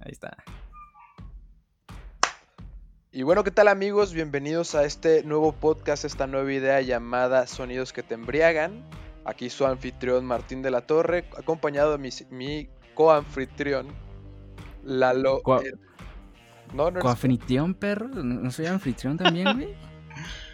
[0.00, 0.36] Ahí está.
[3.12, 4.12] Y bueno, ¿qué tal amigos?
[4.14, 8.88] Bienvenidos a este nuevo podcast, esta nueva idea llamada Sonidos que te embriagan.
[9.24, 13.88] Aquí su anfitrión Martín de la Torre, acompañado de mi, mi co-anfitrión
[14.84, 15.42] Lalo.
[15.42, 15.72] Co- eh,
[16.72, 18.08] no, no, eres- ¿Coanfitrión, perro?
[18.08, 19.74] ¿No no soy anfitrión también, güey?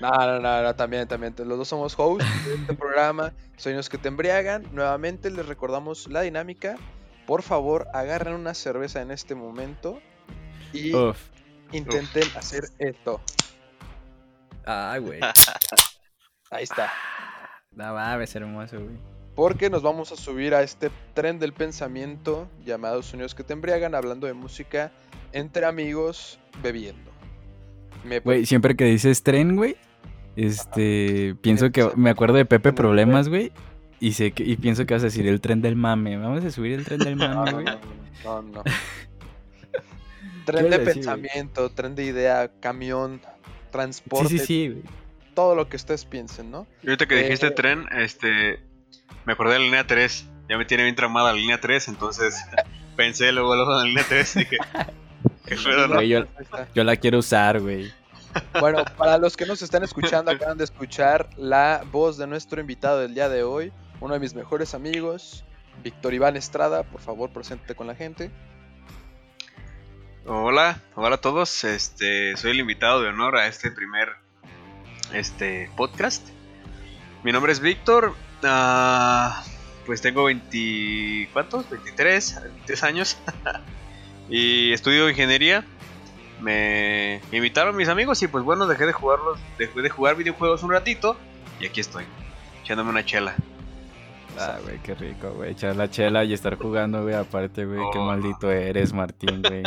[0.00, 1.34] no, no, no, no, también, también.
[1.38, 4.64] Los dos somos hosts de este programa, Sonidos que te embriagan.
[4.72, 6.76] Nuevamente les recordamos la dinámica.
[7.26, 10.00] Por favor, agarren una cerveza en este momento
[10.72, 11.18] y Uf.
[11.72, 13.20] intenten hacer esto.
[14.64, 15.20] Ay, güey.
[16.50, 16.92] Ahí está.
[17.72, 18.96] No va a ser hermoso, güey.
[19.34, 23.94] Porque nos vamos a subir a este tren del pensamiento llamado Sonidos que te embriagan,
[23.94, 24.92] hablando de música
[25.32, 27.10] entre amigos bebiendo.
[28.02, 29.76] Me Güey, siempre que dices tren, güey,
[30.36, 33.52] este, pienso que me acuerdo de Pepe Problemas, güey,
[34.00, 36.16] y sé que, y pienso que vas a decir el tren del mame.
[36.16, 37.64] Vamos a subir el tren del mame, no, güey.
[38.24, 38.62] no, no, no.
[38.64, 38.72] ¿Qué
[40.44, 40.84] Tren de güey?
[40.94, 43.20] pensamiento, tren de idea, camión,
[43.70, 44.82] transporte, Sí, sí, sí, güey.
[45.34, 46.66] todo lo que ustedes piensen, ¿no?
[46.82, 48.60] Y ahorita que dijiste Eh, tren, este,
[49.24, 50.28] me acordé de la línea 3.
[50.48, 52.36] Ya me tiene bien tramada la línea 3, entonces
[52.96, 54.58] pensé luego, en la línea 3 y dije,
[56.08, 56.26] yo,
[56.74, 57.92] yo la quiero usar, güey.
[58.60, 63.00] Bueno, para los que nos están escuchando, acaban de escuchar la voz de nuestro invitado
[63.00, 65.44] del día de hoy, uno de mis mejores amigos,
[65.82, 66.82] Víctor Iván Estrada.
[66.82, 68.30] Por favor, presente con la gente.
[70.26, 71.64] Hola, hola a todos.
[71.64, 74.08] Este, soy el invitado de honor a este primer
[75.12, 76.26] este podcast.
[77.22, 78.14] Mi nombre es Víctor.
[78.42, 79.42] ah,
[79.86, 81.70] pues tengo 20 ¿cuántos?
[81.70, 83.18] 23, 23 años.
[84.28, 85.64] y estudio ingeniería.
[86.40, 90.70] Me invitaron mis amigos y pues bueno, dejé de jugarlos, dejé de jugar videojuegos un
[90.70, 91.16] ratito
[91.60, 92.04] y aquí estoy,
[92.62, 93.34] echándome una chela.
[94.38, 95.52] Ah, güey, qué rico, güey.
[95.52, 97.14] Echar la chela y estar jugando, güey.
[97.14, 98.04] Aparte, güey, qué Oh.
[98.06, 99.62] maldito eres, Martín, güey.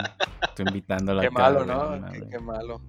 [0.56, 2.12] Tú invitándolo Qué acá, malo, güey, ¿no?
[2.12, 2.82] Qué, qué malo.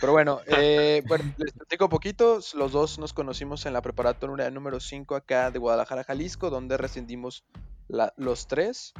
[0.00, 2.40] Pero bueno, eh, bueno, les platico un poquito.
[2.54, 7.44] Los dos nos conocimos en la preparatoria número 5 acá de Guadalajara, Jalisco, donde rescindimos
[7.88, 8.92] la- los tres.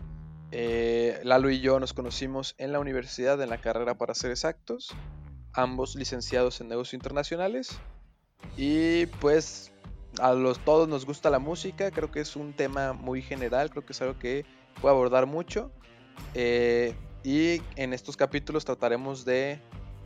[0.50, 4.94] Eh, Lalo y yo nos conocimos en la universidad, en la carrera para ser exactos.
[5.52, 7.78] Ambos licenciados en negocios internacionales.
[8.56, 9.72] Y pues
[10.20, 11.90] a los todos nos gusta la música.
[11.90, 13.70] Creo que es un tema muy general.
[13.70, 14.44] Creo que es algo que
[14.80, 15.70] puedo abordar mucho.
[16.34, 19.60] Eh, y en estos capítulos trataremos de,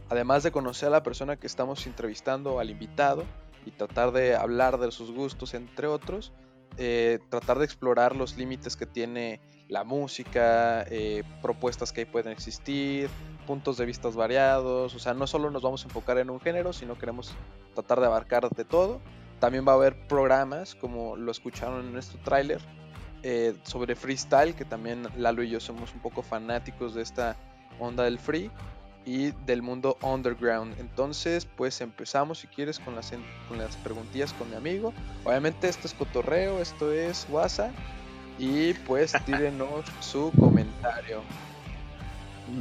[0.08, 3.24] además de conocer a la persona que estamos entrevistando, al invitado,
[3.64, 6.32] y tratar de hablar de sus gustos, entre otros,
[6.78, 13.08] eh, tratar de explorar los límites que tiene la música, eh, propuestas que pueden existir,
[13.46, 16.72] puntos de vistas variados, o sea, no solo nos vamos a enfocar en un género,
[16.72, 17.32] sino queremos
[17.74, 19.00] tratar de abarcar de todo.
[19.42, 22.60] También va a haber programas, como lo escucharon en nuestro tráiler,
[23.24, 27.34] eh, sobre freestyle, que también Lalo y yo somos un poco fanáticos de esta
[27.80, 28.52] onda del free
[29.04, 30.78] y del mundo underground.
[30.78, 33.12] Entonces, pues empezamos si quieres con las,
[33.48, 34.92] con las preguntillas con mi amigo.
[35.24, 37.72] Obviamente esto es cotorreo, esto es WhatsApp.
[38.38, 41.20] Y pues tírenos su comentario.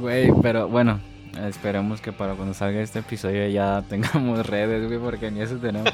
[0.00, 0.98] Güey, pero bueno,
[1.48, 5.92] esperemos que para cuando salga este episodio ya tengamos redes, güey, porque ni eso tenemos.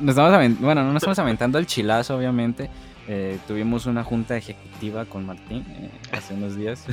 [0.00, 2.70] Nos estamos bueno, no nos estamos aventando el chilazo, obviamente.
[3.06, 6.86] Eh, tuvimos una junta ejecutiva con Martín eh, hace unos días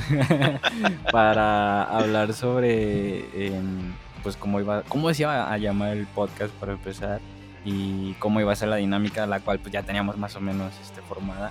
[1.10, 6.72] para hablar sobre em, pues cómo iba cómo se iba a llamar el podcast para
[6.72, 7.22] empezar
[7.64, 10.74] y cómo iba a ser la dinámica la cual pues ya teníamos más o menos
[10.82, 11.50] este formada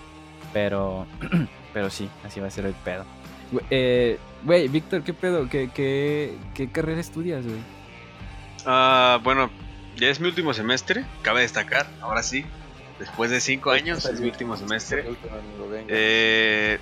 [0.53, 1.07] pero
[1.73, 3.03] pero sí así va a ser el pedo
[3.69, 5.49] eh, güey, Víctor, ¿qué pedo?
[5.49, 7.59] ¿Qué, qué, qué carrera estudias, güey?
[8.65, 9.49] Ah, bueno,
[9.97, 12.45] ya es mi último semestre, cabe destacar, ahora sí,
[12.99, 15.05] después de 5 años es mi último semestre.
[15.87, 16.79] Eh,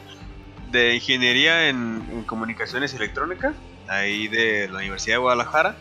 [0.70, 3.54] de ingeniería en, en comunicaciones electrónicas,
[3.88, 5.76] ahí de la Universidad de Guadalajara,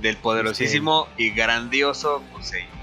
[0.00, 2.79] del poderosísimo y grandioso CUSEI.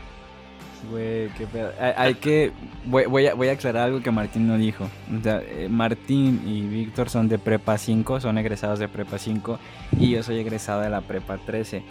[0.89, 1.71] Güey, qué pedo.
[1.79, 2.51] Hay, que.
[2.85, 4.87] Voy, a, voy a aclarar algo que Martín no dijo.
[5.25, 9.59] Eh, Martín y Víctor son de Prepa 5, son egresados de Prepa 5
[9.99, 11.83] y yo soy egresado de la Prepa 13.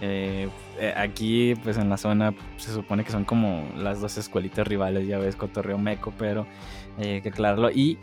[0.00, 0.48] Eh,
[0.78, 5.06] eh, aquí, pues en la zona, se supone que son como las dos escuelitas rivales,
[5.06, 6.46] ya ves, Cotorreo Meco, pero
[6.98, 7.70] eh, hay que aclararlo.
[7.70, 7.98] Y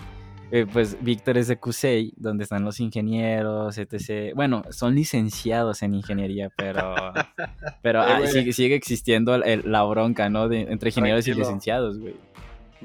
[0.52, 4.34] eh, pues Víctor es de CUSEI, donde están los ingenieros, etc.
[4.36, 6.94] Bueno, son licenciados en ingeniería, pero,
[7.82, 10.48] pero Eh, ah, sigue, sigue existiendo el- el- la bronca, ¿no?
[10.50, 12.16] De, entre ingenieros y licenciados, güey.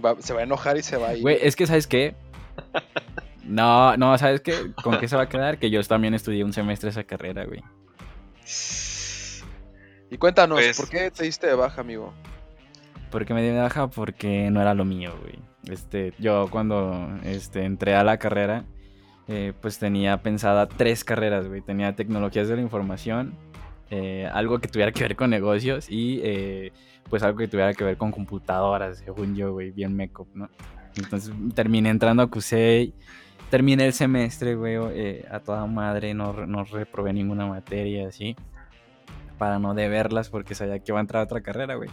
[0.05, 1.23] Va- se va a enojar y se va a ir.
[1.23, 2.15] Güey, es que, ¿sabes qué?
[3.49, 4.55] No, no, ¿sabes qué?
[4.83, 5.59] ¿Con qué se va a quedar?
[5.59, 7.62] Que yo también estudié un semestre esa carrera, güey.
[10.11, 12.12] Y cuéntanos, Pues- ¿por qué te diste de baja, amigo?
[13.11, 13.89] ¿Por qué me di de baja?
[13.89, 15.39] Porque no era lo mío, güey.
[15.71, 18.65] Este, yo cuando este, entré a la carrera,
[19.29, 21.61] eh, pues tenía pensada tres carreras, güey.
[21.61, 23.35] Tenía tecnologías de la información,
[23.91, 26.73] eh, algo que tuviera que ver con negocios y eh,
[27.11, 30.49] pues algo que tuviera que ver con computadoras, según yo, güey, bien meco, ¿no?
[30.97, 32.95] Entonces terminé entrando a CUSEI,
[33.51, 34.77] terminé el semestre, güey,
[35.31, 38.35] a toda madre, no, no reprobé ninguna materia, así,
[39.39, 41.91] para no deberlas porque sabía que iba a entrar a otra carrera, güey.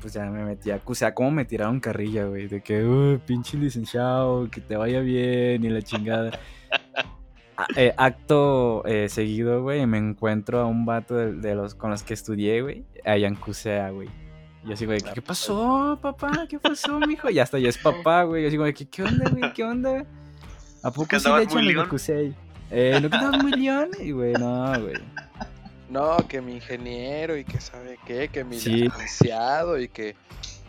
[0.00, 3.56] Pues ya me metí a CUSEA, como me tiraron carrilla, güey, de que, "Uy, pinche
[3.56, 6.30] licenciado, que te vaya bien y la chingada.
[7.56, 11.90] A- eh, acto eh, seguido, güey, me encuentro a un vato de, de los con
[11.90, 14.08] los que estudié, güey, allá en CUSEA, güey.
[14.64, 16.46] Y yo así, güey, ¿qué pasó, papá?
[16.48, 17.28] ¿Qué pasó, mijo?
[17.30, 18.42] Y hasta ya es papá, güey.
[18.42, 19.52] Yo así, güey, ¿qué, qué onda, güey?
[19.52, 20.04] ¿Qué onda?
[20.82, 21.88] ¿A poco ¿Que sí le echan león?
[21.88, 22.34] CUSEI?
[22.70, 23.90] Eh, ¿no que andabas muy león?
[24.00, 24.94] Y, güey, no, güey.
[25.92, 28.70] No, que mi ingeniero y que sabe qué, que mi Sí.
[28.84, 30.16] licenciado y que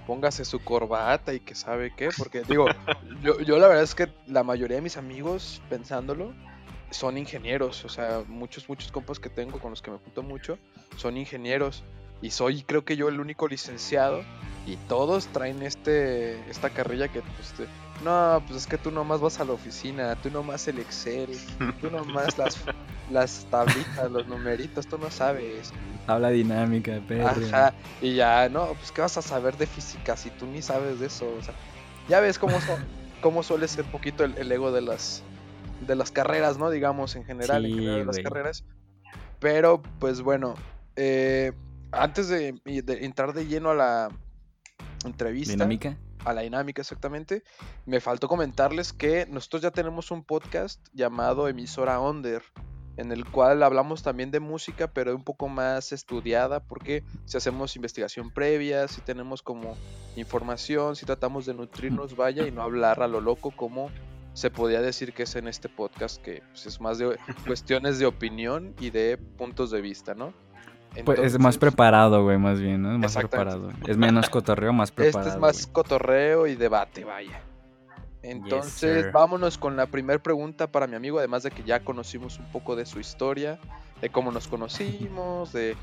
[0.06, 2.68] póngase su corbata y que sabe qué, porque digo,
[3.22, 6.34] yo, yo la verdad es que la mayoría de mis amigos, pensándolo,
[6.92, 10.58] son ingenieros, o sea, muchos, muchos compas que tengo con los que me junto mucho,
[10.98, 11.86] son ingenieros
[12.22, 14.24] y soy creo que yo el único licenciado
[14.68, 17.54] y todos traen este, esta carrilla que pues,
[18.04, 21.30] no, pues es que tú nomás vas a la oficina, tú nomás el Excel,
[21.82, 22.58] tú nomás las,
[23.12, 25.72] las tablitas, los numeritos, tú no sabes.
[26.08, 27.28] Habla dinámica, perro.
[27.28, 31.00] Ajá, y ya, no, pues qué vas a saber de física si tú ni sabes
[31.00, 31.54] de eso, o sea,
[32.10, 32.58] ya ves cómo,
[33.22, 35.24] cómo suele ser poquito el, el ego de las,
[35.88, 36.70] de las carreras, ¿no?
[36.70, 38.66] Digamos, en general, en general de las carreras.
[39.40, 40.56] Pero, pues bueno,
[40.96, 41.52] eh,
[41.92, 44.10] antes de, de entrar de lleno a la
[45.06, 45.98] entrevista, Dinámica.
[46.26, 47.44] A la dinámica exactamente,
[47.86, 52.44] me faltó comentarles que nosotros ya tenemos un podcast llamado Emisora Under,
[52.98, 57.76] en el cual hablamos también de música, pero un poco más estudiada, porque si hacemos
[57.76, 59.76] investigación previa, si tenemos como
[60.16, 63.90] información, si tratamos de nutrirnos, vaya, y no hablar a lo loco como
[64.34, 67.18] se podía decir que es en este podcast, que pues, es más de
[67.48, 70.34] cuestiones de opinión y de puntos de vista, ¿no?
[71.06, 72.94] Pues es más preparado, güey, más bien, ¿no?
[72.94, 73.72] Es más preparado.
[73.88, 75.28] Es menos cotorreo, más preparado.
[75.28, 75.74] Este es más güey.
[75.74, 77.42] cotorreo y debate, vaya.
[78.22, 82.46] Entonces, vámonos con la primera pregunta para mi amigo, además de que ya conocimos un
[82.46, 83.60] poco de su historia,
[84.02, 85.76] de cómo nos conocimos, de,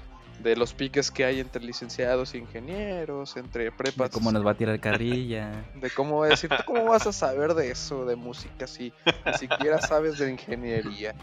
[0.43, 4.53] de los piques que hay entre licenciados e ingenieros, entre De prepas, ¿Cómo nos va
[4.53, 5.53] a tirar carrilla?
[5.75, 8.93] de cómo decir, ¿tú cómo vas a saber de eso, de música, si
[9.27, 11.15] ni siquiera sabes de ingeniería?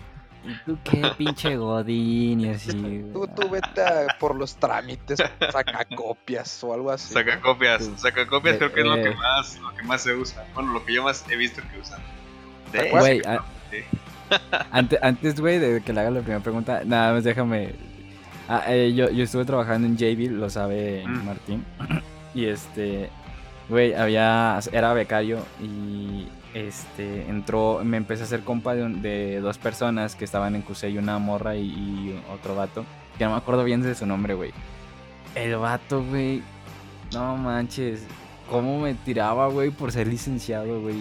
[0.48, 2.40] ¿Y tú qué, pinche godín?
[2.42, 3.04] Y así.
[3.14, 5.20] Tú, tú vete a- por los trámites,
[5.52, 7.14] saca copias o algo así.
[7.14, 7.94] Saca copias, Sí.
[7.98, 9.04] saca copias Eh, creo que es lo eh.
[9.04, 10.46] que más, lo que más se usa.
[10.54, 12.00] Bueno, lo que yo más he visto que usan.
[12.72, 13.10] ¿Te De- acuerdas?
[13.10, 13.78] Güey, a- Sí.
[14.72, 17.74] Ante- antes, güey, de que le haga la primera pregunta, nada más déjame.
[18.50, 21.26] Ah, eh, yo, yo estuve trabajando en JB, lo sabe Mm.
[21.26, 21.66] Martín.
[22.34, 23.10] Y este,
[23.68, 24.60] güey, había.
[24.72, 26.28] Era becario y
[26.66, 27.82] este entró.
[27.84, 31.18] Me empecé a hacer compa de, un- de dos personas que estaban en CUSEI, una
[31.20, 32.86] morra y, y otro vato.
[33.18, 34.52] Que no me acuerdo bien de su nombre, güey.
[35.36, 36.42] El vato, güey.
[37.14, 38.04] No manches.
[38.50, 40.96] ¿Cómo me tiraba, güey, por ser licenciado, güey?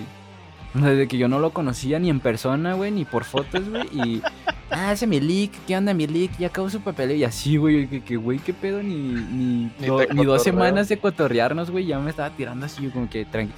[0.74, 3.84] Desde que yo no lo conocía ni en persona, güey, ni por fotos, güey.
[3.92, 4.22] Y.
[4.70, 6.36] Ah, ese Milik, ¿qué onda, Milik?
[6.38, 7.12] Ya acabó su papel.
[7.12, 10.88] Y así, güey, que, que, güey, qué pedo, ni, ni, Ni do- ni dos semanas
[10.88, 11.86] de cotorrearnos, güey.
[11.86, 13.52] Ya me estaba tirando así, yo como que tranqui.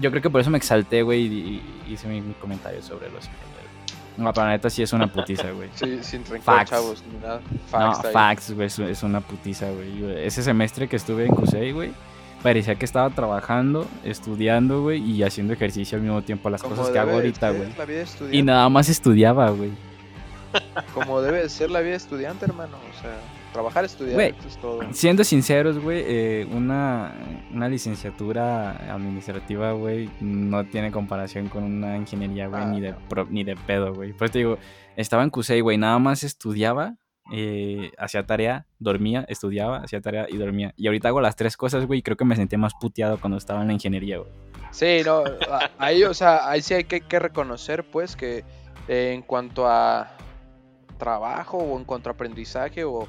[0.00, 3.10] Yo creo que por eso me exalté, güey, y, y hice mi, mi comentario sobre
[3.10, 3.28] los.
[4.16, 5.68] No, pero la neta sí es una putiza, güey.
[5.74, 6.70] Sí, sin rencor, Facts.
[6.70, 7.40] chavos, ni nada.
[7.50, 8.12] No, Facts ahí.
[8.12, 10.24] facts, güey, es, es una putiza, güey.
[10.24, 11.90] Ese semestre que estuve en CUSEI, güey,
[12.40, 16.92] parecía que estaba trabajando, estudiando, güey, y haciendo ejercicio al mismo tiempo, las Como cosas
[16.92, 17.68] que hago ahorita, güey.
[18.30, 19.72] Y nada más estudiaba, güey.
[20.94, 22.76] Como debe de ser la vida estudiante, hermano.
[22.76, 23.16] O sea,
[23.54, 24.80] trabajar, estudiar, esto es todo.
[24.92, 27.14] Siendo sinceros, güey, eh, una,
[27.50, 32.98] una licenciatura administrativa, güey, no tiene comparación con una ingeniería, güey, Ah, ni, de no.
[33.08, 34.12] pro- ni de pedo, güey.
[34.12, 34.58] Por eso te digo,
[34.96, 36.96] estaba en CUSEI, güey, nada más estudiaba,
[37.32, 40.74] eh, hacía tarea, dormía, estudiaba, hacía tarea y dormía.
[40.76, 43.38] Y ahorita hago las tres cosas, güey, y creo que me sentí más puteado cuando
[43.38, 44.30] estaba en la ingeniería, güey.
[44.72, 45.22] Sí, no,
[45.78, 48.44] ahí, o sea, ahí sí hay que, que reconocer, pues, que
[48.88, 50.10] eh, en cuanto a
[50.98, 53.06] trabajo o en cuanto a aprendizaje o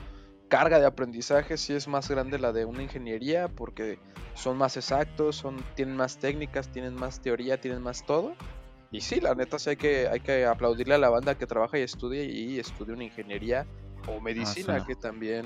[0.47, 3.99] carga de aprendizaje, sí es más grande la de una ingeniería porque
[4.33, 8.33] son más exactos, son, tienen más técnicas, tienen más teoría, tienen más todo.
[8.91, 11.77] Y sí, la neta sí hay que, hay que aplaudirle a la banda que trabaja
[11.79, 13.65] y estudia y estudia una ingeniería
[14.07, 14.85] o medicina sí.
[14.85, 15.43] que también,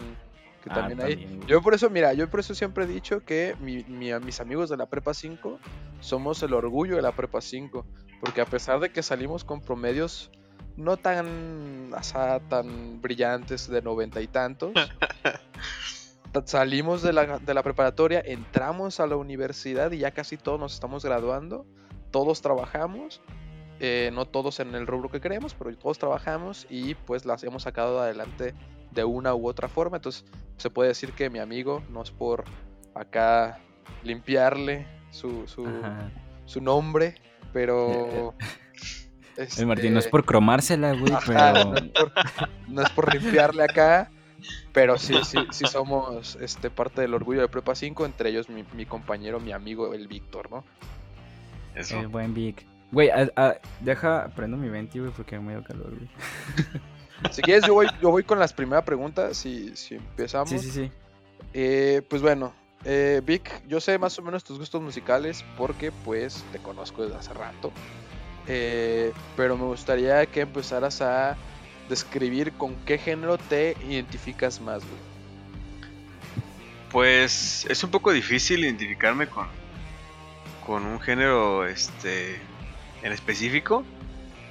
[0.63, 1.15] que Ah, también hay.
[1.15, 1.47] también.
[1.47, 4.77] Yo por eso, mira, yo por eso siempre he dicho que mi- mis amigos de
[4.77, 5.59] la Prepa 5
[6.01, 7.85] somos el orgullo de la Prepa 5,
[8.21, 10.29] porque a pesar de que salimos con promedios
[10.79, 14.71] no tan, o sea, tan brillantes de noventa y tantos,
[16.31, 20.59] ta- salimos de la, de la preparatoria, entramos a la universidad y ya casi todos
[20.59, 21.65] nos estamos graduando,
[22.11, 23.21] todos trabajamos
[23.81, 27.63] eh, no todos en el rubro que queremos, pero todos trabajamos y pues las hemos
[27.63, 28.53] sacado adelante
[28.91, 29.95] de una u otra forma.
[29.97, 30.25] Entonces
[30.57, 32.43] se puede decir que mi amigo, no es por
[32.93, 33.59] acá
[34.03, 35.65] limpiarle su, su,
[36.45, 37.15] su nombre,
[37.53, 38.33] pero...
[39.57, 41.73] El Martín no es este, por cromársela, güey, pero...
[42.67, 44.11] No es, por, limpiarle acá,
[44.73, 48.63] pero sí, sí, sí somos este, parte del orgullo de Prepa 5, entre ellos mi,
[48.73, 50.63] mi compañero, mi amigo, el Víctor, ¿no?
[51.75, 51.99] Eso.
[51.99, 52.65] El buen Vic.
[52.91, 53.09] Güey,
[53.81, 56.09] deja, prendo mi venti, güey, porque me dio calor, güey.
[57.31, 60.49] Si quieres, yo voy, yo voy con las primeras preguntas, si, si empezamos.
[60.49, 60.91] Sí, sí, sí.
[61.53, 62.53] Eh, pues bueno,
[62.85, 67.17] eh, Vic, yo sé más o menos tus gustos musicales porque pues te conozco desde
[67.17, 67.71] hace rato.
[68.51, 71.37] Eh, pero me gustaría que empezaras a
[71.87, 75.09] describir con qué género te identificas más, güey.
[76.91, 79.47] Pues es un poco difícil identificarme con,
[80.65, 82.41] con un género este,
[83.03, 83.85] en específico,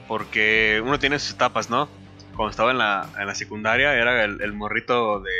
[0.07, 1.89] porque uno tiene sus etapas, ¿no?
[2.37, 5.33] Cuando estaba en la, en la secundaria era el, morrito de,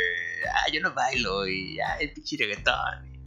[0.53, 3.21] ah, yo no bailo y, ah, el pinche reggaetón.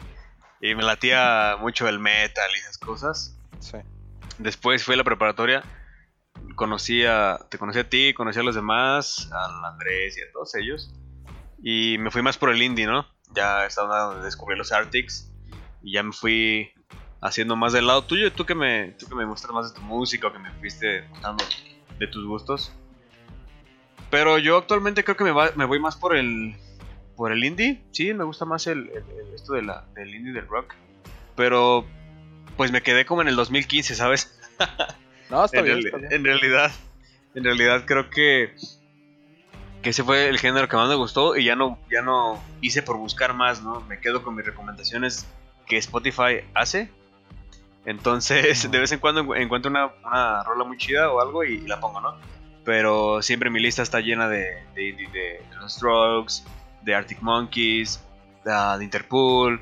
[0.60, 3.38] Y me latía mucho el metal y esas cosas.
[3.60, 3.78] Sí.
[4.42, 5.64] Después fui a la preparatoria,
[6.56, 10.56] conocí a, te conocí a ti, conocí a los demás, a Andrés y a todos
[10.56, 10.94] ellos.
[11.62, 13.06] Y me fui más por el indie, ¿no?
[13.36, 15.32] Ya estaba descubrir los Arctics
[15.84, 16.72] y ya me fui
[17.22, 18.32] haciendo más del lado tuyo.
[18.34, 21.46] Tú que me, tú que me muestras más de tu música que me fuiste mostrando
[22.00, 22.74] de tus gustos.
[24.10, 26.56] Pero yo actualmente creo que me, me voy más por el
[27.16, 27.84] por el indie.
[27.92, 28.92] Sí, me gusta más el,
[29.36, 30.74] esto de la, del indie del rock.
[31.36, 31.86] Pero
[32.58, 34.40] pues me quedé como en el 2015, ¿sabes?
[35.30, 35.82] No, está, en, bien,
[36.12, 36.72] en realidad,
[37.36, 38.54] en realidad creo que
[39.82, 42.82] que ese fue el género que más me gustó y ya no ya no hice
[42.84, 43.82] por buscar más, ¿no?
[43.82, 45.28] Me quedo con mis recomendaciones
[45.66, 46.90] que Spotify hace.
[47.86, 51.80] Entonces, de vez en cuando encuentro una, una rola muy chida o algo y, la
[51.80, 52.16] pongo, ¿no?
[52.64, 56.44] Pero siempre mi lista está llena de, de, de, los Strokes,
[56.84, 58.04] de Arctic Monkeys,
[58.46, 59.60] de, Interpol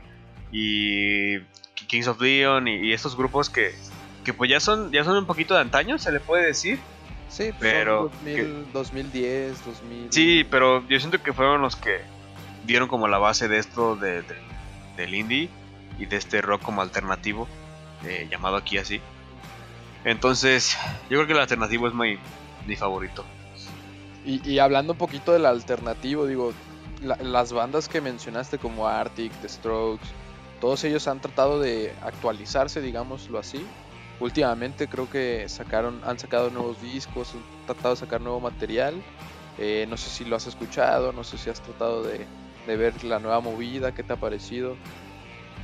[0.51, 1.38] y
[1.89, 3.75] Kings of Leon y, estos grupos que,
[4.24, 6.79] que, pues ya son, ya son un poquito de antaño, se le puede decir.
[7.27, 8.12] Sí, pues pero
[8.74, 10.08] 2010, 2000.
[10.12, 12.00] Sí, pero yo siento que fueron los que
[12.65, 14.24] dieron como la base de esto de,
[14.96, 15.50] del indie
[15.98, 17.48] y de este rock como alternativo,
[18.05, 19.01] eh, llamado aquí así.
[20.05, 20.77] Entonces,
[21.10, 22.17] yo creo que el alternativo es mi,
[22.65, 23.25] mi favorito.
[24.25, 26.53] Y, hablando un poquito del alternativo, digo,
[27.01, 30.08] las bandas que mencionaste como Arctic, The Strokes,
[30.59, 33.65] todos ellos han tratado de actualizarse, digámoslo así.
[34.19, 39.01] Últimamente creo que sacaron, han sacado nuevos discos, han tratado de sacar nuevo material.
[39.57, 42.25] Eh, no sé si lo has escuchado, no sé si has tratado de,
[42.67, 44.75] ver la nueva movida, ¿qué te ha parecido?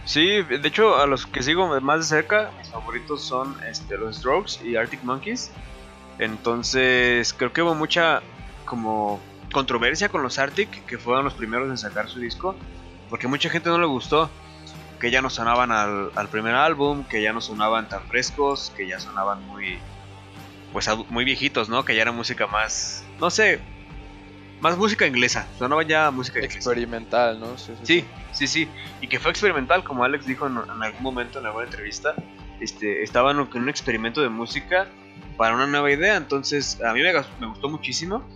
[0.05, 4.17] Sí, de hecho a los que sigo más de cerca, mis favoritos son este, los
[4.17, 5.51] Strokes y Arctic Monkeys.
[6.17, 8.21] Entonces creo que hubo mucha
[8.65, 9.19] como
[9.51, 12.55] controversia con los Arctic, que fueron los primeros en sacar su disco,
[13.09, 14.29] porque mucha gente no le gustó
[15.05, 18.99] que ya no sonaban al, primer álbum, que ya no sonaban tan frescos, que ya
[18.99, 19.77] sonaban muy,
[20.73, 21.85] pues muy viejitos, ¿no?
[21.85, 23.59] Que ya era música más, no sé,
[24.61, 27.55] más música inglesa, sonaba ya música experimental, ¿no?
[27.55, 28.67] Sí sí, sí sí,
[28.99, 32.15] y que fue experimental, como Alex dijo en, algún momento en alguna entrevista,
[32.59, 34.87] este, estaban en un experimento de música
[35.37, 38.27] para una nueva idea, entonces a mí me, me gustó muchísimo,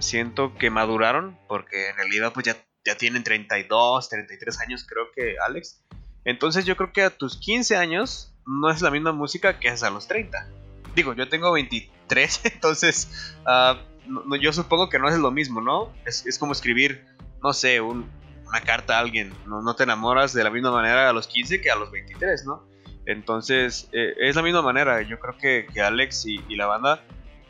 [0.00, 5.36] siento que maduraron, porque en realidad pues ya, ya tienen 32, 33 años creo que
[5.38, 5.82] Alex,
[6.24, 9.82] entonces yo creo que a tus 15 años no es la misma música que es
[9.82, 10.46] a los 30.
[10.94, 15.92] Digo, yo tengo 23, entonces uh, yo supongo que no es lo mismo, ¿no?
[16.04, 17.06] Es, como escribir,
[17.42, 19.32] no sé, una carta a alguien.
[19.46, 22.64] No, te enamoras de la misma manera a los 15 que a los 23, ¿no?
[23.06, 25.02] Entonces eh, es la misma manera.
[25.02, 27.02] Yo creo que, Alex y, la banda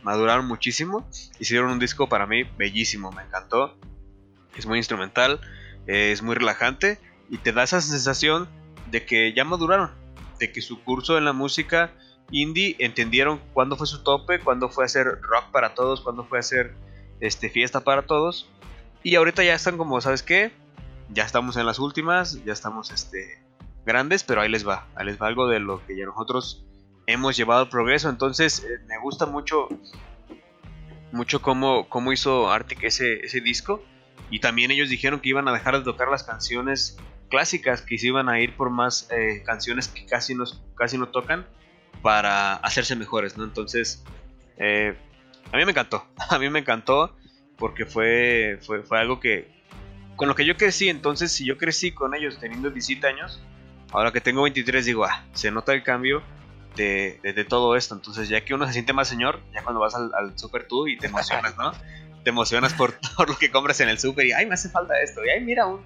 [0.02, 1.08] maduraron muchísimo.
[1.38, 3.76] Hicieron un disco para mí bellísimo, me encantó.
[4.56, 5.40] Es muy instrumental,
[5.86, 6.98] es muy relajante
[7.30, 8.48] y te da esa sensación
[8.90, 9.90] de que ya maduraron,
[10.38, 11.92] de que su curso en la música
[12.30, 16.74] indie entendieron cuándo fue su tope, cuándo fue hacer rock para todos, cuándo fue hacer
[17.20, 18.48] este, fiesta para todos.
[19.02, 20.52] Y ahorita ya están como, ¿sabes qué?
[21.10, 23.42] Ya estamos en las últimas, ya estamos este,
[23.84, 26.64] grandes, pero ahí les va, ahí les va algo de lo que ya nosotros
[27.06, 28.08] hemos llevado al progreso.
[28.08, 29.68] Entonces eh, me gusta mucho,
[31.12, 33.82] mucho cómo, cómo hizo Arctic ese, ese disco.
[34.30, 36.96] Y también ellos dijeron que iban a dejar de tocar las canciones
[37.30, 40.34] clásicas que se iban a ir por más eh, canciones que casi,
[40.74, 41.46] casi no tocan
[42.02, 43.44] para hacerse mejores, ¿no?
[43.44, 44.04] Entonces,
[44.58, 44.94] eh,
[45.52, 47.16] a mí me encantó, a mí me encantó
[47.56, 49.50] porque fue, fue, fue, algo que,
[50.16, 53.40] con lo que yo crecí, entonces si yo crecí con ellos teniendo 17 años,
[53.92, 56.22] ahora que tengo 23 digo, ah, se nota el cambio
[56.76, 57.94] de, todo esto.
[57.94, 60.96] Entonces, ya que uno se siente más señor, ya cuando vas al, Super tú y
[60.96, 61.72] te emocionas, ¿no?
[62.22, 65.00] te emocionas por todo lo que compras en el Super y, ay, me hace falta
[65.00, 65.82] esto, y ay, mira un...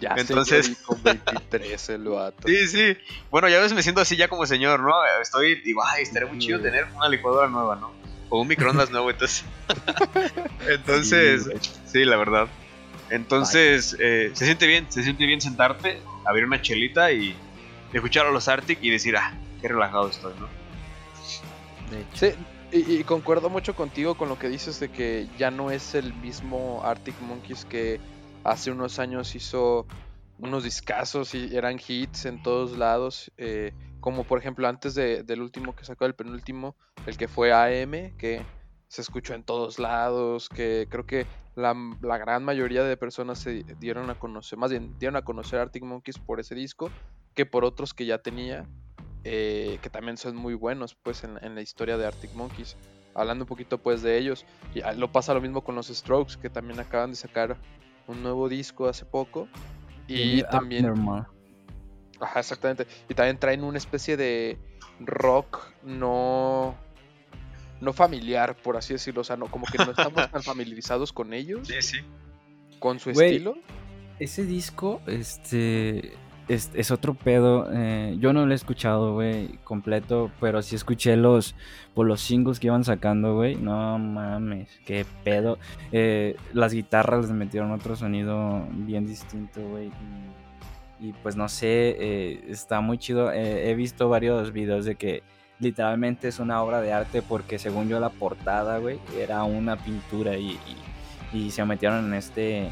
[0.00, 2.36] Ya Entonces, con 23 el vato.
[2.48, 2.96] Sí, sí.
[3.30, 4.92] Bueno, ya ves, me siento así ya como señor, ¿no?
[5.20, 7.92] Estoy, digo, ay, estaría muy chido tener una licuadora nueva, ¿no?
[8.28, 9.44] O un microondas nuevo, entonces.
[10.68, 11.48] entonces,
[11.86, 12.48] sí, la verdad.
[13.10, 17.36] Entonces, eh, se siente bien, se siente bien sentarte, abrir una chelita y
[17.92, 20.48] escuchar a los Arctic y decir, ah, qué relajado estoy, ¿no?
[22.14, 22.34] Sí,
[22.72, 26.80] y, concuerdo mucho contigo con lo que dices de que ya no es el mismo
[26.84, 28.00] Arctic Monkeys que
[28.44, 29.86] hace unos años hizo
[30.38, 33.30] unos discazos y eran hits en todos lados.
[33.36, 36.74] Eh, como por ejemplo antes del último que sacó, el penúltimo,
[37.06, 38.42] el que fue AM, que
[38.88, 41.74] se escuchó en todos lados, que creo que la,
[42.18, 46.18] gran mayoría de personas se dieron a conocer, más bien dieron a conocer Arctic Monkeys
[46.18, 46.90] por ese disco,
[47.34, 48.66] que por otros que ya tenía.
[49.24, 52.76] Eh, que también son muy buenos pues en, la historia de Arctic Monkeys.
[53.14, 56.38] Hablando un poquito pues de ellos, y ah, lo pasa lo mismo con los Strokes,
[56.40, 57.56] que también acaban de sacar
[58.06, 59.48] un nuevo disco hace poco.
[60.08, 60.86] Y también...
[62.20, 62.86] Ajá, exactamente.
[63.08, 64.56] Y también traen una especie de
[65.00, 66.76] rock no
[67.80, 69.22] no familiar, por así decirlo.
[69.22, 71.66] O sea, no, como que no estamos tan familiarizados con ellos.
[71.66, 71.98] Sí, sí.
[72.78, 73.56] Con su estilo.
[74.18, 76.12] Ese disco, este
[76.48, 77.68] es, otro pedo.
[77.72, 81.54] Eh, yo no lo he escuchado, güey, completo, pero sí escuché los,
[81.94, 83.56] por los singles que iban sacando, güey.
[83.56, 85.58] No mames, qué pedo.
[85.92, 89.90] Eh, las guitarras les metieron otro sonido bien distinto, güey.
[91.00, 93.32] Y, pues no sé, eh, está muy chido.
[93.32, 95.22] he visto varios videos de que
[95.58, 100.36] literalmente es una obra de arte porque según yo la portada, güey, era una pintura
[100.36, 100.58] y,
[101.32, 102.68] y se metieron en este,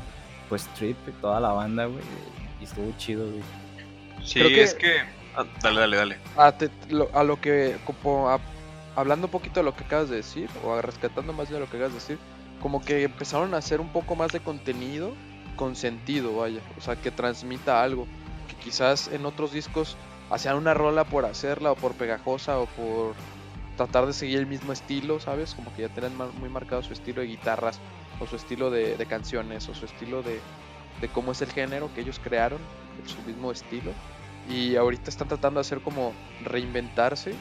[0.48, 2.04] pues, trip toda la banda, güey.
[2.60, 3.42] Y estuvo chido, güey.
[4.24, 5.00] Sí, es que.
[5.36, 6.16] Ah, dale, dale, dale.
[6.36, 7.76] A, lo, que.
[7.84, 8.38] Como
[8.96, 11.76] hablando un poquito de lo que acabas de decir, o rescatando más de lo que
[11.76, 12.18] acabas de decir,
[12.60, 15.12] como que empezaron a hacer un poco más de contenido
[15.56, 16.60] con sentido, vaya.
[16.78, 18.06] O sea, que transmita algo.
[18.48, 19.96] Que quizás en otros discos
[20.30, 23.14] hacían una rola por hacerla, o por pegajosa, o por
[23.76, 25.54] tratar de seguir el mismo estilo, ¿sabes?
[25.54, 27.80] Como que ya tenían muy marcado su estilo de guitarras,
[28.20, 30.40] o su estilo de, de canciones, o su estilo de,
[31.00, 32.58] de cómo es el género que ellos crearon,
[33.08, 33.92] su mismo estilo.
[34.48, 36.12] Y ahorita están tratando de hacer como
[36.44, 37.34] reinventarse,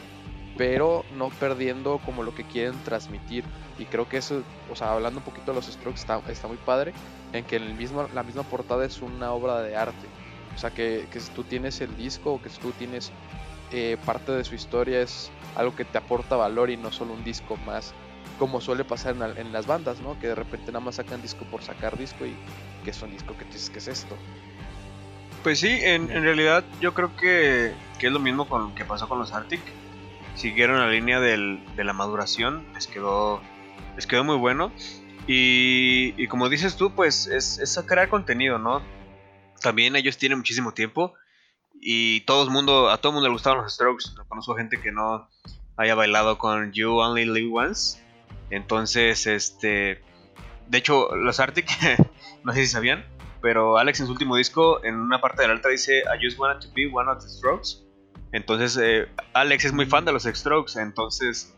[0.58, 3.44] pero no perdiendo como lo que quieren transmitir.
[3.78, 6.58] Y creo que eso, o sea, hablando un poquito de los Strokes, está, está muy
[6.58, 6.94] padre,
[7.34, 10.08] en que el mismo, la misma portada es una obra de arte.
[10.56, 13.12] O sea, que, que si tú tienes el disco o que si tú tienes
[13.72, 17.24] eh, parte de su historia es algo que te aporta valor y no solo un
[17.24, 17.94] disco más
[18.40, 20.18] como suele pasar en, las bandas, ¿no?
[20.20, 22.34] Que de repente nada más sacan disco por sacar disco y
[22.84, 24.16] que es un disco que tú dices, ¿qué es esto?
[25.44, 29.34] Pues sí, en, realidad yo creo que, es lo mismo con que pasó con los
[29.34, 29.62] Arctic.
[30.36, 33.42] Siguieron la línea del, de la maduración, les quedó,
[33.96, 34.72] les quedó muy bueno.
[35.28, 38.82] Y, como dices tú, pues es, es crear contenido, ¿no?
[39.62, 41.14] También ellos tienen muchísimo tiempo
[41.82, 44.06] y todo el mundo, a todo el mundo le gustaban los Strokes.
[44.28, 45.30] Conozco gente que no
[45.78, 48.00] haya bailado con You Only Live Once
[48.50, 50.02] entonces, este.
[50.68, 51.70] De hecho, los Arctic,
[52.44, 53.06] no sé si sabían,
[53.42, 56.38] pero Alex en su último disco, en una parte de la alta dice: I just
[56.40, 57.90] wanted to be one of the strokes.
[58.32, 61.56] Entonces, eh, Alex es muy fan de los Strokes, entonces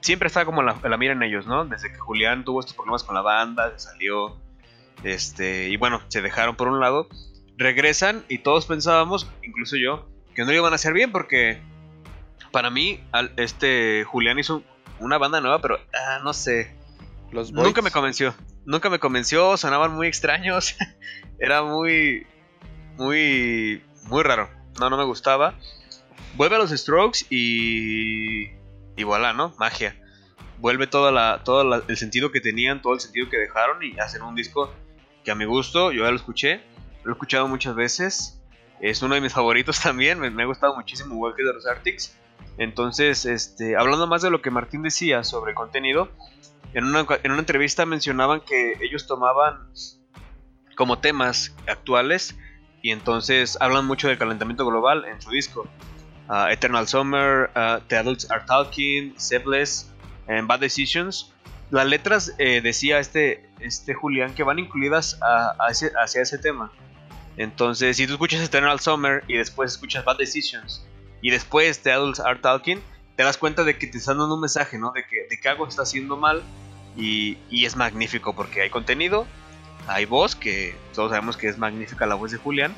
[0.00, 1.64] siempre está como la, la mira en ellos, ¿no?
[1.64, 4.36] Desde que Julián tuvo estos problemas con la banda, se salió,
[5.04, 7.08] este, y bueno, se dejaron por un lado,
[7.56, 11.62] regresan y todos pensábamos, incluso yo, que no lo iban a hacer bien porque
[12.50, 13.00] para mí,
[13.36, 14.62] este Julián hizo
[14.98, 16.76] una banda nueva, pero ah, no sé.
[17.32, 18.34] Los Nunca me convenció.
[18.66, 20.76] Nunca me convenció, sonaban muy extraños.
[21.38, 22.26] Era muy.
[22.96, 23.82] Muy.
[24.04, 24.48] Muy raro.
[24.80, 25.54] No, no me gustaba.
[26.36, 28.50] Vuelve a los Strokes y.
[28.96, 29.54] Y voilà, ¿no?
[29.58, 29.96] Magia.
[30.58, 34.22] Vuelve toda la, todo el sentido que tenían, todo el sentido que dejaron y hacen
[34.22, 34.72] un disco
[35.24, 36.60] que a mi gusto, yo ya lo escuché.
[37.02, 38.40] Lo he escuchado muchas veces.
[38.80, 40.20] Es uno de mis favoritos también.
[40.20, 42.16] Me, ha gustado muchísimo igual que de los Arctics.
[42.56, 46.08] Entonces, este, hablando más de lo que Martín decía sobre contenido,
[46.74, 49.68] en una, en una entrevista mencionaban que ellos tomaban
[50.76, 52.36] como temas actuales
[52.82, 55.66] y entonces hablan mucho del calentamiento global en su disco.
[56.28, 59.90] Uh, Eternal Summer, uh, The Adults Are Talking, Sebless,
[60.26, 61.32] and Bad Decisions.
[61.70, 66.72] Las letras eh, decía este, este Julián que van incluidas hacia ese tema.
[67.36, 70.86] Entonces, si tú escuchas Eternal Summer y después escuchas Bad Decisions
[71.20, 72.80] y después de Adults Are Talking,
[73.16, 74.92] te das cuenta de que te están dando un mensaje, ¿no?
[74.92, 76.42] De que, de que algo está haciendo mal
[76.96, 79.26] y, es magnífico porque hay contenido,
[79.86, 82.74] hay voz, que todos sabemos que es magnífica la voz de Julián,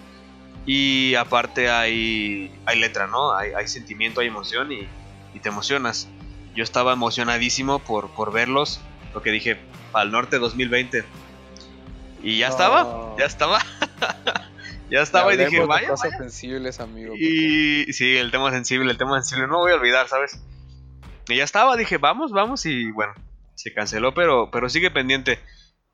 [0.64, 3.34] y aparte hay, hay letra, ¿no?
[3.34, 4.88] Hay, hay sentimiento, hay emoción y,
[5.34, 6.08] y te emocionas.
[6.54, 8.80] Yo estaba emocionadísimo por, por verlos,
[9.14, 9.58] lo que dije,
[9.92, 11.04] al norte 2020.
[12.22, 13.60] Y ya estaba, ya estaba.
[14.90, 15.88] ya estaba y dije, vaya.
[15.90, 17.14] Cosas sensibles, amigo.
[17.16, 20.40] Y sí, el tema sensible, el tema sensible, no voy a olvidar, ¿sabes?
[21.28, 23.12] Y ya estaba, dije, vamos, vamos, y bueno,
[23.56, 25.40] se canceló, pero, pero sigue pendiente.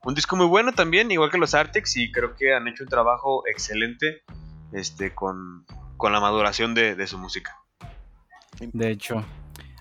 [0.03, 2.89] Un disco muy bueno también, igual que los Arctics, y creo que han hecho un
[2.89, 4.23] trabajo excelente
[4.73, 5.65] este, con,
[5.97, 7.57] con la maduración de, de su música.
[8.59, 9.25] De hecho,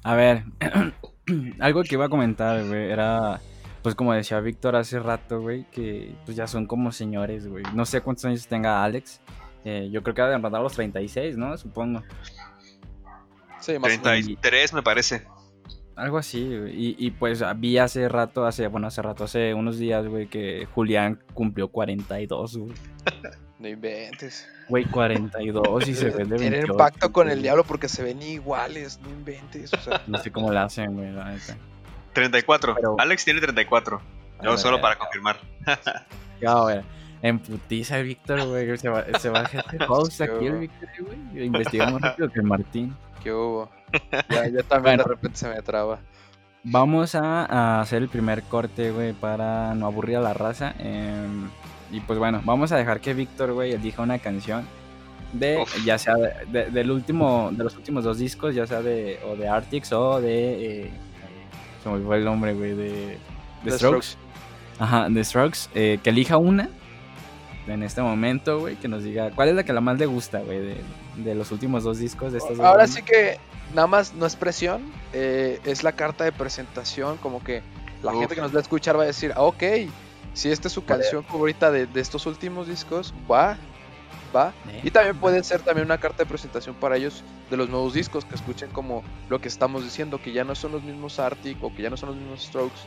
[0.04, 0.44] a ver,
[1.60, 3.40] algo que iba a comentar, güey, era,
[3.82, 7.64] pues como decía Víctor hace rato, güey, que pues ya son como señores, güey.
[7.74, 9.20] No sé cuántos años tenga Alex.
[9.64, 11.56] Eh, yo creo que ha de rondar los 36, ¿no?
[11.56, 12.02] Supongo.
[13.60, 15.26] Sí, más 33 me parece.
[15.96, 16.74] Algo así, güey.
[16.74, 20.66] Y, y, pues vi hace rato, hace, bueno, hace rato, hace unos días, güey, que
[20.74, 22.72] Julián cumplió 42, güey.
[23.62, 24.48] No inventes.
[24.68, 28.98] Güey, 42 y se ven de Tienen pacto con el diablo porque se ven iguales,
[29.00, 29.72] no inventes.
[29.72, 30.02] O sea.
[30.08, 31.56] No sé cómo le hacen, güey, la neta.
[32.12, 32.74] 34.
[32.74, 32.96] Pero...
[32.98, 34.02] Alex tiene 34.
[34.42, 35.36] Yo solo para confirmar.
[36.40, 36.80] ya, güey.
[37.22, 38.76] En putiza el Víctor, güey.
[38.78, 41.46] Se va, se va a hacer house aquí el Víctor, güey.
[41.46, 42.96] Investigamos rápido que el Martín.
[43.22, 43.68] ¿Qué hubo?
[44.30, 45.98] Ya, ya también bueno, de repente se me traba.
[46.64, 50.74] Vamos a, a, hacer el primer corte, güey, para no aburrir a la raza.
[50.78, 51.26] Eh,
[51.90, 54.64] y pues bueno, vamos a dejar que Víctor, güey, elija una canción
[55.32, 55.84] de, Uf.
[55.84, 59.36] ya sea de, de, del último, de los últimos dos discos, ya sea de, o
[59.36, 60.90] de Arctics o de, eh,
[61.82, 63.18] se me olvidó el nombre, güey, de,
[63.64, 64.06] de Strokes.
[64.06, 64.16] Strokes.
[64.78, 66.68] Ajá, de Strokes, eh, que elija una
[67.66, 70.40] en este momento, güey, que nos diga cuál es la que la más le gusta,
[70.40, 70.76] güey, de,
[71.16, 73.38] de, los últimos dos discos de estas Ahora sí que
[73.74, 77.62] nada más no es presión, eh, es la carta de presentación, como que
[78.02, 78.20] la Uf.
[78.20, 79.62] gente que nos va a escuchar va a decir, ah, ok,
[80.34, 83.56] si esta es su canción favorita de, de, estos últimos discos, va,
[84.34, 84.52] va.
[84.82, 88.24] Y también puede ser también una carta de presentación para ellos de los nuevos discos,
[88.24, 91.72] que escuchen como lo que estamos diciendo, que ya no son los mismos Arctic o
[91.74, 92.80] que ya no son los mismos Strokes,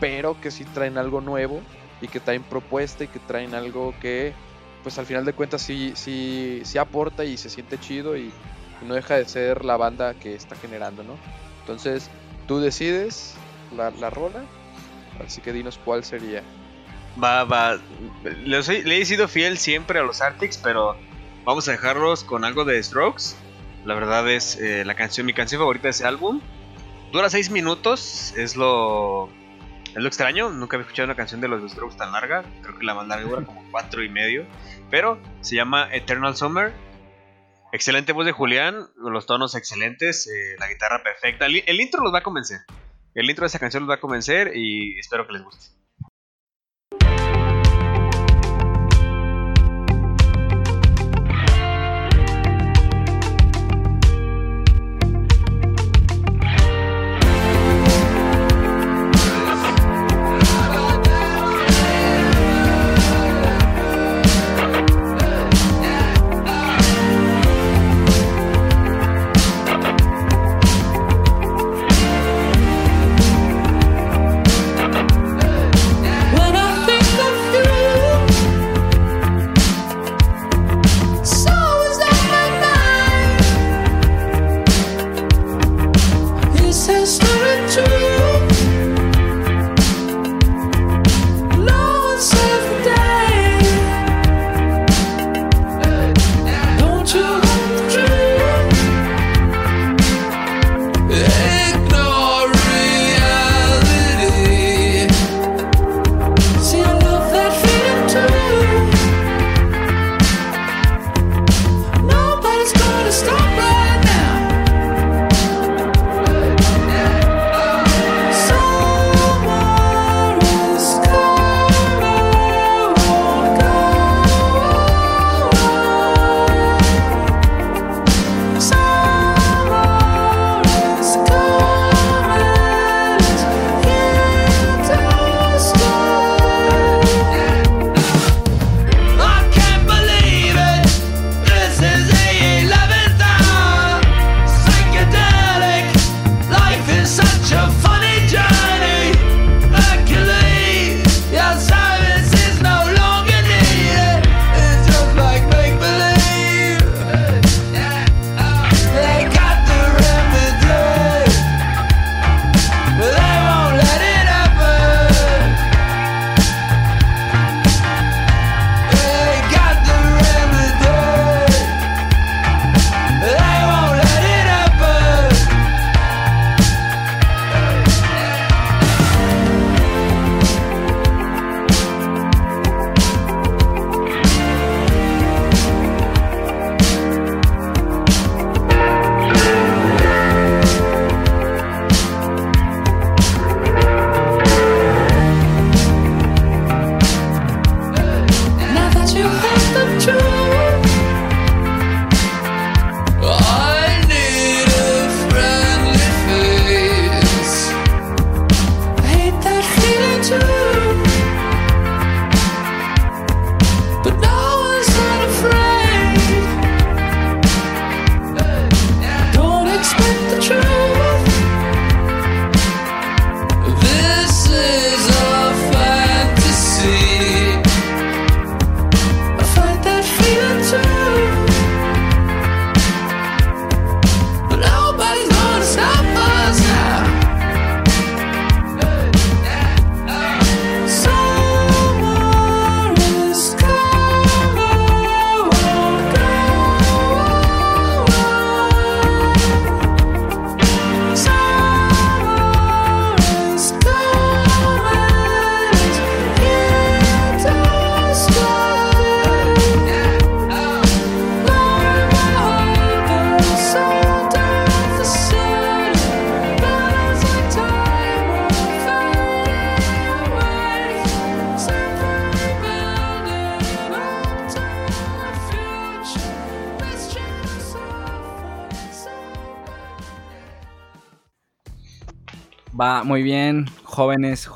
[0.00, 1.62] pero que sí traen algo nuevo
[2.00, 4.32] y que traen propuesta y que traen algo que,
[4.82, 8.32] pues al final de cuentas sí, sí, sí aporta y se siente chido y,
[8.86, 11.16] no deja de ser la banda que está generando, ¿no?
[11.62, 12.08] Entonces,
[12.46, 13.34] tú decides
[13.76, 14.44] la, la rola,
[15.26, 16.44] así que dinos cuál sería.
[17.22, 17.80] Va, va.
[18.22, 20.96] Le, le, he sido fiel siempre a los Arctics, pero
[21.44, 23.34] vamos a dejarlos con algo de Strokes.
[23.84, 26.40] La verdad es eh, la canción, mi canción favorita de ese álbum.
[27.10, 29.28] Dura 6 minutos, es lo,
[29.90, 30.50] es lo extraño.
[30.50, 32.44] Nunca había escuchado una canción de los Strokes tan larga.
[32.62, 34.46] Creo que la más larga dura como 4 y medio.
[34.90, 36.72] Pero se llama Eternal Summer.
[37.72, 41.44] Excelente voz de Julián, los tonos excelentes, eh, la guitarra perfecta.
[41.46, 42.60] El, el intro los va a convencer.
[43.14, 45.77] El intro de esa canción los va a convencer y espero que les guste.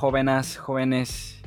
[0.03, 1.39] Jóvenes, jóvenes.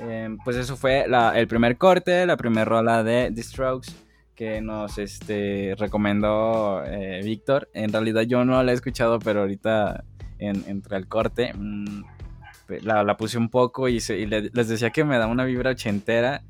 [0.00, 3.90] Eh, pues eso fue la- el primer corte, la primera rola de The Strokes
[4.34, 7.70] que nos este, recomendó eh, Víctor.
[7.72, 10.04] En realidad yo no la he escuchado, pero ahorita
[10.38, 12.02] en- entre el corte mm,
[12.82, 15.44] la, la puse un poco y, se- y le- les decía que me da una
[15.46, 16.42] vibra ochentera.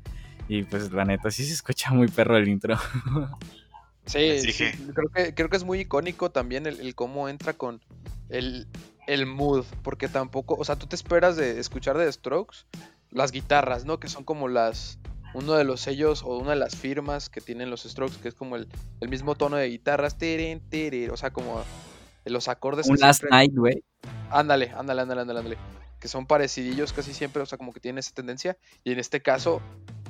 [0.49, 2.75] Y pues la neta sí se escucha muy perro el intro.
[4.05, 7.79] Sí, sí, creo que creo que es muy icónico también el, el cómo entra con
[8.27, 8.67] el,
[9.07, 12.59] el mood, porque tampoco, o sea, tú te esperas de escuchar de Strokes
[13.11, 13.99] las guitarras, ¿no?
[13.99, 14.99] Que son como las
[15.35, 18.33] uno de los sellos o una de las firmas que tienen los Strokes, que es
[18.35, 18.67] como el,
[19.01, 21.63] el mismo tono de guitarras, tirin, tirin, o sea, como
[22.25, 23.83] los acordes Un Last siempre- Night, güey.
[24.29, 25.57] Ándale, ándale, ándale, ándale, ándale.
[25.99, 28.57] Que son parecidillos casi siempre, o sea, como que tienen esa tendencia.
[28.83, 29.61] Y en este caso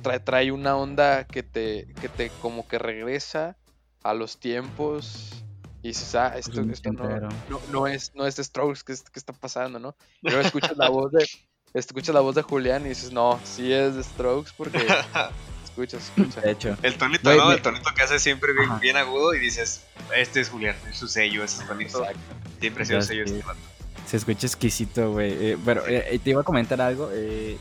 [0.02, 3.56] trae, trae una onda que te, que te como que regresa
[4.02, 5.43] a los tiempos.
[5.84, 8.92] Y dices, ah, esto, Bien esto no, no, no es, no es de Strokes, ¿qué,
[8.94, 9.94] es- qué está pasando, no?
[10.22, 11.28] Y luego escuchas la voz de,
[11.74, 14.78] escuchas la voz de Julián y dices, no, sí es de Strokes porque
[15.64, 16.42] escuchas, escuchas.
[16.42, 16.74] De hecho.
[16.82, 17.48] El tonito, ¿no?
[17.48, 19.82] me- El tonito que hace siempre bien, agudo y dices,
[20.16, 21.98] este es Julián, es su sello, ese tonito.
[21.98, 22.18] Exacto.
[22.60, 23.60] Siempre ha sido sello este vato.
[24.06, 25.32] Se escucha exquisito, güey.
[25.32, 27.10] Eh, pero eh, te iba a comentar algo.
[27.12, 27.58] eh,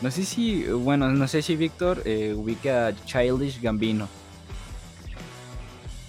[0.00, 4.08] no sé si, bueno, no sé si Víctor eh, ubica a Childish Gambino.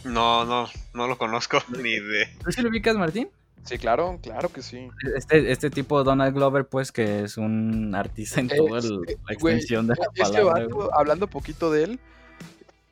[0.03, 2.27] No, no, no lo conozco ni de.
[2.43, 3.29] ¿Tú sí lo ubicas, Martín?
[3.63, 4.87] Sí, claro, claro que sí.
[5.15, 9.85] Este, este tipo Donald Glover, pues, que es un artista en toda la güey, extensión
[9.87, 10.63] de la Este palabra.
[10.63, 11.99] vato, hablando poquito de él,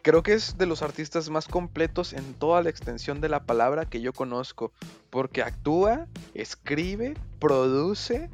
[0.04, 3.86] creo que es de los artistas más completos en toda la extensión de la palabra
[3.90, 4.72] que yo conozco.
[5.10, 8.30] Porque actúa, escribe, produce,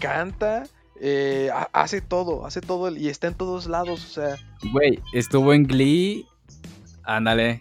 [0.00, 0.62] canta,
[1.02, 4.02] eh, ha- hace todo, hace todo y está en todos lados.
[4.02, 4.36] O sea,
[4.72, 6.24] Güey, estuvo en Glee.
[7.02, 7.60] Ándale.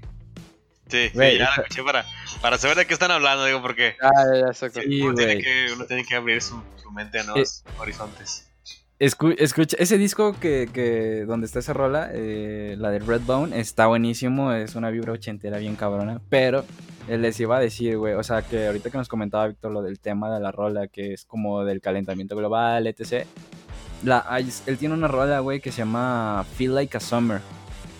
[0.93, 2.05] Sí, sí, ya la escuché para,
[2.39, 4.53] para saber de qué están hablando, digo, porque ah, ya.
[4.53, 8.47] Sí, uno, tiene que, uno tiene que abrir su, su mente a nuevos horizontes.
[8.99, 13.87] Escu- escucha, ese disco que, que donde está esa rola, eh, la de Redbone, está
[13.87, 16.63] buenísimo, es una vibra ochentera bien cabrona, pero
[17.09, 19.99] les iba a decir, güey, o sea, que ahorita que nos comentaba Víctor lo del
[19.99, 23.25] tema de la rola, que es como del calentamiento global, etc.
[24.03, 24.25] La,
[24.67, 27.41] él tiene una rola, güey, que se llama Feel Like a Summer,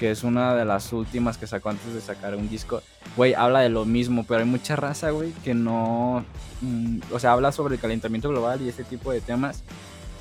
[0.03, 2.81] que es una de las últimas que sacó antes de sacar un disco.
[3.15, 6.25] Güey, habla de lo mismo, pero hay mucha raza, güey, que no...
[6.59, 9.63] mm, o sea, habla sobre el calentamiento global y ese tipo de temas.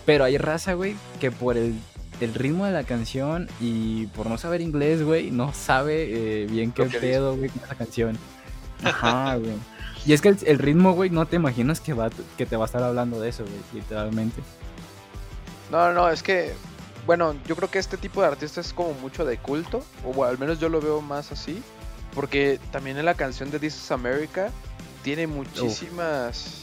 [0.07, 1.75] Pero hay raza, güey, que por el,
[2.21, 6.71] el ritmo de la canción y por no saber inglés, güey, no sabe eh, bien
[6.71, 8.17] qué pedo, güey, con esa canción.
[8.85, 9.57] Ajá, güey.
[10.07, 12.67] Y es que el, el ritmo, güey, no te imaginas que, va, que te va
[12.67, 14.43] a estar hablando de eso, güey, literalmente.
[15.73, 16.53] No, no, es que,
[17.07, 20.31] bueno, yo creo que este tipo de artista es como mucho de culto, o bueno,
[20.31, 21.63] al menos yo lo veo más así,
[22.15, 24.51] porque también en la canción de This is America
[25.03, 26.63] tiene muchísimas,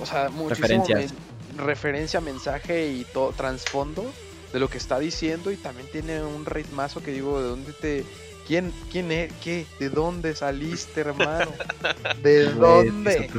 [0.00, 1.12] o sea, Referencias.
[1.12, 4.10] men- referencia, mensaje y todo, trasfondo
[4.54, 8.04] de lo que está diciendo y también tiene un ritmazo que digo, ¿de dónde te...
[8.46, 9.32] ¿Quién, quién es?
[9.42, 9.66] ¿Qué?
[9.78, 11.52] ¿De dónde saliste, hermano?
[12.22, 13.30] ¿De dónde?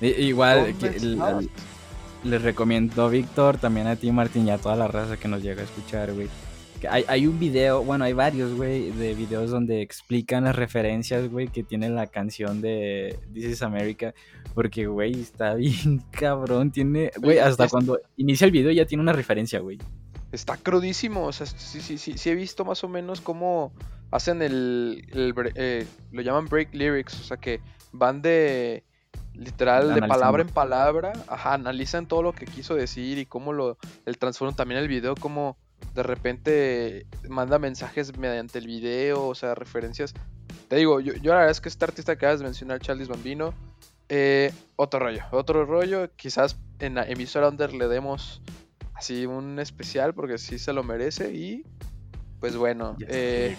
[0.00, 1.44] igual, ¿Dónde que el- estabas?
[1.44, 1.50] el-
[2.24, 5.62] les recomiendo Víctor, también a ti, Martín, y a toda la raza que nos llega
[5.62, 6.28] a escuchar, güey.
[6.88, 11.46] Hay, hay un video, bueno, hay varios, güey, de videos donde explican las referencias, güey,
[11.48, 14.14] que tiene la canción de This is America.
[14.54, 16.72] Porque, güey, está bien cabrón.
[16.72, 19.78] Tiene, güey, hasta cuando inicia el video ya tiene una referencia, güey.
[20.32, 23.72] Está crudísimo, o sea, sí, sí, sí, sí he visto más o menos cómo
[24.10, 25.04] hacen el,
[25.54, 27.60] eh, lo llaman break lyrics, o sea que
[27.92, 28.84] van de
[29.34, 33.78] literal de palabra en palabra, ajá, analizan todo lo que quiso decir y cómo lo,
[34.06, 35.56] el transforman también el video, cómo
[35.94, 40.14] de repente manda mensajes mediante el video, o sea, referencias.
[40.68, 43.08] Te digo, yo, yo la verdad es que este artista que acabas de mencionar, Charles
[43.08, 43.52] Bambino,
[44.08, 48.42] eh, otro rollo, otro rollo, quizás en la emisora Under le demos
[48.94, 51.64] así un especial porque sí se lo merece y
[52.40, 53.56] pues bueno, eh.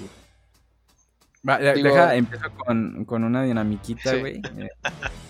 [1.48, 4.20] Va, de- digo- deja, empiezo con, con una dinamiquita, Sí.
[4.20, 4.42] güey.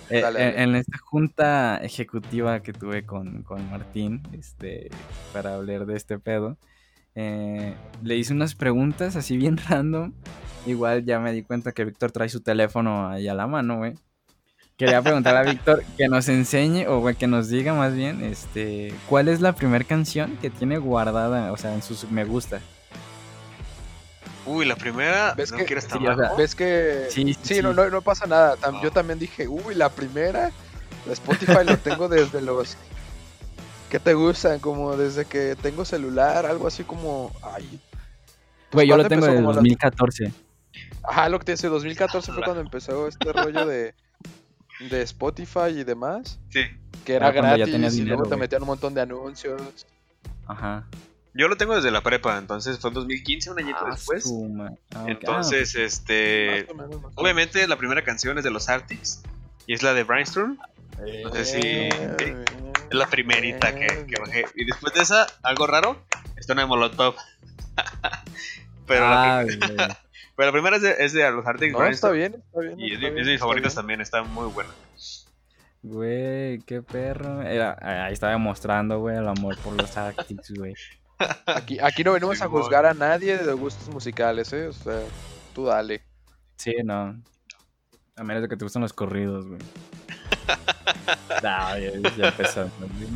[0.10, 4.92] Eh, eh, en- esta junta ejecutiva que tuve con, con Martín, este,
[5.32, 6.58] para hablar de este pedo,
[7.16, 7.74] eh,
[8.04, 10.12] le hice unas preguntas así bien random.
[10.68, 13.94] Igual ya me di cuenta que Víctor trae su teléfono ahí a la mano, güey.
[14.78, 18.94] Quería preguntarle a Víctor que nos enseñe, o güey, que nos diga más bien, este,
[19.10, 22.60] ¿cuál es la primera canción que tiene guardada, o sea, en sus me gusta?
[24.46, 26.36] Uy, la primera, ¿Ves no que- quiero estar sí, o sea, abajo.
[26.38, 27.76] ves que Sí, sí, sí, No, sí.
[27.78, 28.56] no, no pasa nada.
[28.58, 28.94] Tam- Yo Ah.
[28.94, 30.52] también dije, uy, la primera,
[31.06, 32.76] la Spotify lo tengo desde los
[33.90, 34.60] ¿Qué te gustan?
[34.60, 37.80] Como desde que tengo celular, algo así como, ay,
[38.72, 40.34] Güey, yo lo ¿cuándo tengo desde Como la- 2014.
[41.04, 43.94] Ajá, lo que te decía, 2014 fue cuando empezó este rollo de,
[44.90, 46.40] de Spotify y demás.
[46.50, 46.62] Sí,
[47.06, 49.62] Que era Era ya gratis y luego te metían un montón de anuncios.
[50.48, 50.88] Ajá.
[51.36, 54.32] Yo lo tengo desde la prepa, entonces fue en 2015, un añito Ah, después.
[54.96, 55.06] ah.
[55.08, 56.68] Entonces, este.
[56.76, 57.12] Más más.
[57.16, 59.24] Obviamente la primera canción es de los Arctics
[59.66, 60.58] y es la de Brainstorm.
[61.24, 62.46] no sé si- Eh,
[62.92, 64.46] Es la primerita que, que bajé.
[64.56, 65.98] Y después de esa, algo raro,
[66.36, 67.16] está una Molotov.
[68.88, 69.76] pero, la, Ah, prim- güey.
[70.36, 72.80] pero la primera es de, es de los Arctics No, está bien, está bien.
[72.80, 74.70] Y es, está de, bien, es de mis favoritas también, está muy buena.
[75.82, 77.42] Güey, qué perro.
[77.42, 80.76] Era, ahí estaba demostrando, güey, el amor por los Arctics, güey.
[81.46, 84.68] Aquí, aquí no venimos a juzgar a nadie de gustos musicales, ¿eh?
[84.68, 85.02] O sea,
[85.54, 86.04] tú dale.
[86.58, 87.22] Sí, no.
[88.16, 89.60] A menos de que te gustan los corridos, güey.
[91.44, 92.70] No, ya, ya empezó.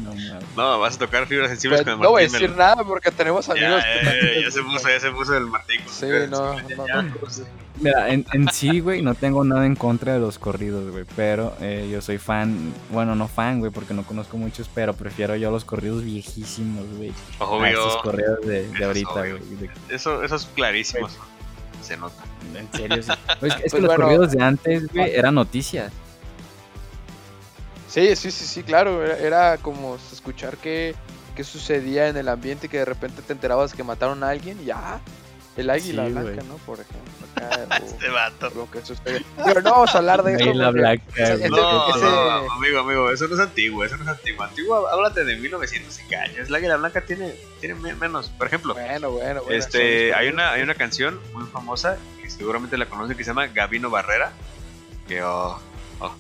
[0.03, 0.13] No.
[0.57, 3.47] No, vas a tocar fibras sensibles con el no voy a decir nada porque tenemos
[3.47, 4.11] amigos ya,
[4.43, 5.81] que se puso, ya se puso el Martín.
[5.83, 7.11] con Sí, no, no,
[7.79, 11.05] Mira, en, en sí, güey, no tengo nada en contra de los corridos, güey.
[11.15, 15.35] Pero eh, yo soy fan, bueno, no fan, güey, porque no conozco muchos, pero prefiero
[15.35, 17.13] yo los corridos viejísimos, güey.
[17.39, 17.67] A Obvio.
[17.67, 19.69] estos corridos de, ahorita, güey.
[19.89, 21.07] Eso, eso es clarísimo.
[21.83, 22.23] Se nota.
[22.55, 23.11] En serio, sí.
[23.39, 25.93] Pues, es que Pues los corridos de antes, güey, eran noticias.
[27.97, 29.03] Sí, sí, sí, sí, claro.
[29.03, 30.93] Era, era como escuchar qué,
[31.35, 34.65] qué sucedía en el ambiente que de repente te enterabas que mataron a alguien y
[34.65, 34.99] ya.
[35.55, 36.47] El águila Sí, blanca, güey.
[36.47, 36.57] ¿no?
[36.57, 37.27] Por ejemplo.
[37.35, 38.51] Acá, o- Este vato.
[38.55, 39.25] lo que sucede.
[39.43, 40.43] Pero no vamos a hablar de eso.
[40.43, 41.49] Águila porque- blanca, ese-.
[41.49, 44.43] No, ese- no, amigo, amigo, eso no es antiguo, eso no es antiguo.
[44.43, 46.51] Antiguo, háblate de 1900 y caños.
[46.51, 48.29] La Águila Blanca tiene, tiene me- menos.
[48.29, 49.57] Por ejemplo, Bueno, bueno, bueno.
[49.57, 53.47] este, hay una, hay una canción muy famosa que seguramente la conocen que se llama
[53.47, 54.33] Gabino Barrera.
[55.07, 55.59] Que, oh,
[56.01, 56.15] oh,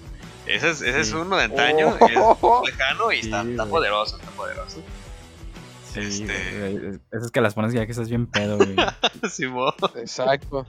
[0.47, 1.13] ese es, ese es Sí.
[1.15, 1.95] uno de antaño,
[2.41, 2.61] Oh.
[2.65, 3.71] es lejano y está, Sí, está güey.
[3.71, 4.81] poderoso, está poderoso.
[5.93, 8.75] Sí, Este- Esas que las pones ya que estás bien pedo, güey.
[9.31, 9.73] Simón.
[9.95, 10.67] Exacto.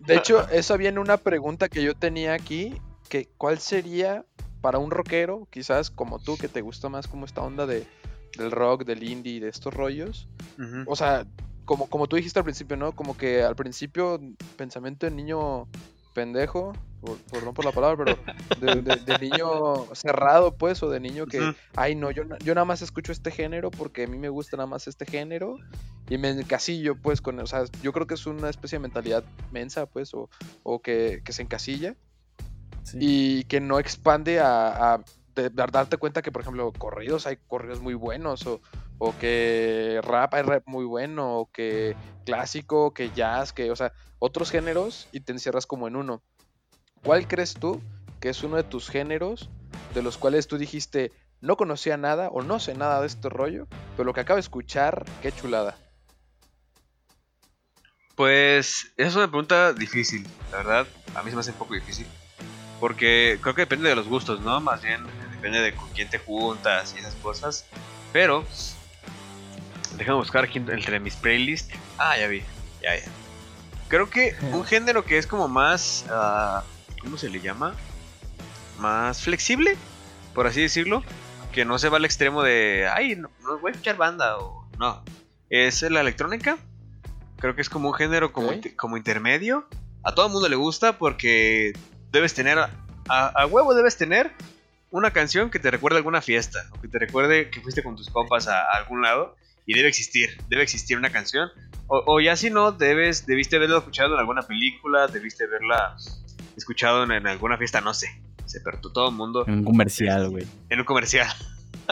[0.00, 2.74] De hecho, eso viene una pregunta que yo tenía aquí,
[3.08, 4.24] que ¿cuál sería
[4.60, 7.86] para un rockero, quizás como tú, que te gusta más como esta onda de,
[8.36, 10.26] del rock, del indie, de estos rollos?
[10.86, 11.26] O sea,
[11.66, 12.92] como, como tú dijiste al principio, ¿no?
[12.92, 14.18] Como que al principio
[14.56, 15.68] pensamiento de niño
[16.18, 18.18] pendejo, por, perdón por la palabra, pero
[18.60, 22.64] de, de- de niño cerrado, pues, o de niño que, ay, no, yo, yo nada
[22.64, 25.56] más escucho este género porque a mí me gusta nada más este género
[26.10, 29.22] y me encasillo, pues, con, o sea, yo creo que es una especie de mentalidad
[29.52, 30.28] mensa, pues, o,
[30.64, 31.94] o que, que se encasilla
[32.82, 32.96] Sí.
[33.00, 35.04] y que no expande a, a
[35.34, 38.60] de- darte cuenta que, por ejemplo, corridos hay corridos muy buenos, o,
[38.98, 43.92] o que rap hay rap muy bueno, o que clásico, que jazz, que, o sea,
[44.18, 46.22] otros géneros y te encierras como en uno.
[47.02, 47.80] ¿Cuál crees tú
[48.20, 49.48] que es uno de tus géneros
[49.94, 53.68] de los cuales tú dijiste no conocía nada o no sé nada de este rollo,
[53.96, 55.76] pero lo que acabo de escuchar, qué chulada?
[58.16, 60.86] Pues es una pregunta difícil, la verdad.
[61.14, 62.06] A mí se me hace un poco difícil.
[62.80, 64.60] Porque creo que depende de los gustos, ¿no?
[64.60, 67.64] Más bien depende de con quién te juntas y esas cosas.
[68.12, 68.44] Pero,
[69.96, 71.74] déjame buscar aquí entre mis playlists.
[71.98, 72.42] Ah, ya vi,
[72.82, 73.04] ya, ya.
[73.88, 76.04] Creo que un género que es como más.
[76.10, 76.62] ah,
[77.00, 77.74] ¿Cómo se le llama?
[78.78, 79.76] Más flexible,
[80.34, 81.02] por así decirlo.
[81.52, 82.88] Que no se va al extremo de.
[82.92, 84.68] Ay, no, no voy a escuchar banda o.
[84.78, 85.02] No.
[85.50, 86.58] Es la electrónica.
[87.38, 89.66] Creo que es como un género como, como intermedio.
[90.02, 91.72] A todo el mundo le gusta porque
[92.12, 92.58] debes tener.
[92.58, 92.68] A,
[93.08, 94.32] a huevo debes tener
[94.90, 96.66] una canción que te recuerde a alguna fiesta.
[96.72, 99.34] O que te recuerde que fuiste con tus compas a, a algún lado.
[99.68, 100.30] Y debe existir.
[100.48, 101.50] Debe existir una canción.
[101.86, 105.06] O, o ya si no, debes, debiste haberla escuchado en alguna película.
[105.06, 105.94] Debiste haberla
[106.56, 107.80] escuchado en, en alguna fiesta.
[107.80, 108.08] No sé.
[108.46, 110.46] Se pero todo el mundo En un comercial, güey.
[110.70, 111.28] en un comercial.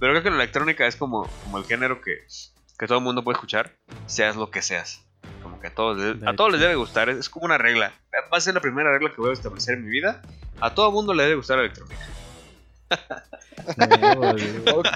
[0.00, 2.12] Pero creo que la electrónica es como, como el género que,
[2.78, 5.06] que todo el mundo puede escuchar, seas lo que seas.
[5.42, 7.92] Como que a todos, les- a todos les debe gustar, es, es como una regla.
[8.32, 10.22] Va a ser la primera regla que voy a establecer en mi vida.
[10.60, 12.00] A todo el mundo le debe gustar la electrónica.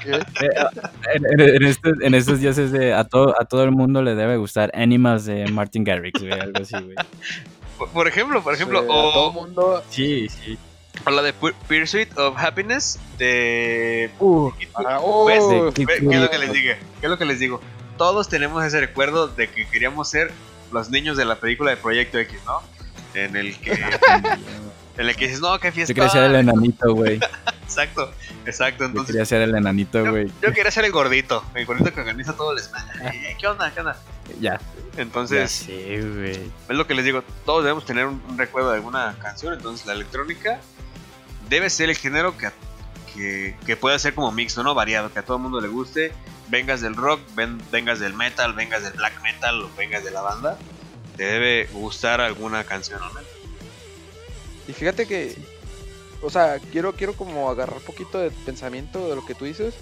[0.05, 4.15] Eh, en, estos, en estos días es de a todo, a todo el mundo le
[4.15, 6.97] debe gustar Animals de Martin Garrix, güey, algo así, güey.
[7.79, 9.83] Por, por ejemplo, por ejemplo, Sí, a todo o, mundo.
[9.91, 10.59] Sí, sí.
[11.07, 14.11] o la de Pu- Pursuit of Happiness de...
[14.21, 15.49] Uh, Ah, oh, ¿Ves?
[15.49, 16.75] de Kid Ve- ¿Qué es lo que les digo?
[17.01, 17.61] ¿Qué es lo que les digo?
[17.99, 20.33] Todos tenemos ese recuerdo de que queríamos ser
[20.73, 22.61] los niños de la película de Proyecto X, ¿no?
[23.15, 23.71] En el que,
[24.97, 25.93] en el que dices, no, qué fiesta.
[25.93, 27.19] Yo quería ser el enanito, güey.
[27.65, 28.13] Exacto,
[28.47, 28.85] exacto.
[28.85, 30.31] Yo Entonces, quería ser el enanito, yo, güey.
[30.43, 32.93] yo quería ser el gordito, el gordito que organiza todo el desmadre.
[33.09, 33.73] Eh, ¿Qué onda?
[33.73, 33.97] ¿Qué onda?
[34.39, 34.61] Ya.
[34.99, 36.31] Entonces, güey.
[36.33, 39.87] es lo que les digo, todos debemos tener un, un recuerdo de alguna canción, entonces
[39.87, 40.61] la electrónica
[41.49, 42.51] debe ser el género que,
[43.15, 44.75] que, que pueda ser como mixto, ¿no?
[44.75, 46.13] Variado, que a todo el mundo le guste,
[46.49, 50.21] vengas del rock, ven- vengas del metal, vengas del black metal o vengas de la
[50.21, 50.59] banda,
[51.17, 53.09] te debe gustar alguna canción, ¿no?
[54.67, 55.37] Y fíjate que
[56.25, 59.75] o sea, quiero, quiero como agarrar poquito de pensamiento de lo que tú dices.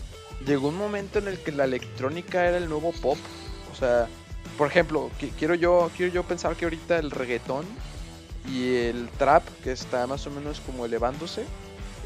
[0.44, 3.16] Llegó un momento en el que la electrónica era el nuevo pop.
[3.70, 4.08] O sea,
[4.58, 5.08] por ejemplo,
[5.38, 7.64] quiero yo, quiero yo pensar que ahorita el reggaetón
[8.50, 11.44] y el trap, que está más o menos como elevándose,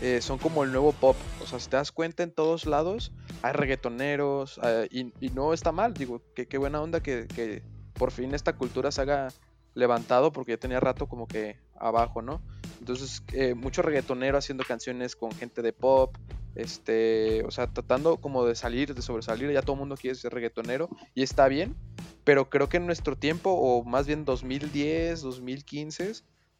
[0.02, 1.16] eh, son como el nuevo pop.
[1.42, 5.72] O sea, si te das cuenta en todos lados, hay reggaetoneros eh, y, no está
[5.72, 5.94] mal.
[5.94, 7.62] Digo, qué buena onda que, que,
[7.94, 9.28] por fin esta cultura se haga
[9.72, 12.42] levantado porque ya tenía rato como que abajo, ¿no?
[12.86, 16.14] Entonces, eh, mucho reggaetonero haciendo canciones con gente de pop,
[16.54, 20.32] este, o sea, tratando como de salir, de sobresalir, ya todo el mundo quiere ser
[20.32, 21.74] reggaetonero y está bien,
[22.22, 26.12] pero creo que en nuestro tiempo, o más bien 2010, 2015,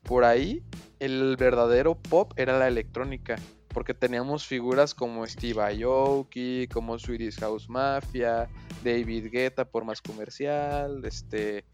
[0.02, 0.64] por ahí,
[0.98, 3.36] el verdadero pop era la electrónica.
[3.68, 8.48] Porque teníamos figuras como Steve Aoki, como Swedish House Mafia,
[8.82, 11.64] David Guetta por más comercial, este,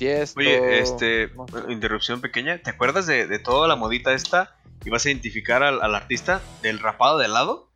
[0.00, 0.40] Tiesto.
[0.40, 1.30] Oye, este,
[1.68, 2.56] interrupción pequeña.
[2.56, 4.56] ¿Te acuerdas de, toda la modita esta?
[4.82, 7.68] Y vas a identificar al, artista del rapado de lado.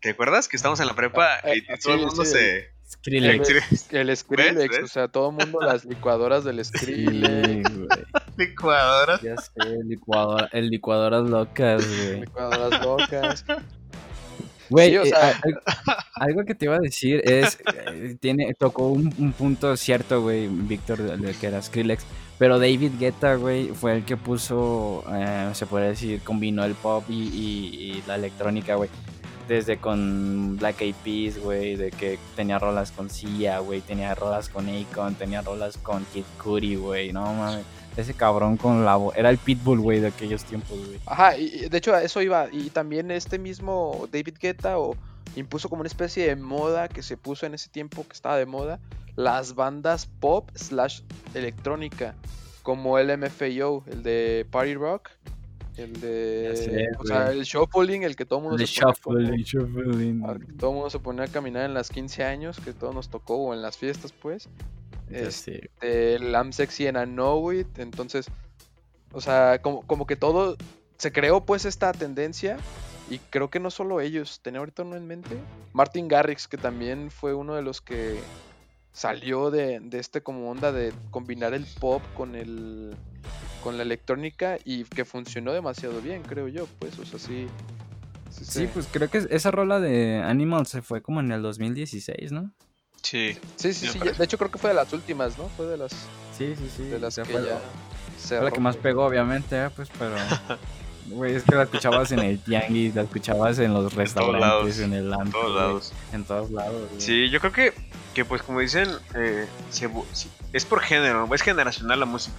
[0.00, 3.92] ¿Te acuerdas que estamos en la prepa ah, y, eh, todo el mundo se, Skrillex.
[3.92, 7.70] El, Skrillex, o sea, todo el mundo las licuadoras del Skrillex.
[8.36, 9.22] licuadoras.
[9.22, 9.52] Ya sé,
[9.84, 12.20] licuadora, el licuadoras locas, güey.
[12.22, 13.44] Licuadoras locas.
[14.70, 15.12] Güey, eh,
[16.14, 20.98] algo que te iba a decir es, eh, tiene, tocó un, punto cierto, güey, Víctor,
[20.98, 22.04] de que era Skrillex,
[22.38, 27.04] pero David Guetta, güey, fue el que puso, eh, se puede decir, combinó el pop
[27.08, 28.90] y, y la electrónica, güey
[29.48, 34.48] desde con Black Eyed Peas, güey, de que tenía rolas con Sia, güey, tenía rolas
[34.50, 37.64] con Akon, tenía rolas con Kid Cudi, güey, no mames.
[37.98, 41.00] Ese cabrón con la voz, era el Pitbull, güey, de aquellos tiempos, güey.
[41.04, 44.94] Ajá, y de hecho a eso iba, y también este mismo David Guetta o
[45.34, 48.46] impuso como una especie de moda que se puso en ese tiempo que estaba de
[48.46, 48.78] moda,
[49.16, 51.00] las bandas pop slash
[51.34, 52.14] electrónica,
[52.62, 55.10] como el MFAO, el de Party Rock,
[55.76, 56.88] el de.
[57.00, 60.56] o sea, el shuffling, el que todo el mundo el se shuffling, shuffling.
[60.56, 63.54] todo mundo se ponía a caminar en las 15 años, que todo nos tocó, o
[63.54, 64.48] en las fiestas, pues.
[65.10, 67.78] Este, el I'm sexy and I know it.
[67.78, 68.26] Entonces,
[69.12, 70.56] o sea, como, como que todo.
[70.96, 72.56] Se creó, pues, esta tendencia.
[73.10, 74.40] Y creo que no solo ellos.
[74.42, 75.36] Tenía ahorita uno en mente.
[75.72, 78.18] Martin Garrix, que también fue uno de los que
[78.92, 82.96] salió de, de este como onda de combinar el pop con el
[83.62, 87.46] con la electrónica y que funcionó demasiado bien, creo yo, pues, o sea, sí.
[88.30, 92.52] Sí, pues creo que esa rola de Animal se fue como en el 2016, ¿no?
[93.02, 93.38] Sí.
[93.56, 93.98] Sí, sí, sí.
[93.98, 95.48] De hecho creo que fue de las últimas, ¿no?
[95.56, 95.92] Fue de las...
[96.36, 96.84] Sí, sí, sí.
[96.84, 97.60] De las que fue ya...
[98.18, 99.70] Fue la que más pegó, obviamente, ¿eh?
[99.74, 100.14] pues, pero...
[101.10, 105.10] Güey, es que la escuchabas en el tianguis, la escuchabas en los restaurantes, en, el
[105.12, 105.92] En todos lados.
[106.12, 106.90] En todos lados.
[106.98, 107.72] Sí, yo creo que,
[108.14, 109.46] que pues como dicen, eh,
[110.52, 112.36] es por género, es generacional la música.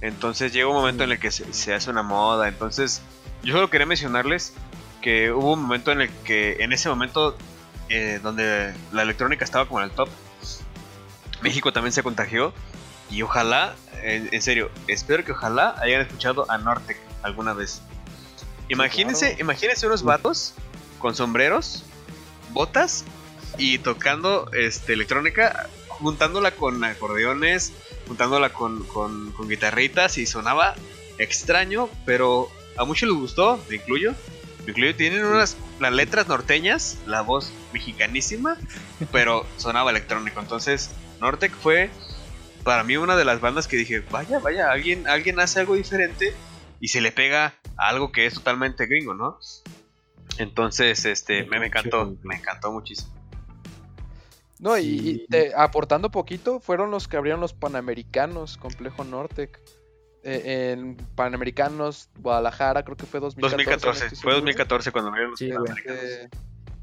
[0.00, 2.48] Entonces llega un momento en el que se, hace una moda.
[2.48, 3.02] Entonces,
[3.42, 4.54] yo solo quería mencionarles
[5.00, 7.36] que hubo un momento en el que, en ese momento,
[7.88, 10.08] eh, donde la electrónica estaba como en el top,
[11.42, 12.52] México también se contagió.
[13.10, 17.82] Y ojalá, en, serio, espero que ojalá hayan escuchado a Nortec alguna vez.
[18.68, 20.54] Imagínense, imagínense unos vatos
[20.98, 21.84] con sombreros,
[22.52, 23.04] botas
[23.58, 27.74] y tocando este, electrónica, juntándola con acordeones,
[28.08, 30.74] juntándola con, con, guitarritas y sonaba
[31.18, 34.14] extraño, pero a muchos les gustó, me incluyo.
[34.64, 38.56] Me incluyo, tienen unas las letras norteñas, la voz mexicanísima,
[39.10, 40.40] pero sonaba electrónico.
[40.40, 41.90] Entonces, Nortec fue
[42.64, 46.34] para mí una de las bandas que dije, vaya, vaya, alguien, alguien hace algo diferente
[46.80, 49.38] y se le pega a algo que es totalmente gringo, ¿no?
[50.38, 53.12] Entonces, este, me, me encantó, me encantó muchísimo.
[54.62, 59.60] No, y, aportando poquito, fueron los que abrieron los Panamericanos, Complejo Nortec.
[60.24, 63.56] Eh, en Panamericanos, Guadalajara, creo que fue 2014.
[63.56, 66.00] 2014, fue 2014 cuando abrieron los Panamericanos.
[66.00, 66.28] Eh,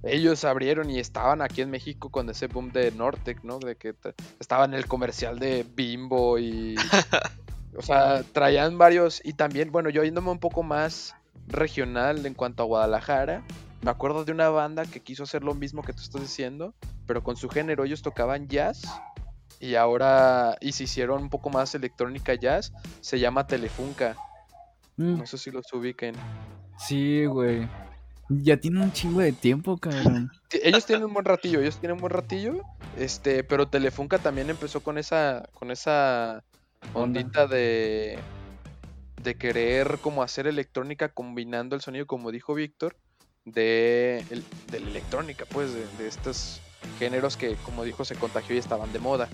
[0.04, 3.60] ellos abrieron y estaban aquí en México con ese boom de Nortec, ¿no?
[3.60, 3.96] De que
[4.40, 6.76] estaban en el comercial de Bimbo y...
[7.78, 9.22] o sea, traían varios...
[9.24, 11.16] Y también, bueno, yo yéndome un poco más
[11.48, 13.44] regional en cuanto a Guadalajara,
[13.82, 16.74] me acuerdo de una banda que quiso hacer lo mismo que tú estás diciendo,
[17.08, 18.82] pero con su género ellos tocaban jazz
[19.60, 24.16] y ahora y se hicieron un poco más electrónica jazz, se llama Telefunca.
[24.98, 25.20] Mm.
[25.20, 26.16] No sé si los ubiquen.
[26.78, 27.68] Sí, güey.
[28.30, 30.32] Ya tiene un chingo de tiempo, cabrón.
[30.52, 32.62] ellos tienen un buen ratillo, ellos tienen un buen ratillo.
[32.98, 36.44] Este, pero Telefunca también empezó con esa con esa
[36.94, 38.20] ondita de
[39.24, 42.96] de querer como hacer electrónica combinando el sonido como dijo Víctor
[43.46, 44.24] de,
[44.72, 46.62] la electrónica, pues, de, estos
[46.98, 49.28] géneros que, como dijo, se contagió y estaban de moda.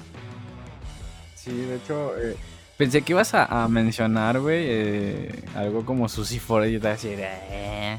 [1.36, 2.36] Sí, de hecho, eh,
[2.78, 6.88] Pensé que ibas a, a mencionar, güey, eh, algo como Susie Ford y yo te
[6.88, 7.98] iba a decir, eh.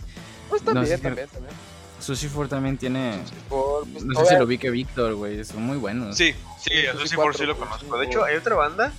[0.49, 1.55] Pues No también, si- también, también.
[1.99, 3.19] Susie Ford también tiene.
[3.49, 5.43] Pues, No sé si lo vi que Víctor, güey.
[5.45, 6.17] Son muy buenos.
[6.17, 7.99] Sí, sí, Sí, eso sí, sí lo conozco.
[7.99, 8.93] De hecho, hay otra banda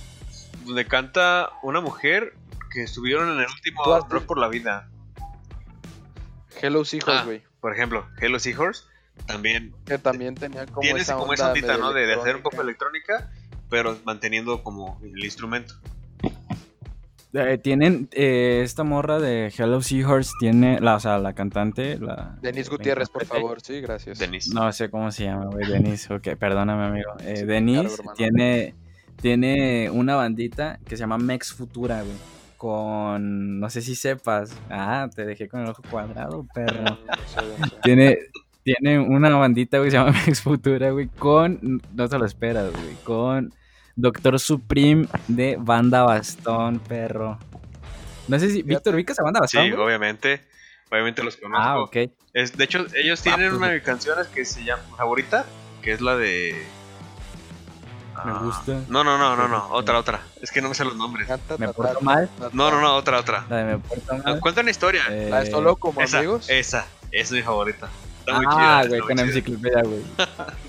[0.64, 2.34] donde canta una mujer
[2.72, 4.88] que estuvieron en el último Rock por la Vida.
[6.60, 7.24] Hello Seahorse, Ah.
[7.24, 7.42] güey.
[7.60, 8.84] Por ejemplo, Hello Seahorse
[9.26, 11.92] también Que también tenía como tiene esa como onda esa ondita, ¿no?
[11.92, 13.30] De, de hacer un poco electrónica,
[13.70, 15.74] pero manteniendo como el instrumento.
[17.34, 22.38] Eh, tienen eh, esta morra de Hello Seahorse, tiene, la, o sea, la cantante, la...
[22.40, 23.60] Denise Gutiérrez, por favor.
[23.60, 24.18] Sí, gracias.
[24.18, 24.54] Denise.
[24.54, 27.10] No sé cómo se llama, güey, Denise, ok, perdóname, amigo.
[27.20, 28.74] Eh, Denise claro, tiene,
[29.20, 32.16] tiene una bandita que se llama Mex Futura, güey,
[32.56, 36.82] con, no sé si sepas, ah, te dejé con el ojo cuadrado, perro.
[36.82, 37.76] No, no sé, no sé.
[37.82, 38.18] Tiene,
[38.62, 42.94] tiene una bandita, güey, se llama Mex Futura, güey, con, no te lo esperas, güey,
[43.04, 43.52] con
[44.00, 47.36] Doctor Supreme de Banda Bastón, perro.
[48.28, 49.64] No sé si, Víctor, ¿ubicas a Banda Bastón?
[49.64, 49.82] Sí, güey?
[49.82, 50.40] obviamente.
[50.90, 51.62] Obviamente los conozco.
[51.68, 51.96] Ah, ok.
[52.32, 55.44] Es- de hecho, ellos tienen pues, una de mis canciones que se llama favorita,
[55.82, 56.64] que es la de.
[58.24, 58.72] Me Ah, gusta.
[58.88, 60.20] No, no, no, no, no, otra, otra.
[60.40, 61.28] Es que no me sé los nombres.
[61.58, 62.30] Me porto mal.
[62.52, 63.46] No, no, no, otra, otra.
[63.50, 64.40] La de Me Porto Mal.
[64.40, 65.02] Cuenta una historia.
[65.10, 67.88] eh, La de solo como esa, amigos esa, esa es mi favorita.
[68.28, 68.78] Está muy chida.
[68.78, 70.02] Ah, güey, con enciclopedia, güey.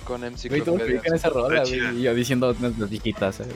[0.06, 0.86] con Güey, todos enciclopedia.
[1.00, 1.98] ubican esa rola, güey.
[1.98, 3.56] Y yo diciendo unas viejitas, eh, güey.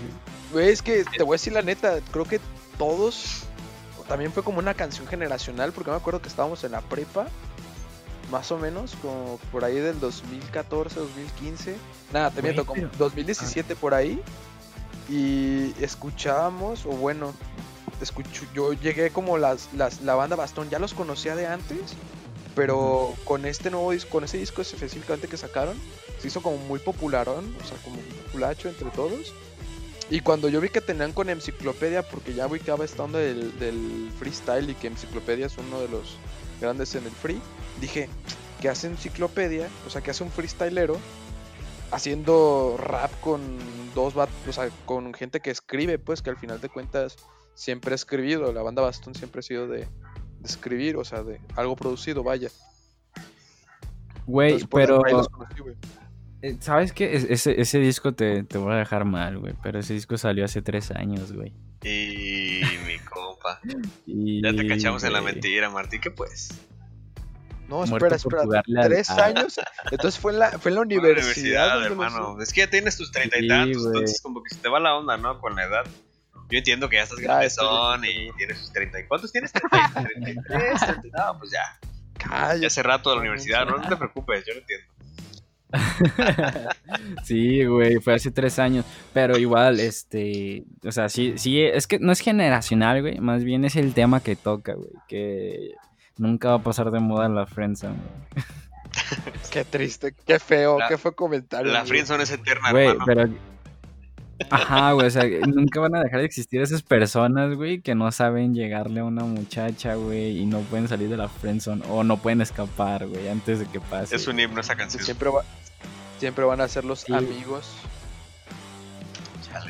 [0.51, 2.39] Güey, es que te voy a decir la neta, creo que
[2.78, 3.43] todos
[4.08, 7.28] también fue como una canción generacional, porque me acuerdo que estábamos en la prepa,
[8.32, 11.76] más o menos, como por ahí del 2014, 2015.
[12.12, 14.22] Nada, te Güey, miento, como pero- 2017 por ahí.
[15.10, 17.34] Y escuchábamos, o bueno,
[18.01, 21.80] escucho, yo llegué como las, las, la banda Bastón, ya los conocía de antes,
[22.56, 25.78] pero con este nuevo disco, con ese disco específicamente que sacaron,
[26.20, 29.34] se hizo como muy popularón, o sea, como un populacho entre todos.
[30.10, 34.12] Y cuando yo vi que tenían con Enciclopedia, porque ya ubicaba esta onda del, del
[34.20, 36.18] freestyle y que Enciclopedia es uno de los
[36.62, 37.41] grandes en el free,
[37.82, 38.10] dije,
[38.62, 39.70] ¿qué hace Enciclopedia?
[39.88, 40.97] O sea, que hace un freestylero
[41.91, 43.41] haciendo rap con
[43.93, 47.16] dos bat o sea, con gente que escribe, pues que al final de cuentas
[47.54, 49.88] siempre ha escribido, la banda Bastón siempre ha sido de,
[50.44, 52.50] de escribir, o sea, de algo producido, vaya.
[54.26, 55.28] Güey, por pero, conocí,
[56.41, 57.16] eh, ¿sabes qué?
[57.16, 59.54] Es- Ese, ese disco te, te voy a dejar mal, güey.
[59.64, 61.54] Pero ese disco salió hace tres años, güey.
[61.84, 63.60] Y mi compa.
[64.08, 66.00] Y, Ya te cachamos en la mentira, Martín.
[66.02, 66.50] ¿Qué pues?
[67.68, 68.41] No, espera, espera.
[68.44, 69.60] al- Tres a- años.
[69.91, 71.80] Entonces fue en la, fue en la universidad.
[71.80, 72.39] los- hermano.
[72.41, 74.80] Es que ya tienes tus treinta y Sí, tantos, entonces como que se te va
[74.80, 75.39] la onda, ¿no?
[75.39, 75.86] Con la edad.
[76.50, 79.04] Yo entiendo que ya estás estoy grandezón y tienes tus treinta y...
[79.08, 79.52] ¿Cuántos tienes?
[79.52, 82.56] Treinta y tres, treinta y- No, pues ya.
[82.60, 84.86] Ya hace rato de la universidad, no, no te preocupes, yo lo entiendo.
[87.24, 88.86] sí, güey, fue hace tres años.
[89.14, 90.64] Pero igual, este.
[90.86, 93.20] O sea, sí, sí, es que no es generacional, güey.
[93.20, 94.91] Más bien es el tema que toca, güey.
[95.08, 95.72] Que
[96.18, 98.46] nunca va a pasar de moda la friendzone, güey.
[99.52, 101.72] Qué triste, qué feo, La- qué fue comentario.
[101.72, 101.89] La güey.
[101.89, 103.06] friendzone es eterna, Güey, hermano.
[103.06, 103.53] pero.
[104.50, 108.12] Ajá, güey, o sea, nunca van a dejar de existir esas personas, güey, que no
[108.12, 112.18] saben llegarle a una muchacha, güey, y no pueden salir de la friendzone o no
[112.18, 114.16] pueden escapar, güey, antes de que pase.
[114.16, 115.04] Es un himno esa canción.
[115.04, 115.46] siempre, va-
[116.20, 117.14] siempre van a ser los Sí.
[117.14, 117.72] amigos.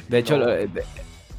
[0.08, 0.46] De hecho, No.
[0.46, 0.70] lo- de-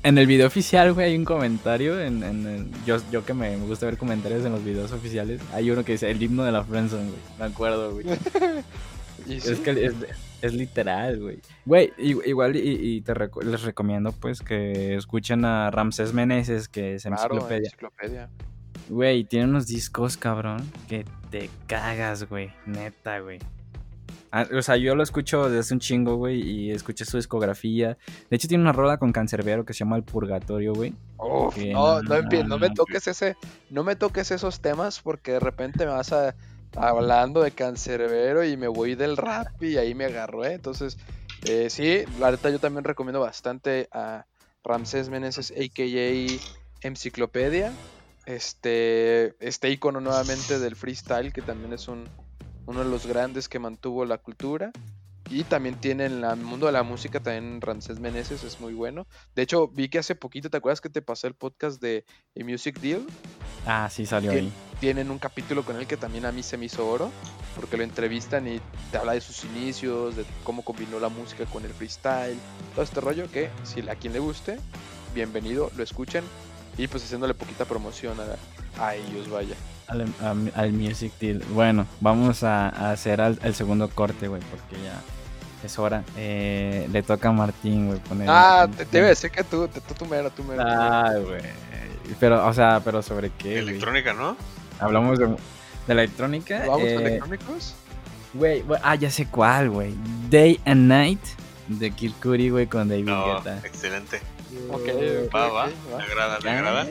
[0.03, 1.99] en el video oficial, güey, hay un comentario.
[1.99, 5.41] En, en el- yo, yo que me, me gusta ver comentarios en los videos oficiales,
[5.55, 7.21] hay uno que dice el himno de la friendzone, güey.
[7.39, 8.07] Me acuerdo, güey.
[9.27, 9.95] Y Es sí, que es,
[10.47, 11.41] es literal, güey.
[11.65, 16.95] Güey, igual y, y te reco- les recomiendo, pues, que escuchen a Ramsés Meneses, que
[16.95, 17.67] es claro, enciclopedia.
[17.69, 18.31] enciclopedia.
[18.89, 22.51] Güey, tiene unos discos, cabrón, que te cagas, güey.
[22.67, 23.39] Neta, güey.
[24.37, 27.97] Ah, o sea, yo lo escucho desde hace un chingo, güey, y escuché su discografía.
[28.29, 30.93] De hecho, tiene una rola con Cancerbero que se llama El Purgatorio, güey.
[31.19, 33.37] Uf, Que no, no no, no me toques ese,
[33.71, 36.35] no me toques esos temas porque de repente me vas a
[36.75, 40.53] hablando de cancerbero y me voy del rap y ahí me agarro, ¿eh?
[40.55, 40.99] Entonces,
[41.43, 44.27] eh, sí, la neta yo también recomiendo bastante a
[44.65, 46.41] Ramsés Meneses, a.k.a.
[46.87, 47.79] Enciclopedia,
[48.27, 52.13] este, este icono nuevamente del freestyle que también es un,
[52.67, 54.75] uno de los grandes que mantuvo la cultura.
[55.31, 59.07] Y también tiene en el mundo de la música, también Ramsés Meneses es muy bueno.
[59.35, 62.05] De hecho, vi que hace poquito, ¿te acuerdas que te pasé el podcast de
[62.39, 63.07] A Music Deal?
[63.67, 64.53] Ah, sí, salió ahí.
[64.81, 67.11] Tienen un capítulo con él que también a mí se me hizo oro,
[67.59, 68.61] porque lo entrevistan y
[68.93, 72.37] te habla de sus inicios, de cómo combinó la música con el freestyle,
[72.75, 74.59] todo este rollo que si a quien le guste,
[75.15, 76.23] bienvenido, lo escuchen
[76.77, 79.55] y pues haciéndole poquita promoción a, a ellos, vaya.
[79.87, 81.39] Al, Music Deal.
[81.51, 85.01] Bueno, vamos a, a hacer al- el segundo corte, güey, porque ya
[85.67, 86.05] es hora.
[86.17, 88.29] Eh, le toca a Martín, güey, poner.
[88.31, 90.63] Ah, te, te iba a decir que tú, te- tú, tú mero, tú mero.
[90.67, 91.43] Ah, güey.
[92.21, 93.59] Pero, o sea, pero ¿sobre qué?
[93.59, 94.37] Electrónica, ¿no?
[94.81, 95.37] Hablamos de, de
[95.89, 96.65] electrónica.
[96.67, 97.75] ¿Vamos eh, electrónicos?
[98.35, 99.95] Güey, güey, ah, ya sé cuál, güey.
[100.29, 101.21] Day and Night
[101.69, 103.59] de Kid Cudi, güey, con David No, Guetta.
[103.65, 104.21] excelente.
[104.71, 105.67] Ok, Eh, ok, Va, va.
[105.67, 106.03] Me va.
[106.03, 106.87] agrada, me Ya, agrada.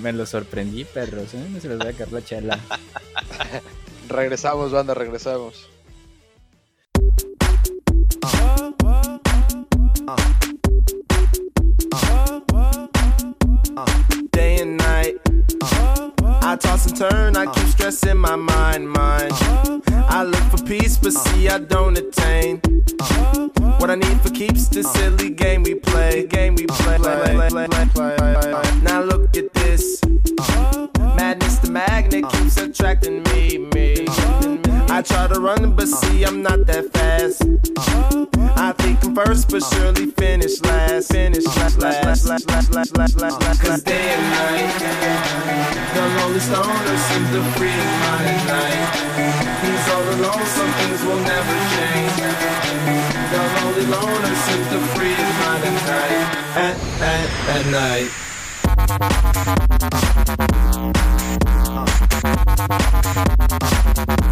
[0.00, 1.46] Me lo sorprendí, perros, ¿eh?
[1.50, 2.58] No se los voy a caer la chela.
[4.08, 5.68] Regresamos, banda, regresamos.
[14.32, 15.16] Day and night.
[16.42, 19.32] I toss and turn, I keep stressing my mind, mind.
[20.08, 22.60] I look for peace, but see I don't attain.
[23.78, 26.98] What I need for keeps the silly game we play, game we play.
[26.98, 27.68] play.
[28.82, 30.00] Now look at this.
[31.16, 34.63] Madness, the magnet keeps attracting me, me.
[34.94, 37.42] I try to run, but see, I'm not that fast.
[38.56, 41.10] I think I'm first, but surely finish last.
[41.10, 43.42] Finish last, last, last, last, last, last, last, last.
[43.42, 43.60] last.
[43.60, 44.70] Cause day and night,
[45.98, 48.86] the lonely stoner seems to free his mind at night.
[49.66, 52.14] He's all alone, some things will never change.
[53.34, 56.22] The lonely loner seems to free his mind at night.
[56.54, 58.10] At, at, at night.
[64.06, 64.23] Uh.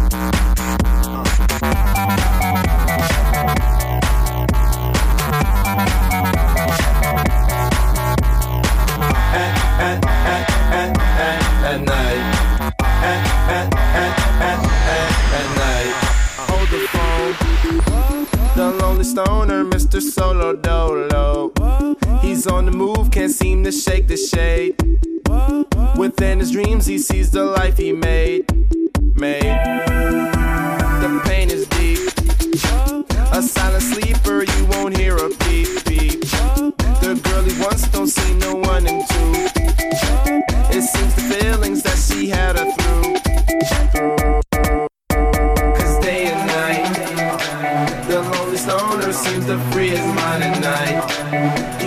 [19.13, 20.01] Stoner, Mr.
[20.01, 21.53] Solo Dolo.
[22.21, 24.73] He's on the move, can't seem to shake the shade.
[25.95, 28.51] Within his dreams, he sees the life he made.
[29.15, 29.43] Made.
[31.03, 31.99] The pain is deep.
[33.31, 36.21] A silent sleeper, you won't hear a beep beep.
[37.03, 39.31] The girl he wants don't see no one in two.
[40.75, 42.82] It seems the feelings that she had her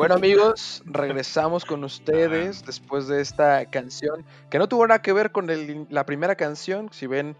[0.00, 5.30] Bueno amigos, regresamos con ustedes después de esta canción que no tuvo nada que ver
[5.32, 6.88] con el- la primera canción.
[6.92, 7.36] Si ven,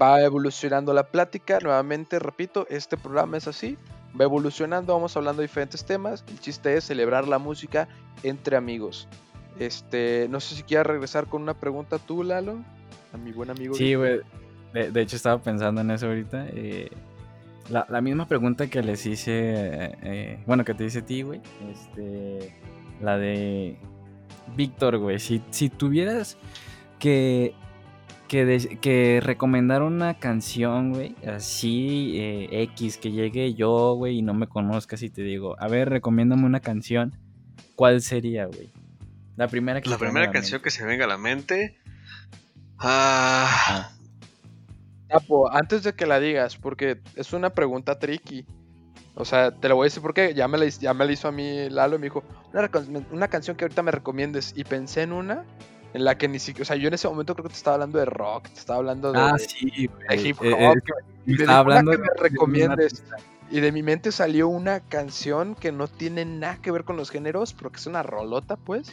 [0.00, 1.58] va evolucionando la plática.
[1.62, 3.76] Nuevamente, repito, este programa es así.
[4.18, 6.24] Va evolucionando, vamos hablando de diferentes temas.
[6.28, 7.88] El chiste es celebrar la música
[8.22, 9.08] entre amigos.
[9.58, 12.58] Este, no sé si quieres regresar con una pregunta tú, Lalo,
[13.12, 13.74] a mi buen amigo.
[13.74, 14.20] Sí, güey.
[14.72, 16.46] De, de hecho, estaba pensando en eso ahorita.
[16.50, 16.90] eh,
[17.70, 21.22] la, la misma pregunta que les hice, eh, eh, bueno, que te hice a ti,
[21.22, 21.40] güey.
[21.70, 22.54] Este,
[23.00, 23.78] la de
[24.56, 25.18] Víctor, güey.
[25.18, 26.38] Si, si tuvieras
[26.98, 27.54] que,
[28.28, 34.34] que, que recomendar una canción, güey, así, eh, X, que llegue yo, güey, y no
[34.34, 37.14] me conozcas y te digo, a ver, recomiéndame una canción,
[37.74, 38.70] ¿cuál sería, güey?
[39.36, 40.64] La primera que La primera la canción mente.
[40.64, 41.78] que se venga a la mente.
[42.78, 43.95] Ah, Ah,
[45.08, 48.44] Tapo, antes de que la digas, porque es una pregunta tricky.
[49.14, 51.28] O sea, te lo voy a decir porque ya me la, ya me la hizo
[51.28, 52.70] a mí Lalo y me dijo, una,
[53.12, 54.52] una canción que ahorita me recomiendes.
[54.56, 55.44] Y pensé en una
[55.94, 57.74] en la que ni siquiera, o sea, yo en ese momento creo que te estaba
[57.76, 60.76] hablando de rock, te estaba hablando de, Ah, sí, de hip Eh, hop.
[61.24, 63.02] y me estaba hablando que me recomiendes.
[63.50, 67.10] Y de mi mente salió una canción que no tiene nada que ver con los
[67.10, 68.92] géneros, pero que es una rolota, pues.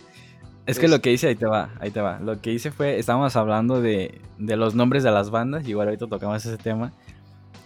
[0.65, 2.19] Es que lo que hice, ahí te va, ahí te va.
[2.19, 6.07] Lo que hice fue, estábamos hablando de, de los nombres de las bandas, igual ahorita
[6.07, 6.93] tocamos ese tema.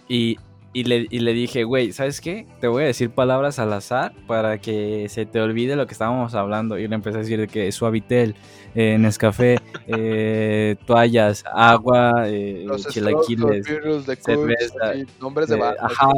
[0.08, 0.38] Y,
[0.72, 2.46] y, le, y le dije, güey, ¿sabes qué?
[2.60, 6.34] Te voy a decir palabras al azar para que se te olvide lo que estábamos
[6.34, 6.76] hablando.
[6.76, 8.34] Y le empecé a decir de que Suavitel,
[8.74, 15.84] eh, Nescafé, eh, toallas, agua, eh, Los chilaquiles, Cooks, cerveza, nombres de eh, bandas.
[15.84, 16.08] ajá,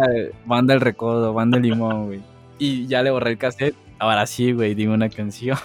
[0.46, 2.20] banda el recodo, banda el limón, güey.
[2.58, 5.58] Y ya le borré el cassette Ahora sí, güey, dime una canción.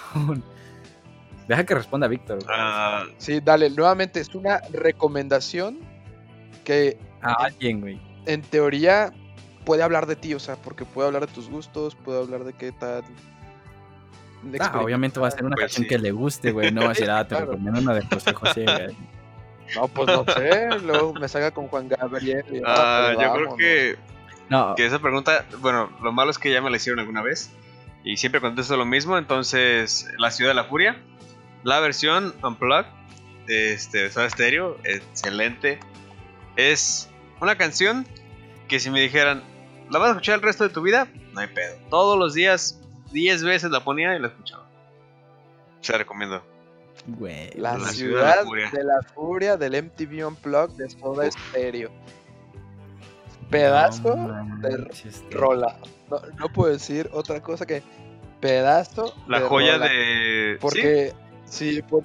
[1.48, 2.38] Deja que responda Víctor.
[2.48, 5.78] Ah, Sí, dale, nuevamente es una recomendación
[6.64, 8.00] que A alguien, güey.
[8.26, 9.12] en teoría
[9.64, 12.52] puede hablar de ti, o sea, porque puede hablar de tus gustos, puede hablar de
[12.52, 13.04] qué tal.
[14.60, 15.88] Ah, obviamente va a ser una Pues canción sí.
[15.88, 16.70] que le guste, güey.
[16.70, 17.46] No va a decir, ah, te Claro.
[17.52, 18.96] recomiendo una de José José, güey.
[19.74, 22.44] No, pues no sé, luego me salga con Juan Gabriel.
[22.52, 23.96] y, ah, ah, pues yo creo que,
[24.48, 27.50] No, que esa pregunta, bueno, lo malo es que ya me la hicieron alguna vez
[28.04, 29.18] y siempre contesto lo mismo.
[29.18, 31.02] Entonces, La Ciudad de la Furia,
[31.62, 32.86] la versión Unplugged
[33.46, 35.78] de este, Soda Stereo, excelente.
[36.56, 37.08] Es
[37.40, 38.06] una canción
[38.68, 39.42] que si me dijeran,
[39.90, 41.06] ¿la vas a escuchar el resto de tu vida?
[41.32, 41.76] No hay pedo.
[41.90, 42.80] Todos los días,
[43.12, 44.66] 10 veces la ponía y la escuchaba.
[45.80, 46.42] Se la recomiendo.
[47.06, 47.50] güey.
[47.54, 48.70] La, La ciudad, ciudad de la furia.
[48.72, 51.90] de la furia del MTV Unplugged de Soda Stereo.
[53.50, 54.88] Pedazo No de
[55.30, 55.76] rola.
[56.10, 57.82] No, no puedo decir otra cosa que
[58.40, 59.88] pedazo La de joya rola.
[59.88, 60.58] de...
[60.60, 61.16] Porque, sí,
[61.88, 62.04] por...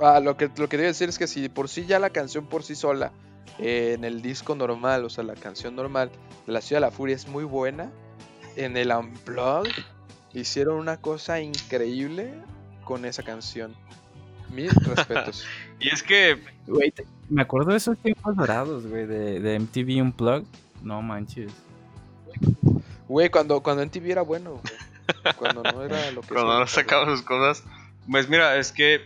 [0.00, 2.46] Ah, lo que lo que debo decir es que si por sí ya la canción
[2.46, 3.12] por sí sola,
[3.58, 6.10] eh, en el disco normal, o sea, la canción normal
[6.46, 7.90] de La Ciudad de la Furia es muy buena,
[8.56, 9.72] en el Unplugged
[10.32, 12.32] hicieron una cosa increíble
[12.84, 13.74] con esa canción.
[14.50, 15.44] Mis respetos.
[15.78, 16.92] Y es que Güey,
[17.28, 20.46] me acuerdo de esos tiempos dorados, güey, de, de MTV Unplugged.
[20.82, 21.52] No manches.
[23.08, 24.91] Güey, cuando, cuando MTV era bueno, güey.
[25.36, 27.64] Cuando no era lo que cuando no sacaba sus cosas.
[28.10, 29.04] Pues mira, es que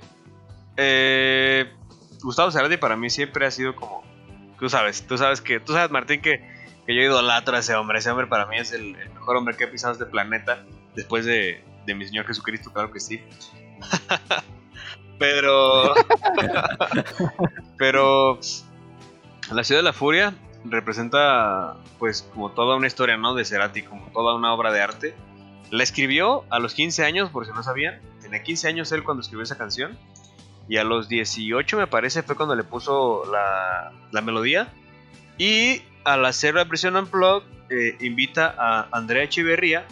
[0.77, 1.73] eh,
[2.23, 4.05] Gustavo Cerati para mí siempre ha sido como,
[4.59, 6.41] tú sabes, tú sabes que, tú sabes Martín que,
[6.87, 9.57] que yo idolatro a ese hombre, ese hombre para mí es el, el mejor hombre
[9.57, 13.23] que he pisado este planeta después de, de mi Señor Jesucristo, claro que sí.
[15.19, 15.95] pero,
[17.79, 18.39] pero
[19.53, 20.35] la ciudad de la furia
[20.65, 23.35] representa pues como toda una historia, ¿no?
[23.35, 25.15] De Cerati, como toda una obra de arte.
[25.71, 28.01] La escribió a los 15 años, por si no sabían.
[28.23, 29.99] Tenía 15 años él cuando escribió esa canción.
[30.69, 34.69] Y a los 18 me parece fue cuando le puso la, la melodía.
[35.39, 39.87] Y al hacer la versión Unplugged eh, invita a Andrea Echeverría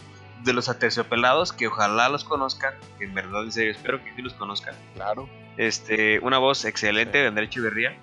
[0.45, 4.22] de los Aterciopelados, que ojalá los conozcan, que en verdad en serio espero que sí
[4.22, 4.75] los conozcan.
[4.95, 5.29] Claro.
[5.57, 7.99] Este, una voz excelente de Andrea Echeverría.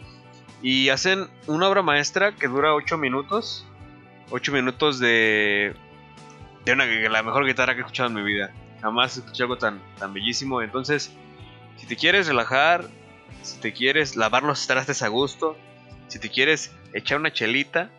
[0.62, 3.66] Y hacen una obra maestra que dura 8 minutos.
[4.30, 5.74] 8 minutos de,
[6.66, 8.54] de una, la mejor guitarra que he escuchado en mi vida.
[8.82, 10.62] Jamás escuché algo tan, tan bellísimo.
[10.62, 11.12] Entonces,
[11.78, 12.86] si te quieres relajar,
[13.42, 15.58] si te quieres lavar los trastes a gusto,
[16.08, 17.90] si te quieres echar una chelita,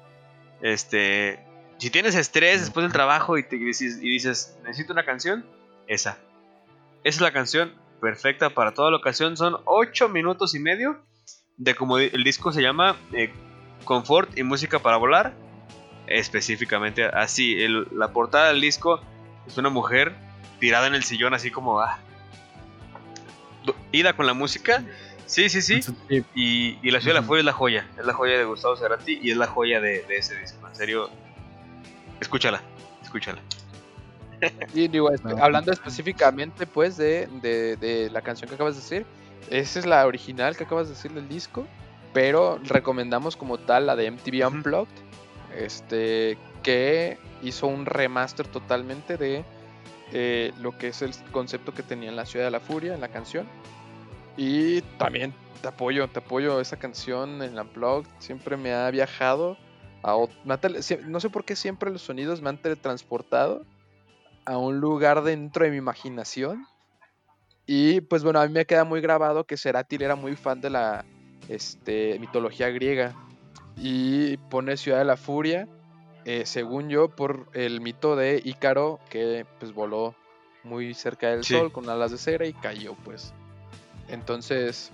[0.61, 1.41] este,
[1.79, 5.45] si tienes estrés después del trabajo y, te, y dices, y dices, necesito una canción,
[5.87, 6.19] esa.
[7.05, 9.37] Esa es la canción perfecta para toda la ocasión.
[9.37, 11.03] Son 8 minutos y medio
[11.57, 13.33] de como el disco se llama eh,
[13.85, 15.35] Confort y Música para Volar.
[16.07, 17.63] Específicamente así.
[17.63, 19.01] el- la portada del disco
[19.47, 20.15] es una mujer
[20.61, 21.81] tirada en el sillón así como...
[21.81, 21.99] Ah,
[23.93, 24.83] ida con la música.
[25.27, 25.81] Sí, sí, sí.
[26.35, 27.27] Y, y La Ciudad de la.
[27.27, 27.87] Furia es la joya.
[27.99, 30.67] Es la joya de Gustavo Cerati y es la joya de, de ese disco.
[30.69, 31.11] En serio,
[32.21, 32.61] escúchala.
[33.03, 33.41] Escúchala.
[34.75, 35.43] Y digo, No.
[35.43, 39.07] hablando específicamente, pues, de, de- de la canción que acabas de decir,
[39.49, 41.67] esa es la original que acabas de decir del disco,
[42.13, 44.45] pero recomendamos como tal la de MTV.
[44.49, 44.89] Unplugged,
[45.57, 49.45] este, que hizo un remaster totalmente de
[50.13, 53.01] eh, lo que es el concepto que tenía en la Ciudad de la Furia, en
[53.01, 53.47] la canción.
[54.37, 59.57] Y también te apoyo, te apoyo esa canción en Unplugged, siempre me ha viajado.
[60.03, 60.59] A, me
[61.07, 63.65] no sé por qué siempre los sonidos me han teletransportado
[64.45, 66.67] a un lugar dentro de mi imaginación.
[67.67, 70.71] Y pues bueno, a mí me queda muy grabado que Cerati era muy fan de
[70.71, 71.05] la
[71.49, 73.15] este, mitología griega.
[73.77, 75.67] Y pone Ciudad de la Furia,
[76.25, 80.15] eh, según yo, por el mito de Ícaro, que pues voló
[80.65, 81.55] muy cerca del Sí.
[81.55, 83.33] sol con alas de cera y cayó pues.
[84.09, 84.91] Entonces,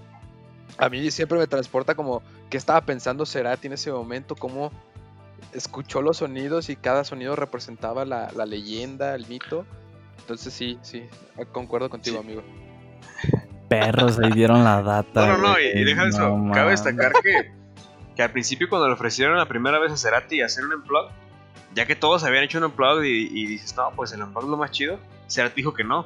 [0.79, 4.71] a mí siempre me transporta como que estaba pensando Cerati en ese momento, cómo
[5.53, 9.67] escuchó los sonidos y cada sonido representaba la, la leyenda, el mito.
[10.21, 11.05] Entonces sí, sí,
[11.53, 12.25] concuerdo contigo, Sí.
[12.25, 12.43] amigo.
[13.69, 15.27] Perros, ahí dieron la data.
[15.27, 16.37] No, no, no, y, y deja eso.
[16.39, 17.53] No Cabe destacar que,
[18.19, 21.09] que al principio, cuando le ofrecieron la primera vez a Cerati hacer un unplug,
[21.73, 24.51] ya que todos habían hecho un unplug y, y dices, no, pues el unplug es
[24.51, 24.99] lo más chido,
[25.29, 26.05] Cerati dijo que no,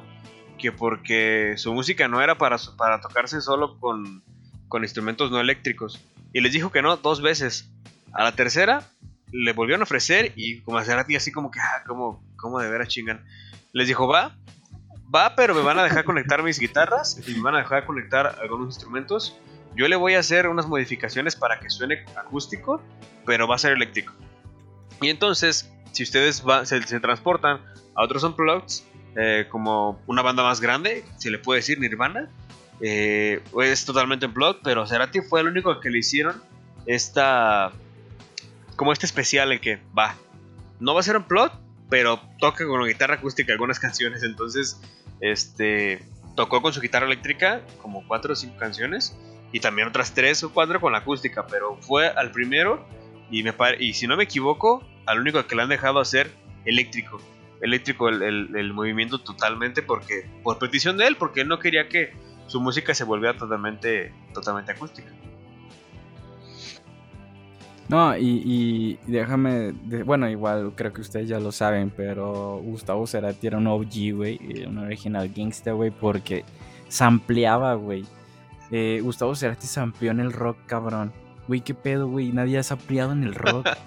[0.59, 4.21] que porque su música no era para, para tocarse solo con,
[4.67, 6.05] con instrumentos no eléctricos.
[6.33, 7.71] Y les dijo que no dos veces.
[8.11, 8.83] A la tercera
[9.31, 12.69] le volvieron a ofrecer y como a Cerati así como que, ah, como, como de
[12.69, 13.25] veras chingan.
[13.71, 14.37] Les dijo, va,
[15.13, 18.37] va, pero me van a dejar conectar mis guitarras y me van a dejar conectar
[18.39, 19.35] algunos instrumentos.
[19.75, 22.81] Yo le voy a hacer unas modificaciones para que suene acústico,
[23.25, 24.13] pero va a ser eléctrico.
[25.01, 27.61] Y entonces si ustedes se, transportan
[27.95, 28.83] a otros Unplugged,
[29.15, 32.29] eh, como una banda más grande, se le puede decir Nirvana,
[32.81, 36.43] eh, es totalmente Unplugged, pero Cerati fue el único que le hicieron
[36.85, 37.71] esta.
[38.75, 40.15] como este especial en que va.
[40.79, 41.57] No va a ser Unplugged,
[41.89, 44.81] pero toca con la guitarra acústica algunas canciones, entonces
[45.21, 46.03] este
[46.35, 49.15] tocó con su guitarra eléctrica como cuatro o cinco canciones
[49.53, 52.85] y también otras tres o cuatro con la acústica, pero fue al primero
[53.31, 56.29] y me y si no me equivoco, al único que le han dejado hacer
[56.65, 57.21] eléctrico,
[57.61, 58.21] eléctrico el,
[58.55, 62.11] el- movimiento totalmente porque por petición de él, porque él no quería que
[62.47, 65.09] su música se volviera totalmente totalmente acústica.
[67.89, 69.71] No, y, déjame,
[70.05, 74.65] bueno, igual creo que ustedes ya lo saben, pero Gustavo Cerati era un OG, güey,
[74.65, 76.43] un original gangsta, güey, porque
[76.87, 78.03] sampleaba, güey.
[78.75, 81.13] Eh, Gustavo Cerati sampleó en el rock, cabrón.
[81.47, 83.67] Güey, qué pedo, güey, nadie ha sampleado en el rock.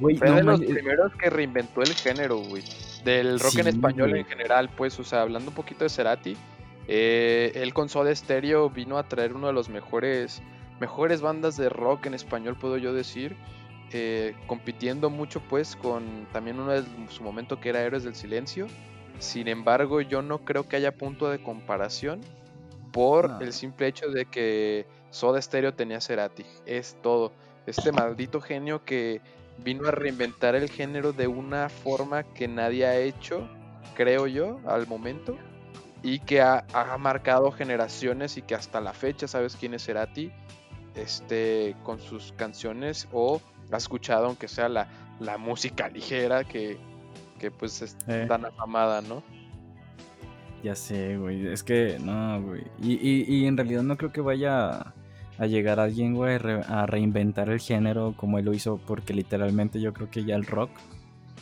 [0.00, 2.64] Güey, Fue no de los mames, primeros que reinventó el género, güey.
[3.04, 4.22] Del rock en español güey.
[4.22, 6.38] en general, pues, o sea, hablando un poquito de Cerati,
[6.88, 10.40] eh, él con Soda Stereo vino a traer uno de los mejores,
[10.80, 13.36] mejores bandas de rock en español, puedo yo decir,
[13.92, 18.68] eh, compitiendo mucho, pues, con también uno de su momento que era Héroes del Silencio.
[19.18, 22.22] Sin embargo, yo no creo que haya punto de comparación
[22.92, 23.40] por No.
[23.40, 26.44] el simple hecho de que Soda Stereo tenía Cerati.
[26.66, 27.32] Es todo.
[27.66, 29.20] Este maldito genio que
[29.58, 33.46] vino a reinventar el género de una forma que nadie ha hecho,
[33.94, 35.36] creo yo, al momento,
[36.02, 40.32] y que ha, ha marcado generaciones y que hasta la fecha sabes quién es Cerati,
[40.94, 44.88] este, con sus canciones o has escuchado aunque sea la,
[45.20, 46.78] la música ligera que,
[47.38, 48.24] que pues es Eh.
[48.28, 49.22] tan afamada, ¿no?
[50.62, 51.46] Ya sé, güey.
[51.46, 52.62] Es que, no, güey.
[52.82, 54.92] Y, y, y en realidad no creo que vaya
[55.38, 59.80] a llegar alguien, güey, re- a reinventar el género como él lo hizo, porque literalmente
[59.80, 60.70] yo creo que ya el rock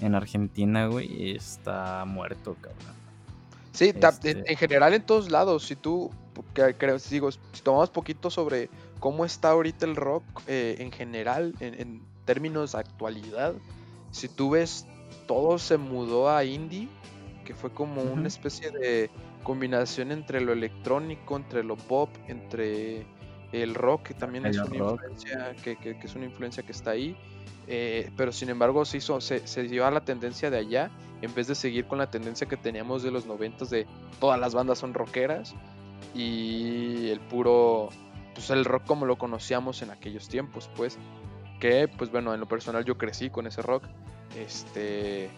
[0.01, 2.95] en Argentina, güey, está muerto, cabrón.
[3.73, 6.11] Sí, en, Este- en general en todos lados, si tú,
[6.55, 6.75] que-
[7.11, 12.03] digo, si tomamos poquito sobre cómo está ahorita el rock eh, en general, en, en
[12.25, 13.55] términos de actualidad,
[14.13, 14.87] si tú ves,
[15.27, 16.89] todo se mudó a indie,
[17.49, 19.09] que fue como una especie de
[19.43, 23.07] combinación entre lo electrónico, entre lo pop, entre
[23.53, 25.01] el rock, que también es una rock.
[25.01, 27.17] influencia, que, que- que es una influencia que está ahí,
[27.67, 30.91] eh, pero sin embargo se hizo, se, se dio a la tendencia de allá,
[31.23, 33.87] en vez de seguir con la tendencia que teníamos de los 90 de
[34.21, 35.55] todas las bandas son rockeras
[36.15, 37.89] y el puro
[38.35, 40.99] pues el rock como lo conocíamos en aquellos tiempos pues
[41.61, 43.85] que pues bueno en lo personal yo crecí con ese rock
[44.37, 45.31] este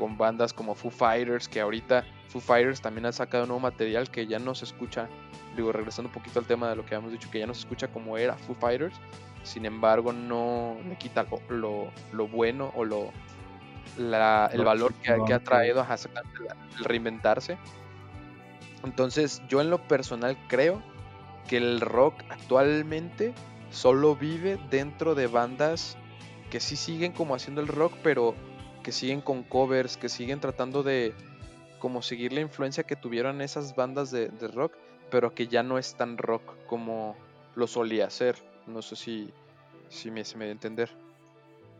[0.00, 4.26] con bandas como Foo Fighters que ahorita Foo Fighters también ha sacado nuevo material que
[4.26, 5.08] ya no se escucha.
[5.56, 7.60] Digo regresando un poquito al tema de lo que habíamos dicho que ya no se
[7.60, 8.94] escucha como era Foo Fighters
[9.42, 13.10] sin embargo no le quita lo, lo, lo bueno o lo
[13.98, 17.56] la- el Lo valor que, ha- que ha chingón, traído la- el reinventarse.
[18.84, 20.82] Entonces yo en lo personal creo
[21.48, 23.32] que el rock actualmente
[23.70, 25.96] solo vive dentro de bandas
[26.50, 28.34] que sí siguen como haciendo el rock, pero
[28.82, 31.12] que siguen con covers, que siguen tratando de
[31.78, 34.72] como seguir la influencia que tuvieron esas bandas de, de rock,
[35.10, 37.16] pero que ya no es tan rock como
[37.54, 38.36] lo solía ser.
[38.66, 39.32] No sé si,
[39.88, 40.90] si me, se me a entender.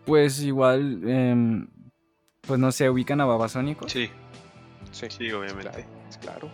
[0.06, 1.68] Pues igual, em,
[2.40, 3.88] pues no sé, ubican a Babasónico.
[3.88, 4.10] Sí,
[4.92, 5.70] Sí, sí, obviamente.
[5.70, 6.48] claro, es claro.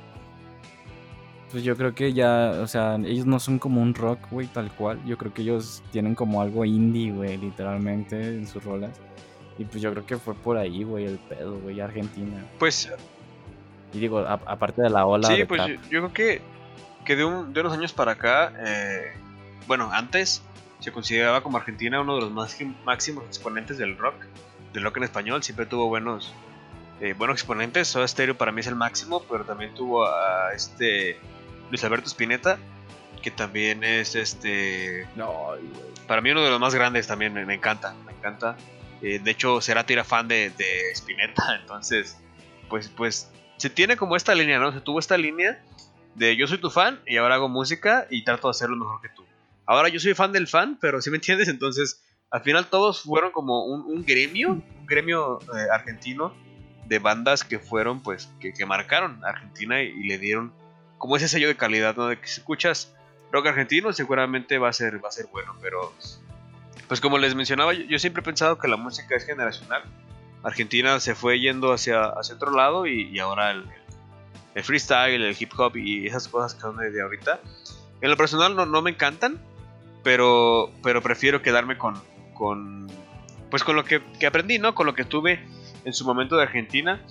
[1.50, 4.70] Pues yo creo que ya, o sea, ellos no son como un rock, güey, tal
[4.72, 5.02] cual.
[5.06, 9.00] Yo creo que ellos tienen como algo indie, güey, literalmente en sus rolas.
[9.58, 12.44] Y pues yo creo que fue por ahí, güey, el pedo, güey, Argentina.
[12.58, 12.90] Pues
[13.92, 16.42] Y digo, aparte de la ola sí, de pues yo, yo creo que,
[17.04, 19.12] que de, un- de unos años para acá, eh,
[19.66, 20.42] bueno, antes
[20.80, 24.16] se consideraba como Argentina uno de los más, máximos exponentes del rock,
[24.74, 26.34] del rock en español, siempre tuvo buenos,
[27.00, 31.18] eh, buenos exponentes, Soda Stereo para mí es el máximo, pero también tuvo a este
[31.70, 32.58] Luis Alberto Spinetta,
[33.22, 35.06] que también es este
[36.06, 38.56] para mí uno de los más grandes también, me, me encanta, me encanta.
[39.02, 42.16] Eh, de hecho, Cerati era fan de, de Spinetta, entonces,
[42.68, 44.72] pues, pues, se tiene como esta línea, ¿no?
[44.72, 45.62] Se tuvo esta línea
[46.14, 49.08] de yo soy tu fan y ahora hago música y trato de hacerlo mejor que
[49.10, 49.24] tú.
[49.66, 53.32] Ahora yo soy fan del fan, pero si me entiendes, entonces, al final todos fueron
[53.32, 56.34] como un, gremio, un gremio eh, argentino
[56.86, 60.52] de bandas que fueron, pues, que, que marcaron a Argentina y, y le dieron
[60.98, 62.06] como ese sello de calidad, ¿no?
[62.06, 62.94] De que si escuchas
[63.32, 65.92] rock argentino seguramente va a ser, va a ser bueno, pero
[66.88, 69.82] pues como les mencionaba, yo, yo siempre he pensado que la música es generacional.
[70.42, 73.64] Argentina se fue yendo hacia, hacia otro lado y, y ahora el,
[74.54, 77.40] el freestyle, el hip hop y esas cosas que son de, ahorita.
[78.00, 79.40] En lo personal no, no me encantan,
[80.04, 82.00] pero, pero prefiero quedarme con,
[82.34, 82.86] con,
[83.50, 84.74] pues con lo que, que aprendí, ¿no?
[84.74, 85.44] Con lo que tuve
[85.84, 87.02] en su momento de Argentina.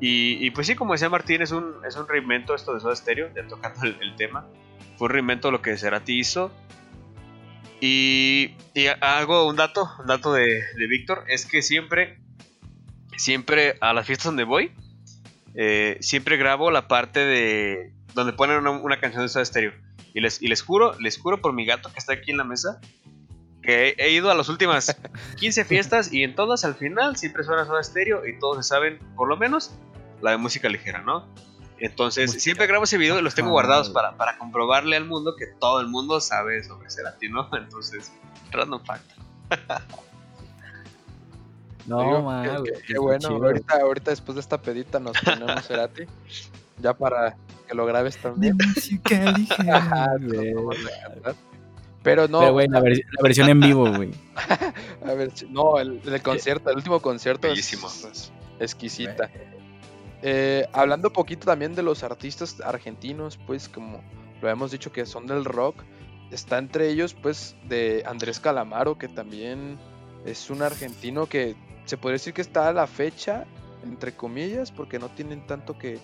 [0.00, 2.96] Y, y pues sí, como decía Martín, es un, es un reinvento esto de Soda
[2.96, 4.46] Stereo, ya tocando el, el tema.
[4.96, 6.50] Fue un reinvento lo que Cerati hizo.
[7.80, 12.18] Y, y hago un dato, un dato de, de Víctor, es que siempre,
[13.16, 14.72] siempre a las fiestas donde voy,
[15.54, 19.72] eh, siempre grabo la parte de donde ponen una, una canción de Soda Stereo.
[20.14, 22.44] Y les, y les juro, les juro por mi gato que está aquí en la
[22.44, 22.80] mesa,
[23.62, 24.96] que he, he ido a las últimas
[25.36, 28.98] 15 fiestas y en todas al final siempre suena Soda Stereo y todos se saben,
[29.14, 29.78] por lo menos,
[30.20, 31.32] la de música ligera, ¿no?
[31.80, 32.40] Entonces, Música.
[32.42, 35.46] siempre grabo ese video y los tengo Ah, guardados para, para comprobarle al mundo que
[35.46, 37.48] todo el mundo sabe sobre Cerati, ¿no?
[37.56, 38.12] Entonces,
[38.50, 39.04] random fact.
[41.86, 43.18] No, Digo, qué- bueno.
[43.18, 43.34] chido.
[43.46, 46.04] Ahorita, ahorita después de esta pedita nos ponemos Cerati.
[46.80, 48.56] Ya para que lo grabes De también.
[48.56, 50.52] música ligera, Ajá, güey.
[50.54, 51.34] nos vamos a cantar.
[52.04, 54.12] Pero no, Pero, güey, la, vers- la versión en vivo, güey.
[55.04, 57.88] a ver, no, el, el concierto, el último concierto Bellísimo.
[57.88, 59.28] es exquisita.
[60.22, 64.02] Eh, hablando un poquito también de los artistas argentinos, pues como
[64.40, 65.82] lo hemos dicho que son del rock,
[66.30, 69.78] está entre ellos pues de Andrés Calamaro, que también
[70.24, 71.54] es un argentino que
[71.84, 73.46] se podría decir que está a la fecha,
[73.84, 75.98] entre comillas, porque no tienen tanto que,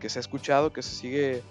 [0.00, 1.42] que se ha escuchado, que se sigue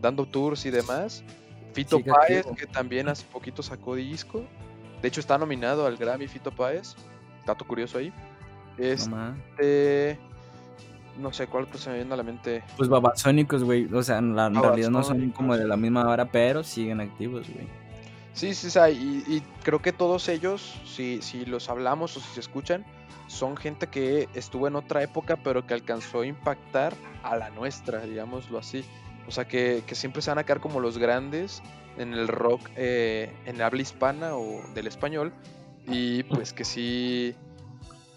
[0.00, 1.24] dando tours y demás.
[1.72, 4.44] Fito Sigue Páez, que también hace poquito sacó disco.
[5.00, 6.94] De hecho, está nominado al Grammy Fito Páez.
[7.46, 8.12] Dato curioso ahí.
[9.08, 9.34] Ma.
[11.18, 12.62] No sé cuál pues, se me viene a la mente.
[12.76, 13.86] Pues babasónicos, güey.
[13.92, 17.00] O sea, en, la- en realidad no son como de la misma hora, pero siguen
[17.00, 17.66] activos, güey.
[18.34, 22.20] Sí, sí, o sea, y, y creo que todos ellos, si, si los hablamos o
[22.20, 22.82] si se escuchan,
[23.26, 28.00] son gente que estuvo en otra época, pero que alcanzó a impactar a la nuestra,
[28.06, 28.84] digámoslo así.
[29.28, 31.62] O sea, que, que siempre se van a quedar como los grandes
[31.98, 35.30] en el rock eh, en habla hispana o del español.
[35.86, 37.34] Y pues que sí,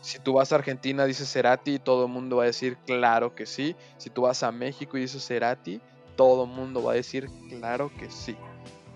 [0.06, 3.46] si tú vas a Argentina, dices Cerati, todo el mundo va a decir claro que
[3.46, 3.76] sí.
[3.98, 5.82] Si tú vas a México y dices Cerati,
[6.16, 8.36] todo el mundo va a decir claro que sí.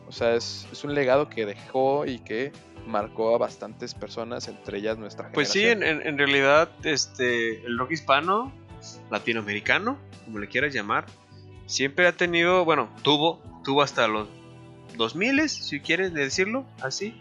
[0.07, 2.51] O sea, es, es un legado que dejó y que
[2.88, 7.78] marcó a bastantes personas, entre ellas nuestra Pues sí, en, en- en realidad, este, el
[7.78, 8.51] rock hispano,
[9.12, 11.05] latinoamericano, como le quieras llamar,
[11.66, 14.28] siempre ha tenido, bueno, tuvo, tuvo hasta los
[14.95, 17.20] 2000, si quieres decirlo así.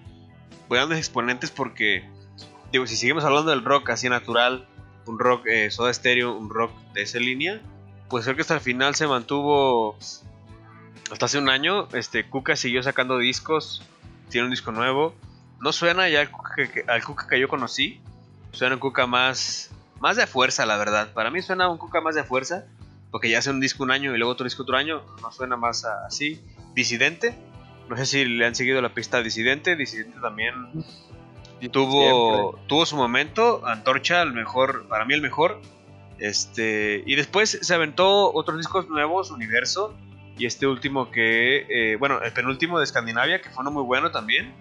[0.68, 2.08] Voy dando exponentes porque,
[2.72, 4.66] digo, si seguimos hablando del rock así natural,
[5.06, 7.60] un rock eh, soda estéreo, un rock de esa línea,
[8.08, 9.96] pues creo que hasta el final se mantuvo.
[11.10, 13.82] Hasta hace un año, este Cuca siguió sacando discos,
[14.28, 15.14] tiene un disco nuevo.
[15.60, 18.00] No suena ya al Cuca que, al que yo conocí,
[18.52, 21.12] suena un Cuca más, más de fuerza, la verdad.
[21.12, 22.66] Para mí suena un Cuca más de fuerza,
[23.10, 25.56] porque ya hace un disco un año y luego otro disco otro año, no suena
[25.56, 26.40] más así.
[26.74, 27.34] Disidente,
[27.88, 30.54] no sé si le han seguido la pista Disidente, Disidente también
[31.68, 32.64] tuvo, siempre.
[32.68, 35.60] tuvo su momento, Antorcha, el mejor, para mí el mejor.
[36.18, 39.94] Este, y después se aventó otros discos nuevos, Universo,
[40.36, 44.10] y este último que, eh, bueno, el penúltimo de Escandinavia, que fue uno muy bueno
[44.12, 44.52] también,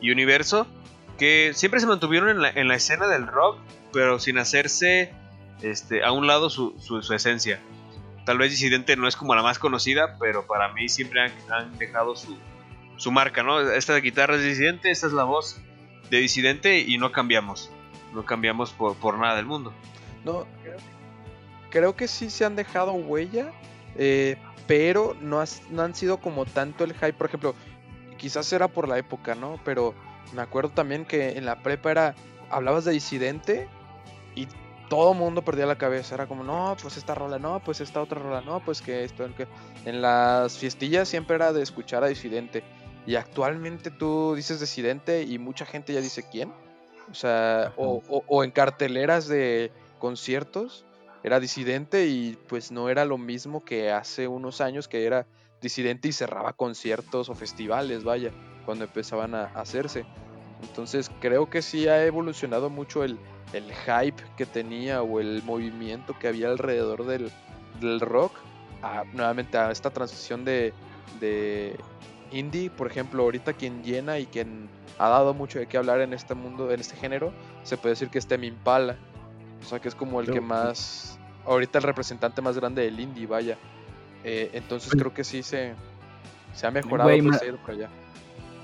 [0.00, 0.66] y Universo,
[1.18, 3.58] que siempre se mantuvieron en la, en la escena del rock,
[3.92, 5.12] pero sin hacerse
[5.62, 7.60] este, a un lado su, su- su esencia.
[8.26, 11.78] Tal vez Disidente no es como la más conocida, pero para mí siempre han, han
[11.78, 12.36] dejado su,
[12.96, 13.60] su marca, ¿no?
[13.60, 15.60] Esta guitarra es Disidente, esta es la voz
[16.10, 17.70] de Disidente y no cambiamos.
[18.12, 19.72] No cambiamos por, por nada del mundo.
[20.24, 20.46] No,
[21.70, 23.52] creo, que sí se han dejado huella,
[23.96, 24.36] eh,
[24.66, 27.12] pero no, has- no han sido como tanto el hype.
[27.12, 27.54] Por ejemplo,
[28.16, 29.60] quizás era por la época, ¿no?
[29.64, 29.94] Pero
[30.34, 32.14] me acuerdo también que en la prepa era,
[32.50, 33.68] hablabas de disidente
[34.34, 34.48] y
[34.88, 36.14] todo mundo perdía la cabeza.
[36.14, 39.28] Era como, no, pues esta rola, no, pues esta otra rola, no, pues que esto.
[39.84, 42.64] En las fiestillas siempre era de escuchar a disidente.
[43.06, 46.52] Y actualmente tú dices disidente y mucha gente ya dice quién.
[47.10, 50.84] O sea, o, o- o en carteleras de conciertos
[51.22, 55.26] era disidente y pues no era lo mismo que hace unos años que era
[55.62, 58.30] disidente y cerraba conciertos o festivales, vaya,
[58.64, 60.04] cuando empezaban a hacerse.
[60.62, 63.18] Entonces creo que sí ha evolucionado mucho el,
[63.52, 67.30] el hype que tenía o el movimiento que había alrededor del,
[67.80, 68.32] del rock
[68.82, 70.72] a, nuevamente a esta transición de,
[71.20, 71.76] de
[72.36, 74.68] indie, por ejemplo, ahorita quien llena y quien
[74.98, 77.32] ha dado mucho de qué hablar en este mundo, en este género,
[77.64, 78.96] se puede decir que es Tame Impala.
[79.62, 83.26] O sea, que es como el que más, ahorita el representante más grande del indie,
[83.26, 83.56] vaya.
[84.22, 85.74] Eh, entonces creo que sí se,
[86.54, 87.88] se ha mejorado ido por allá.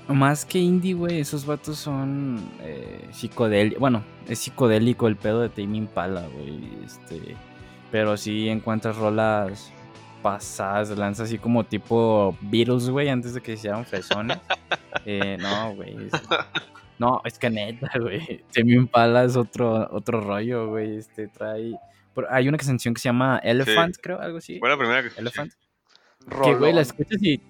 [0.07, 3.79] Más que indie, güey, esos vatos son eh, psicodélicos.
[3.79, 6.85] Bueno, es psicodélico el pedo de Tame Impala, güey.
[6.85, 7.35] Este,
[7.91, 9.71] pero sí encuentras rolas
[10.23, 14.39] pasadas, de lanza así como tipo Beatles, güey, antes de que se hicieran fresones.
[15.05, 15.97] Eh, no, güey.
[16.97, 18.43] No, es que neta, güey.
[18.51, 20.95] Semi Impala es otro, otro rollo, güey.
[20.97, 21.73] Este trae.
[22.29, 24.59] Hay una canción que se llama Elephant, creo, algo así.
[24.59, 25.09] Fue la primera que.
[25.19, 25.51] Elephant.
[26.43, 27.41] Que, güey, la escuchas y, y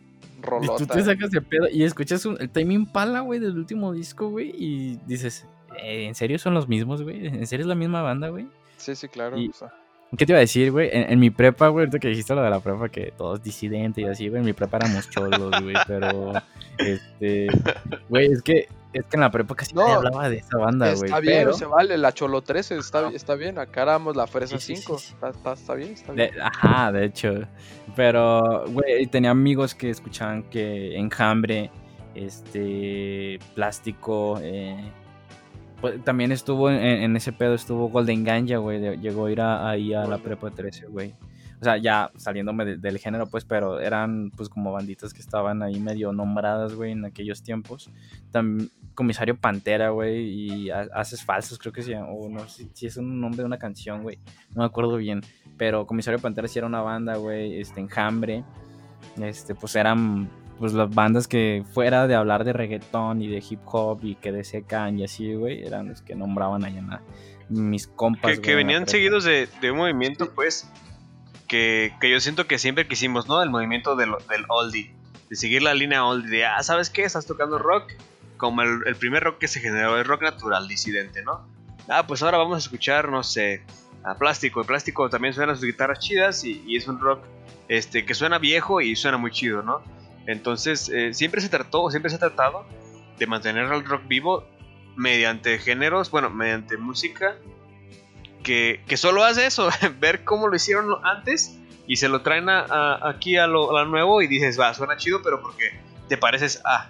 [0.42, 0.78] rolota.
[0.78, 1.68] tú te sacas de pedo.
[1.70, 4.52] Y escuchas un- el Time Impala, güey, del último disco, güey.
[4.58, 5.46] Y dices,
[5.84, 7.28] "Eh, ¿en serio son los mismos, güey?
[7.28, 8.48] ¿En serio es la misma banda, güey?
[8.78, 9.38] Sí, sí, claro.
[9.38, 9.72] Y- o sea,
[10.18, 10.89] ¿Qué te iba a decir, güey?
[10.91, 14.03] En, en mi prepa, güey, ahorita que dijiste lo de la prepa, que todos disidentes
[14.03, 16.34] y así, güey, en mi prepa éramos cholos, güey, pero,
[16.78, 17.47] este,
[18.09, 20.93] güey, es que, es que en la prepa casi No, nadie hablaba de esa banda,
[20.93, 21.97] güey, está bien, pero, se vale.
[21.97, 23.57] La Cholo 13 está, está bien.
[23.57, 24.99] Acá éramos la Fresa Sí, sí, sí, 5.
[24.99, 25.14] sí.
[25.14, 26.41] Está, está, está bien, está de- bien.
[26.41, 27.34] ajá, de hecho,
[27.95, 31.72] pero, güey, tenía amigos que escuchaban que Enjambre,
[32.14, 34.91] este, Plástico, eh,
[35.84, 39.94] pues, también estuvo en, en ese pedo, estuvo Golden Ganja, güey, llegó a ir ahí
[39.94, 41.14] a la prepa 13, güey.
[41.60, 45.62] O sea, ya saliéndome de- del género, pues, pero eran pues como banditas que estaban
[45.62, 47.90] ahí medio nombradas, güey, en aquellos tiempos.
[48.32, 52.68] Tam- Comisario Pantera, güey, y Ha- Haces Falsos, creo que se llama, o no sé
[52.74, 54.20] si es un nombre de una canción, güey,
[54.56, 55.20] no me acuerdo bien.
[55.58, 58.44] Pero Comisario Pantera sí era una banda, güey, este, Enjambre,
[59.22, 60.30] este, pues eran
[60.60, 64.32] pues las bandas que fuera de hablar de reggaetón y de hip hop y que
[64.32, 67.01] de secan y así, güey, eran los que nombraban allá la-
[67.49, 68.39] mis compas.
[68.39, 70.70] que, güey, venían seguidos de, de un movimiento, pues,
[71.47, 73.41] que, que yo siento que siempre quisimos, ¿no?
[73.43, 74.93] El movimiento del, del oldie,
[75.30, 77.04] de seguir la línea oldie, de, ah, ¿sabes qué?
[77.04, 77.91] Estás tocando rock,
[78.38, 81.45] como el, el primer rock que se generó, el rock natural, disidente, ¿no?
[81.89, 83.62] Ah, pues ahora vamos a escuchar, no sé,
[84.04, 84.62] a Plástico.
[84.62, 87.20] El Plástico también suena sus guitarras chidas y, y es un rock
[87.68, 89.82] este, que suena viejo y suena muy chido, ¿no?
[90.28, 92.66] Entonces, eh, siempre se trató, siempre se ha tratado
[93.20, 94.46] de mantener el rock vivo
[94.96, 97.36] mediante géneros, bueno, mediante música
[98.44, 99.70] que, que solo hace eso,
[100.00, 103.84] ver cómo lo hicieron antes y se lo traen a- a- aquí a lo, a
[103.84, 105.72] lo nuevo y dices, va, suena chido, pero porque
[106.10, 106.90] te pareces a.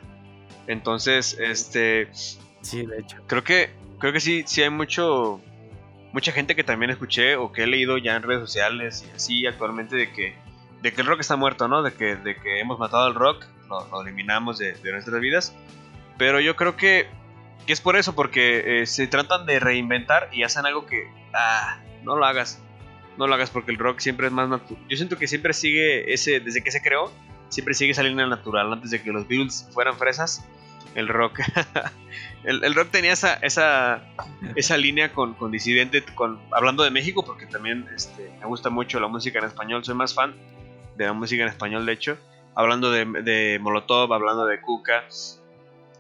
[0.68, 2.08] Entonces, este,
[2.62, 3.18] Sí, de hecho.
[3.28, 3.70] creo que,
[4.00, 5.42] creo que sí, sí hay mucho,
[6.14, 9.46] mucha gente que también escuché o que he leído ya en redes sociales y así
[9.48, 10.36] actualmente de que,
[10.84, 11.82] de que el rock está muerto, ¿no?
[11.82, 15.56] De que, de que hemos matado al rock, lo, lo eliminamos de, de nuestras vidas.
[16.18, 17.08] Pero yo creo que,
[17.66, 21.80] que es por eso, porque eh, se tratan de reinventar y hacen algo que, ah,
[22.04, 22.62] no lo hagas.
[23.18, 24.84] No lo hagas porque el rock siempre es más natural.
[24.90, 27.14] Yo siento que siempre sigue ese, desde que se creó,
[27.48, 28.74] siempre sigue línea natural.
[28.74, 30.46] Antes de que los Beatles fueran fresas,
[30.96, 31.40] el rock,
[32.44, 34.04] el, el rock tenía esa, esa,
[34.58, 39.00] esa línea con, con Disidente, con, hablando de México, porque también este, me gusta mucho
[39.00, 40.36] la música en español, soy más fan
[40.98, 42.18] de la música en español, de hecho.
[42.56, 45.04] Hablando de, de Molotov, hablando de Cuca,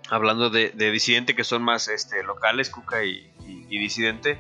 [0.10, 4.40] hablando de, de Disidente, que son más este, locales, Cuca y, y- y Disidente.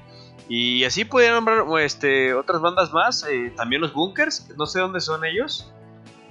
[0.49, 4.99] Y así podría nombrar este, otras bandas más, eh, también los Bunkers, no sé dónde
[5.01, 5.71] son ellos.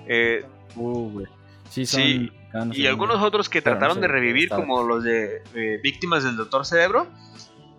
[0.06, 0.44] Eh,
[0.74, 1.24] Uh.
[1.68, 2.32] Sí, son Sí,
[2.72, 6.36] y algunos otros que no trataron sé de revivir, como los de eh, Víctimas del
[6.36, 7.06] Doctor Cerebro,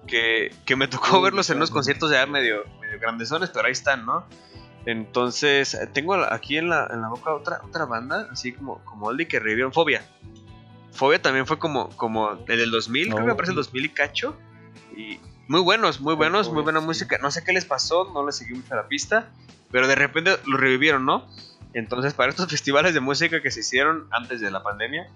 [0.07, 4.05] que, que me tocó verlos en unos conciertos ya medio, medio grandezones, pero ahí están,
[4.05, 4.25] ¿no?
[4.85, 9.07] Entonces, eh, tengo aquí en la, en la boca otra, otra banda, así como, como
[9.07, 10.03] Oldie, que revivieron Fobia.
[10.91, 13.35] Fobia también fue como, como el del 2000, creo que me Oh.
[13.35, 14.35] parece el 2000 y cacho.
[14.95, 17.17] Y muy buenos, muy buenos, muy buena música.
[17.21, 19.29] No sé qué les pasó, no les seguí mucho la pista,
[19.71, 21.25] pero de repente lo revivieron, ¿no?
[21.73, 25.07] Entonces, para estos festivales de música que se hicieron antes de la pandemia,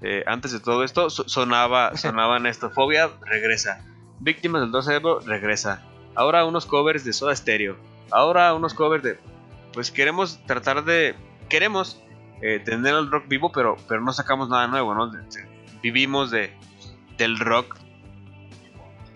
[0.00, 2.70] eh, antes de todo esto, so- sonaba, sonaban esto.
[2.70, 3.84] Fobia regresa.
[4.20, 5.82] Víctimas del 12 de regresa.
[6.14, 7.76] Ahora unos covers de Soda Stereo.
[8.10, 9.18] Ahora unos covers de.
[9.72, 11.14] Pues queremos tratar de.
[11.48, 12.02] Queremos
[12.42, 15.08] eh, tener el rock vivo, pero, pero no sacamos nada nuevo, ¿no?
[15.10, 15.48] De- de-
[15.82, 16.52] vivimos de,
[17.16, 17.76] del rock.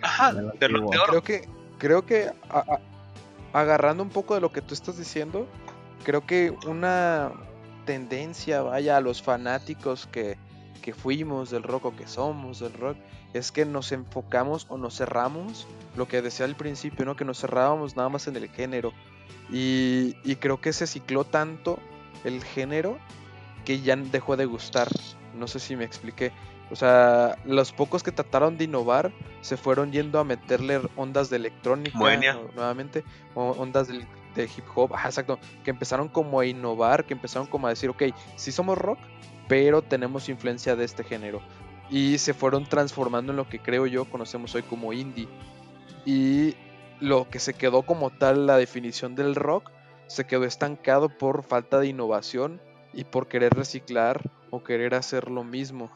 [0.03, 0.95] Ajá, Del rock.
[1.09, 1.49] Creo que,
[1.79, 2.81] creo que a- a-
[3.61, 5.47] agarrando un poco de lo que tú estás diciendo,
[6.05, 7.31] creo que una
[7.85, 10.37] tendencia, vaya, a los fanáticos que,
[10.83, 12.99] que fuimos del rock o que somos del rock,
[13.33, 17.17] es que nos enfocamos o nos cerramos, lo que decía al principio, ¿no?
[17.17, 18.93] Que nos cerrábamos nada más en el género.
[19.51, 21.79] Y, y creo que se cicló tanto
[22.25, 22.99] el género
[23.65, 24.89] que ya dejó de gustar.
[25.35, 26.33] No sé si me expliqué.
[26.73, 31.37] O sea, los pocos que trataron de innovar se fueron yendo a meterle ondas de
[31.37, 33.05] electrónica nuevamente,
[33.35, 37.67] o ondas de hip hop, ajá, exacto, que empezaron como a innovar, que empezaron como
[37.67, 38.05] a decir, ok,
[38.37, 38.99] sí somos rock,
[39.49, 41.43] pero tenemos influencia de este género.
[41.91, 45.29] Y se fueron transformando en lo que creo yo conocemos hoy como indie.
[46.07, 46.55] Y
[47.01, 49.71] lo que se quedó como tal, la definición del rock,
[50.07, 52.61] se quedó estancado por falta de innovación
[52.93, 55.91] y por querer reciclar o querer hacer lo mismo.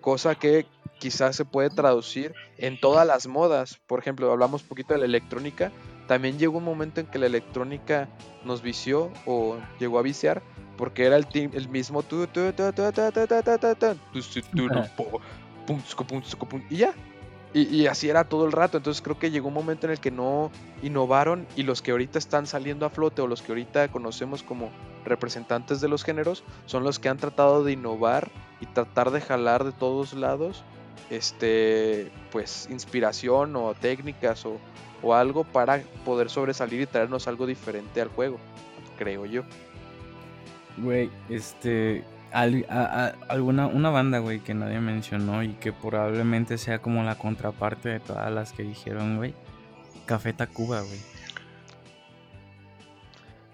[0.00, 0.66] Cosa que
[0.98, 3.80] quizás se puede traducir en todas las modas.
[3.86, 5.72] Por ejemplo, hablamos un poquito de la electrónica.
[6.06, 8.08] También llegó un momento en que la electrónica
[8.44, 10.42] nos vició o llegó a viciar
[10.78, 12.02] porque era el, el mismo
[16.70, 16.94] y ya.
[17.52, 18.76] Y, y, así era todo el rato.
[18.76, 20.50] Entonces creo que llegó un momento en el que no
[20.82, 24.70] innovaron y los que ahorita están saliendo a flote o los que ahorita conocemos como
[25.04, 28.30] representantes de los géneros son los que han tratado de innovar
[28.60, 30.62] y tratar de jalar de todos lados
[31.10, 34.58] este pues inspiración o técnicas o,
[35.02, 38.38] o algo para poder sobresalir y traernos algo diferente al juego,
[38.98, 39.42] creo yo.
[40.82, 42.04] Güey, este.
[42.32, 47.02] al- a- a- alguna una banda, güey, que nadie mencionó y que probablemente sea como
[47.02, 49.34] la contraparte de todas las que dijeron, güey.
[50.06, 50.98] Café Tacuba, güey.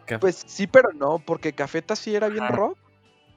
[0.07, 2.77] Caf- Pues sí, pero no, porque Cafeta sí era bien rock,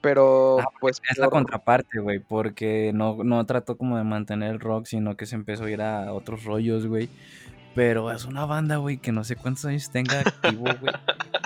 [0.02, 4.60] pero Ajá, pues es la contraparte, güey, porque no, no trató como de mantener el
[4.60, 7.10] rock, sino que se empezó a ir a otros rollos, güey.
[7.78, 10.94] Pero es una banda, güey, que no sé cuántos años tenga activo, güey.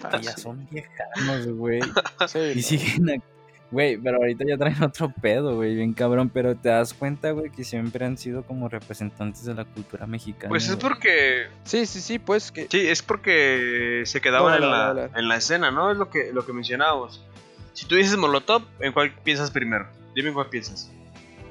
[0.03, 0.41] Ah, Que ya sí.
[0.41, 1.81] son viejanos, güey.
[2.27, 2.61] Sí, Y no.
[2.61, 3.23] siguen
[3.69, 6.29] Güey, pero ahorita ya traen otro pedo, güey, bien cabrón.
[6.29, 10.49] Pero te das cuenta, güey, que siempre han sido como representantes de la cultura mexicana.
[10.49, 14.71] Pues es porque Sí, sí, sí, pues que Sí, es porque se quedaban No, en,
[14.71, 15.17] la, no, no, no.
[15.17, 15.91] en la escena, ¿no?
[15.91, 17.25] Es lo que, lo que mencionábamos.
[17.73, 19.87] Si tú dices Molotov, ¿en cuál piensas primero?
[20.15, 20.91] Dime en cuál piensas.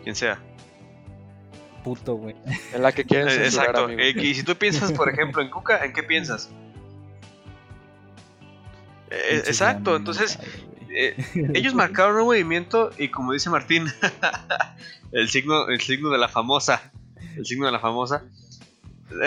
[0.05, 0.39] Quien sea.
[1.82, 2.35] Puto, güey.
[2.73, 3.85] en la que quieren censurar, Exacto.
[3.85, 4.20] amigo.
[4.23, 6.51] Y si tú piensas, por ejemplo, en Cuca, ¿en qué piensas?
[9.12, 10.39] Eh, exacto, entonces
[10.94, 11.16] eh,
[11.52, 13.86] ellos marcaron un movimiento y como dice Martín,
[15.12, 16.93] el signo, el signo de la famosa,
[17.36, 18.23] el signo de la famosa,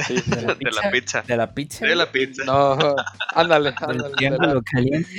[0.07, 1.85] Sí, de la pizza, De la pizza.
[1.85, 2.45] de la pizza.
[2.45, 2.77] No,
[3.35, 4.27] ándale, ándale.
[4.27, 4.53] ándale.
[4.53, 5.09] lo caliente.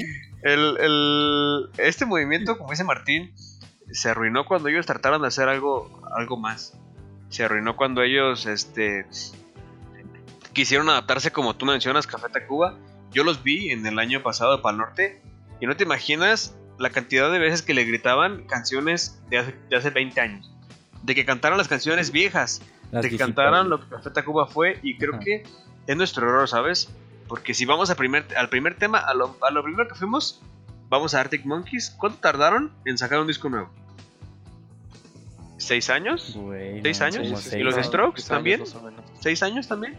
[0.41, 3.35] El, el- este movimiento, como dice Martín,
[3.93, 6.73] se arruinó cuando ellos trataron de hacer algo, algo más.
[7.35, 9.09] Se arruinó cuando ellos este,
[10.53, 12.79] quisieron adaptarse, como tú mencionas, Café Tacuba.
[13.11, 15.21] Yo los vi en el año pasado de Pal Norte
[15.61, 19.77] y no te imaginas la cantidad de veces que le gritaban canciones de hace, de
[19.77, 20.55] hace 20 años.
[21.03, 22.63] De que cantaran las canciones viejas,
[22.93, 25.43] Las de que cantaran lo que Café Tacuba fue y creo que
[25.89, 26.89] es nuestro error, ¿sabes?
[27.27, 30.41] Porque si vamos al primer, al primer tema, a lo, a lo primero que fuimos,
[30.89, 31.97] vamos a Arctic Monkeys.
[31.99, 33.73] ¿Cuánto tardaron en sacar un disco nuevo?
[35.65, 36.33] ¿Seis años?
[36.35, 37.53] Güey, ¿Seis no, años?
[37.53, 37.87] ¿Y los años.
[37.87, 38.61] Strokes Seis años, también?
[38.61, 39.05] menos.
[39.21, 39.97] ¿Seis años también?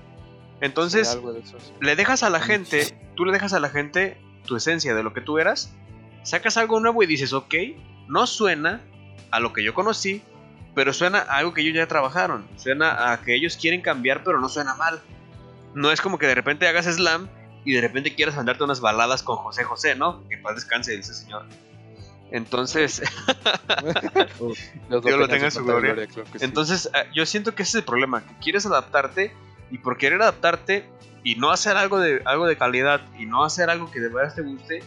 [0.61, 1.73] Entonces, algo de eso, sí.
[1.81, 5.13] le dejas a la gente, tú le dejas a la gente tu esencia de lo
[5.13, 5.73] que tú eras,
[6.23, 7.55] sacas algo nuevo y dices, ok,
[8.07, 8.81] no suena
[9.31, 10.21] a lo que yo conocí,
[10.75, 14.39] pero suena a algo que ellos ya trabajaron, suena a que ellos quieren cambiar, pero
[14.39, 15.01] no suena mal.
[15.73, 17.27] No es como que de repente hagas slam
[17.65, 20.25] y de repente quieras mandarte unas baladas con José José, ¿no?
[20.29, 21.45] Que paz descanse ese señor.
[22.31, 23.01] Entonces,
[24.89, 26.07] Dios lo tenga en su santa gloria.
[26.07, 26.45] claro que sí.
[26.45, 29.33] Entonces, eh, yo siento que ese es el problema, que quieres adaptarte
[29.71, 30.89] y por querer adaptarte
[31.23, 34.33] y no hacer algo de algo de calidad y no hacer algo que de verdad
[34.35, 34.83] te guste,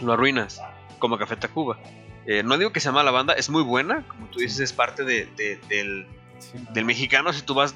[0.00, 0.60] lo arruinas,
[0.98, 1.78] como Café Tacuba.
[2.26, 5.04] Eh, no digo que sea mala banda, es muy buena, como tú dices, es parte
[5.04, 6.06] de- de- del,
[6.38, 6.72] Sí, no.
[6.72, 7.32] del mexicano.
[7.32, 7.74] Si tú vas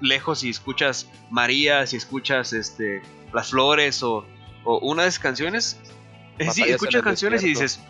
[0.00, 3.00] lejos y escuchas María, si escuchas este,
[3.32, 4.26] Las Flores o,
[4.64, 5.80] o una de esas canciones,
[6.52, 7.80] sí, escuchas canciones y dices,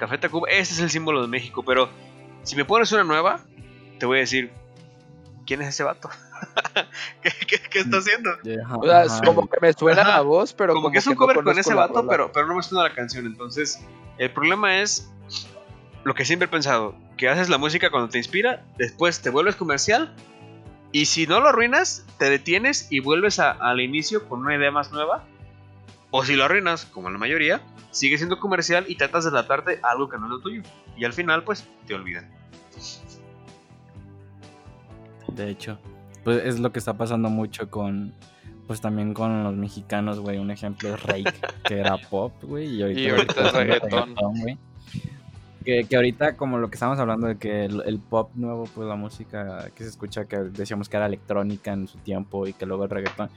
[0.00, 1.88] Café Tacuba, ese es el símbolo de México, pero
[2.42, 3.40] si me pones una nueva,
[3.98, 4.50] te voy a decir,
[5.46, 6.08] ¿quién es ese vato?
[7.22, 8.30] ¿Qué, qué- qué está haciendo?
[8.78, 10.10] O sea, es como que me suena Ajá.
[10.16, 12.46] la voz, pero como, que es un no cover con conozco ese vato, pero, pero
[12.46, 13.26] no me suena la canción.
[13.26, 13.78] Entonces,
[14.16, 15.10] el problema es
[16.04, 19.56] lo que siempre he pensado: que haces la música cuando te inspira, después te vuelves
[19.56, 20.14] comercial,
[20.92, 24.70] y si no lo arruinas, te detienes y vuelves a- al inicio con una idea
[24.70, 25.24] más nueva.
[26.10, 27.60] O si lo arruinas, como la mayoría,
[27.90, 30.62] sigue siendo comercial y tratas de adaptarte a algo que no es lo tuyo.
[30.96, 32.28] Y al final, pues, te olvidan.
[35.28, 35.78] De hecho,
[36.24, 38.12] pues es lo que está pasando mucho con,
[38.66, 40.38] pues también con los mexicanos, güey.
[40.38, 41.32] Un ejemplo es Rake,
[41.64, 44.14] que era pop, güey, y ahorita, Y ahorita es reggaetón.
[44.40, 44.58] güey.
[45.64, 48.88] Que, que ahorita, como lo que estamos hablando de que el, el pop nuevo, pues
[48.88, 52.64] la música que se escucha, que decíamos que era electrónica en su tiempo y que
[52.66, 53.28] luego el reggaetón.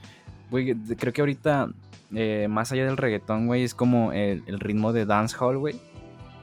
[0.54, 1.68] Güey, creo que ahorita,
[2.14, 5.74] eh, más allá del reggaetón, güey, es como el, el ritmo de dancehall, güey.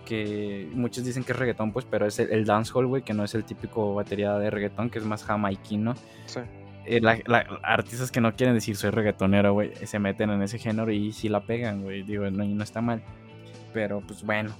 [0.04, 3.24] Que muchos dicen que es reggaetón, pues, pero es el, el dancehall, güey, que no
[3.24, 5.94] es el típico batería de reggaetón, que es más jamaiquino.
[6.26, 6.42] Sí.
[6.86, 10.60] Eh, la- la- artistas que no quieren decir soy reggaetonero, güey, se meten en ese
[10.60, 12.04] género y sí la pegan, güey.
[12.04, 13.02] Digo, no, no está mal.
[13.74, 14.52] Pero pues bueno,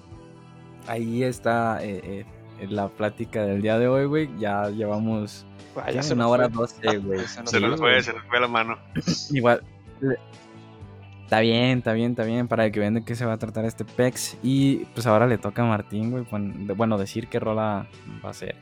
[0.88, 2.24] ahí está eh,
[2.62, 4.30] eh, la plática del día de hoy, güey.
[4.40, 5.46] Ya llevamos
[5.76, 5.94] Ah, ¿qué?
[5.96, 6.62] ya se una hora fue.
[6.62, 7.20] doce, güey.
[7.28, 8.78] Se nos fue, se nos fue la mano.
[9.32, 9.64] Igual.
[11.24, 12.48] Está bien, está bien, está bien.
[12.48, 14.38] Para que vean de qué se va a tratar este PEX.
[14.44, 16.26] Y pues ahora le toca a Martín, güey.
[16.76, 17.88] Bueno, decir qué rola
[18.24, 18.56] va a ser.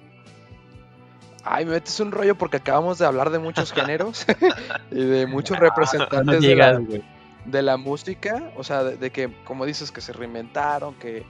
[1.43, 4.25] Ay, me metes un rollo porque acabamos de hablar de muchos géneros
[4.91, 7.03] y de muchos representantes No de, llegas, la, güey.
[7.45, 8.51] de la música.
[8.55, 11.25] O sea, de, de que, como dices, que se reinventaron, que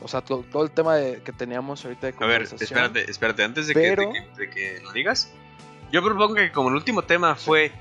[0.00, 3.42] O sea, to- todo el tema de- que teníamos ahorita de A ver, espérate, espérate,
[3.44, 5.30] antes de, Pero- que, de, que, de que lo digas.
[5.92, 7.72] Yo propongo que como el último tema fue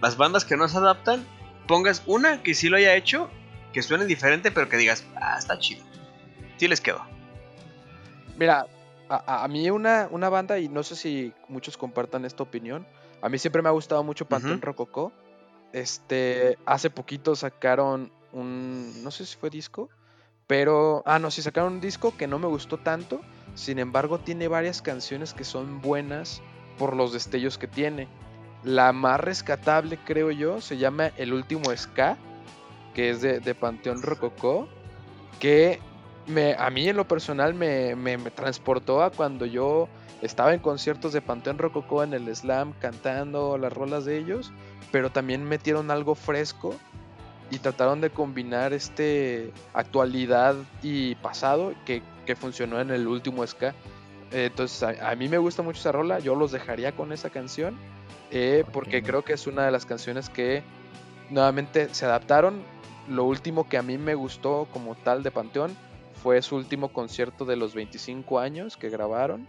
[0.00, 1.24] las bandas que no se adaptan,
[1.66, 3.30] pongas una que sí lo haya hecho,
[3.72, 5.82] que suene diferente, pero que digas, ah, está chido.
[6.58, 7.02] Sí les quedó.
[8.36, 8.66] Mira,
[9.08, 12.86] a, a- mí una, una banda, y no sé si muchos compartan esta opinión,
[13.22, 14.66] a mí siempre me ha gustado mucho Panteón Ujú.
[14.66, 15.12] Rococó.
[15.72, 19.88] Este, hace poquito sacaron un, no sé si fue disco,
[20.46, 23.20] pero, ah, no, sí sacaron un disco que no me gustó tanto,
[23.54, 26.42] sin embargo tiene varias canciones que son buenas
[26.78, 28.08] por los destellos que tiene.
[28.62, 32.16] La más rescatable, creo yo, se llama El Último Ska,
[32.94, 34.68] que es de, de Panteón Rococó,
[35.40, 35.80] que
[36.26, 39.88] me, a mí en lo personal me, me- me transportó a cuando yo
[40.20, 44.52] estaba en conciertos de Panteón Rococó en el slam cantando las rolas de ellos,
[44.92, 46.76] pero también metieron algo fresco
[47.52, 53.74] y trataron de combinar este actualidad y pasado que, que funcionó en el último ska.
[54.30, 57.28] Eh, Entonces a, a mí me gusta mucho esa rola, yo los dejaría con esa
[57.28, 57.76] canción
[58.30, 60.62] eh, porque creo que es una de las canciones que
[61.28, 62.62] nuevamente se adaptaron.
[63.06, 65.76] Lo último que a mí me gustó como tal de Panteón
[66.22, 69.46] fue su último concierto de los 25 años que grabaron,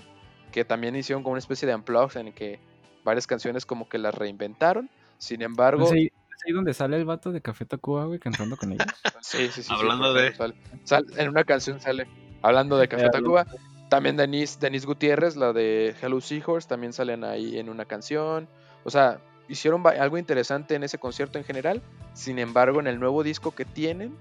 [0.52, 2.60] que también hicieron como una especie de unplugged en el que
[3.06, 4.90] varias canciones como que las reinventaron.
[5.18, 8.58] Sin embargo, ¿Es ahí, es ahí donde sale el vato de Café Tacuba, güey, cantando
[8.58, 8.86] con ellos?
[9.22, 9.74] Sí, sí, sí.
[9.74, 10.34] Hablando de-
[10.84, 12.08] sale- en una canción sale.
[12.42, 13.46] Hablando de Café Tacuba.
[13.90, 18.48] También Denise, Denise Gutiérrez, la de Hello Seahorse, también salen ahí en una canción.
[18.84, 21.82] O sea, hicieron algo interesante en ese concierto en general.
[22.14, 24.16] Sin embargo, en el nuevo disco que tienen,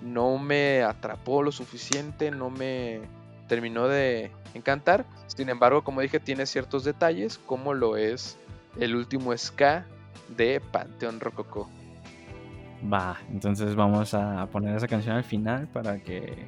[0.00, 3.00] no me atrapó lo suficiente, no me
[3.48, 5.04] terminó de encantar.
[5.26, 8.38] Sin embargo, como dije, tiene ciertos detalles, como lo es
[8.78, 9.86] el último ska
[10.36, 11.68] de Panteón Rococó.
[12.92, 16.46] Va, entonces vamos a poner esa canción al final para que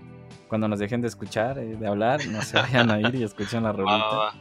[0.48, 3.62] cuando nos dejen de escuchar, eh, de hablar, no se vayan a ir y escuchen
[3.62, 4.32] la va.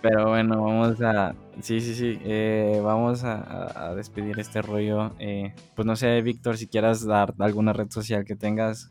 [0.00, 1.34] Pero bueno, vamos a.
[1.60, 2.18] Sí, sí, sí.
[2.24, 5.12] eh, vamos a, a- a despedir este rollo.
[5.20, 8.90] eh, pues no sé, Víctor, si quieras dar alguna red social que tengas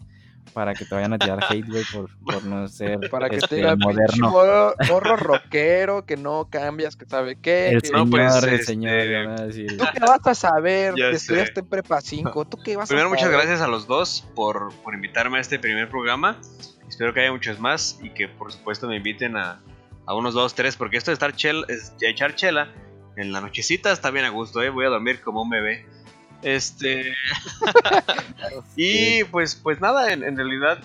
[0.53, 3.47] para que te vayan a tirar hate, güey, por, por no ser Para que este,
[3.47, 4.29] te diga moderno.
[4.29, 7.69] morro, morro rockero, que no cambias, que sabe qué.
[7.69, 9.77] El que- señor, No, pues, el este, señor.
[9.77, 10.93] ¿Tú qué vas a saber?
[10.97, 11.33] Ya que sé.
[11.33, 12.45] estudiaste en prepa 5.
[12.45, 13.37] ¿Tú qué vas Primero, a muchas saber?
[13.37, 16.37] gracias a los dos por, por invitarme a este primer programa.
[16.89, 19.61] Espero que haya muchos más y que por supuesto me inviten a,
[20.05, 22.67] a unos dos, tres, porque esto de estar chel, es- de echar chela
[23.17, 24.69] en la nochecita está bien a gusto, ¿eh?
[24.69, 25.85] voy a dormir como un bebé.
[26.43, 27.13] Este.
[28.75, 30.79] y pues, pues nada, en, en realidad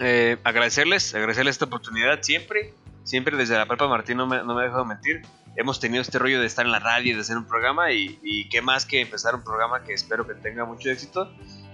[0.00, 2.74] eh, agradecerles, agradecerles esta oportunidad siempre.
[3.04, 5.22] Siempre desde la prepa Martín no me, no me ha dejado mentir.
[5.56, 8.18] Hemos tenido este rollo de estar en la radio y de hacer un programa y,
[8.22, 11.32] y qué más que empezar un programa que espero que tenga mucho éxito.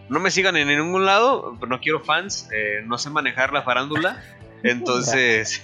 [0.09, 4.23] No me sigan en ningún lado, no quiero fans, eh, no sé manejar la farándula.
[4.63, 5.63] Entonces,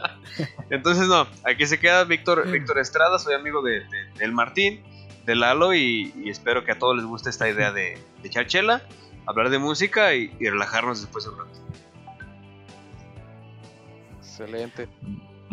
[0.70, 4.82] entonces no, aquí se queda Víctor, Víctor Estrada, soy amigo de, de- del Martín,
[5.26, 8.46] de Lalo y, y espero que a todos les guste esta idea de, de echar
[8.46, 8.82] chela,
[9.26, 11.58] hablar de música y, y relajarnos después de un rato.
[14.18, 14.88] Excelente.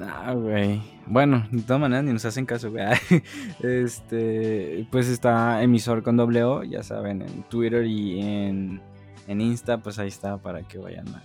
[0.00, 0.80] Ah, güey.
[1.06, 2.84] Bueno, de todas maneras ni nos hacen caso, güey.
[3.60, 8.80] Este, pues está emisor con doble O, ya saben, en Twitter y en,
[9.26, 11.22] en Insta, pues ahí está para que vayan a,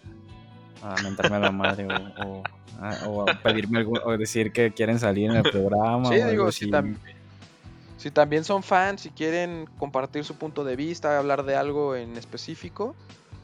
[0.86, 1.94] a mentarme a la madre o,
[2.24, 2.44] o
[2.80, 6.10] a, o a pedirme algo, o decir que quieren salir en el programa.
[6.10, 6.66] Sí, o algo digo, así.
[6.66, 6.98] si, tam-
[7.98, 12.16] si también son fans, si quieren compartir su punto de vista, hablar de algo en
[12.18, 12.96] específico,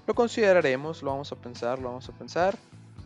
[0.08, 2.56] lo consideraremos, lo vamos a pensar, lo vamos a pensar.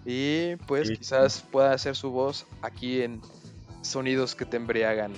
[0.06, 0.98] Y pues Sí.
[0.98, 3.22] quizás pueda hacer su voz aquí en
[3.82, 5.14] Sonidos que te embriagan.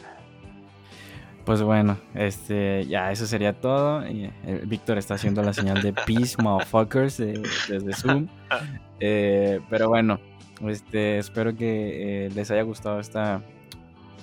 [1.48, 4.04] Pues bueno, este, ya eso sería todo.
[4.04, 4.32] Eh,
[4.66, 8.28] Víctor está haciendo la señal de peace, motherfuckers, eh, desde Zoom.
[9.00, 10.20] Eh, pero bueno,
[10.68, 13.42] este, espero que eh, les haya gustado esta,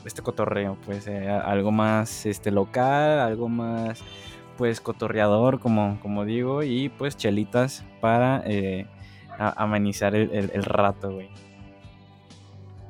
[0.05, 4.03] este cotorreo, pues eh, algo más este, local, algo más
[4.59, 8.87] pues cotorreador, como, como digo, y pues chelitas para eh,
[9.39, 11.29] amenizar el, el- el rato, güey.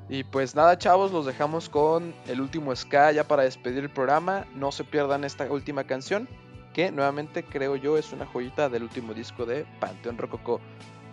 [0.09, 4.47] Y pues nada, chavos, los dejamos con el último ska ya para despedir el programa.
[4.55, 6.29] No se pierdan esta última canción,
[6.75, 10.61] que nuevamente creo yo es una joyita del último disco de Panteón Rococó.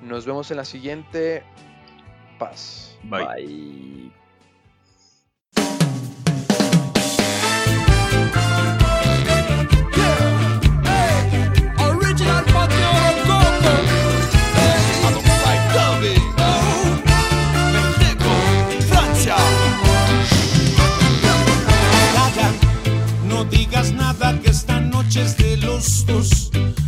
[0.02, 1.44] Nos vemos en la siguiente.
[2.38, 2.98] Paz.
[3.04, 3.26] Bye.
[3.26, 4.20] Bye.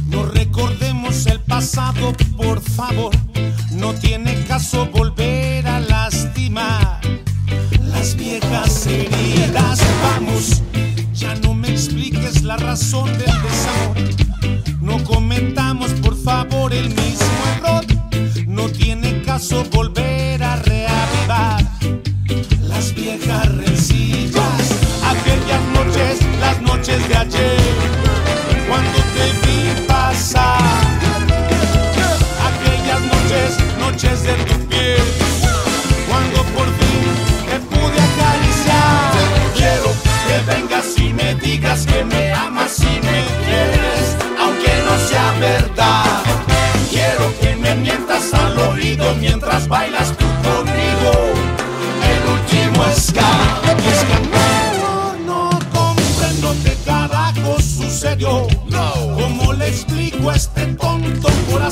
[0.06, 3.11] No recordemos el pasado, por favor.
[3.72, 7.02] No tiene caso volver a lastimar
[7.82, 9.80] las viejas heridas.
[10.03, 10.61] Vamos,
[11.11, 13.98] ya no me expliques la razón del desamor.
[14.80, 17.86] No comentamos, por favor, el mismo error.
[18.45, 21.64] No tiene caso volver a reavivar
[22.61, 24.72] las viejas rencillas,
[25.03, 27.62] aquellas noches, las noches de ayer,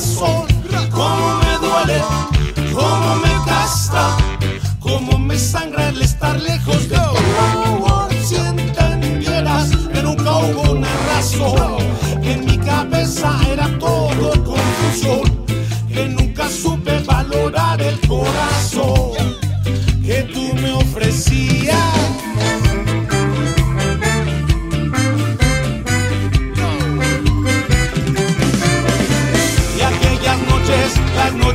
[0.02, 0.46] corazón?
[0.90, 2.41] ¿Cómo me duele?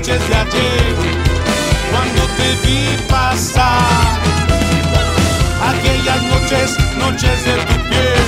[0.07, 0.95] Noches de ayer,
[1.91, 4.19] cuando te vi pasar,
[5.67, 8.27] aquellas noches, noches de tu piel,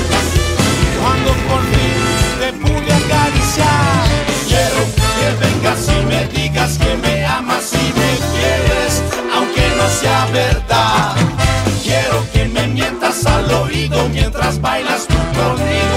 [1.01, 2.01] cuando por fin
[2.39, 4.07] te pude acariciar.
[4.49, 4.81] Quiero
[5.15, 9.01] que vengas y me digas que me amas y me quieres,
[9.33, 11.15] aunque no sea verdad.
[11.81, 15.88] Quiero que me mientas al oído mientras bailas tú conmigo.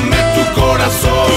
[0.00, 1.28] Dame tu corazón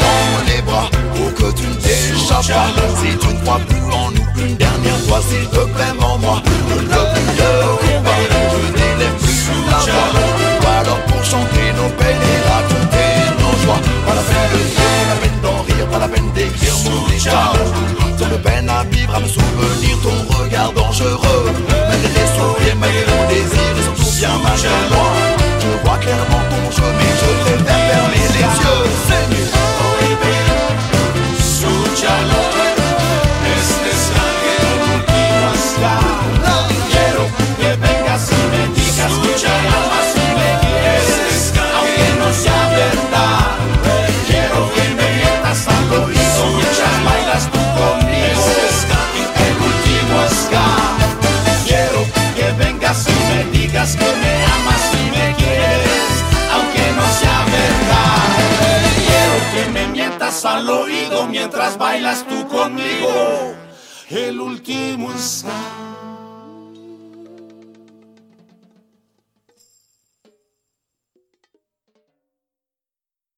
[0.00, 2.68] dans les bras pour que tu ne t'échappes pas.
[3.00, 6.42] Si tu ne crois plus en nous une dernière fois, s'il te plaît, mens-moi.
[6.68, 7.50] Ne le plus de
[7.82, 8.20] combat,
[8.52, 10.70] je n'élève plus la voix.
[10.78, 13.10] Alors pour chanter nos peines et raconter
[13.40, 13.80] nos joies.
[14.06, 17.04] Pas la peine de rire, pas la peine d'en rire, pas la peine d'écrire mon.
[18.18, 21.50] Tant de peine à vivre, à me souvenir ton regard dangereux.
[21.88, 25.43] Malgré les sourires, malgré mon désir et surtout bien malgré moi.
[25.64, 28.84] Je vois clairement ton jeu, mais je préfère fermer les yeux.
[29.08, 29.53] Seigneur.
[29.53, 29.53] Escúchalo,
[61.44, 63.54] mientras bailas tú conmigo.
[64.08, 65.73] El último ensayo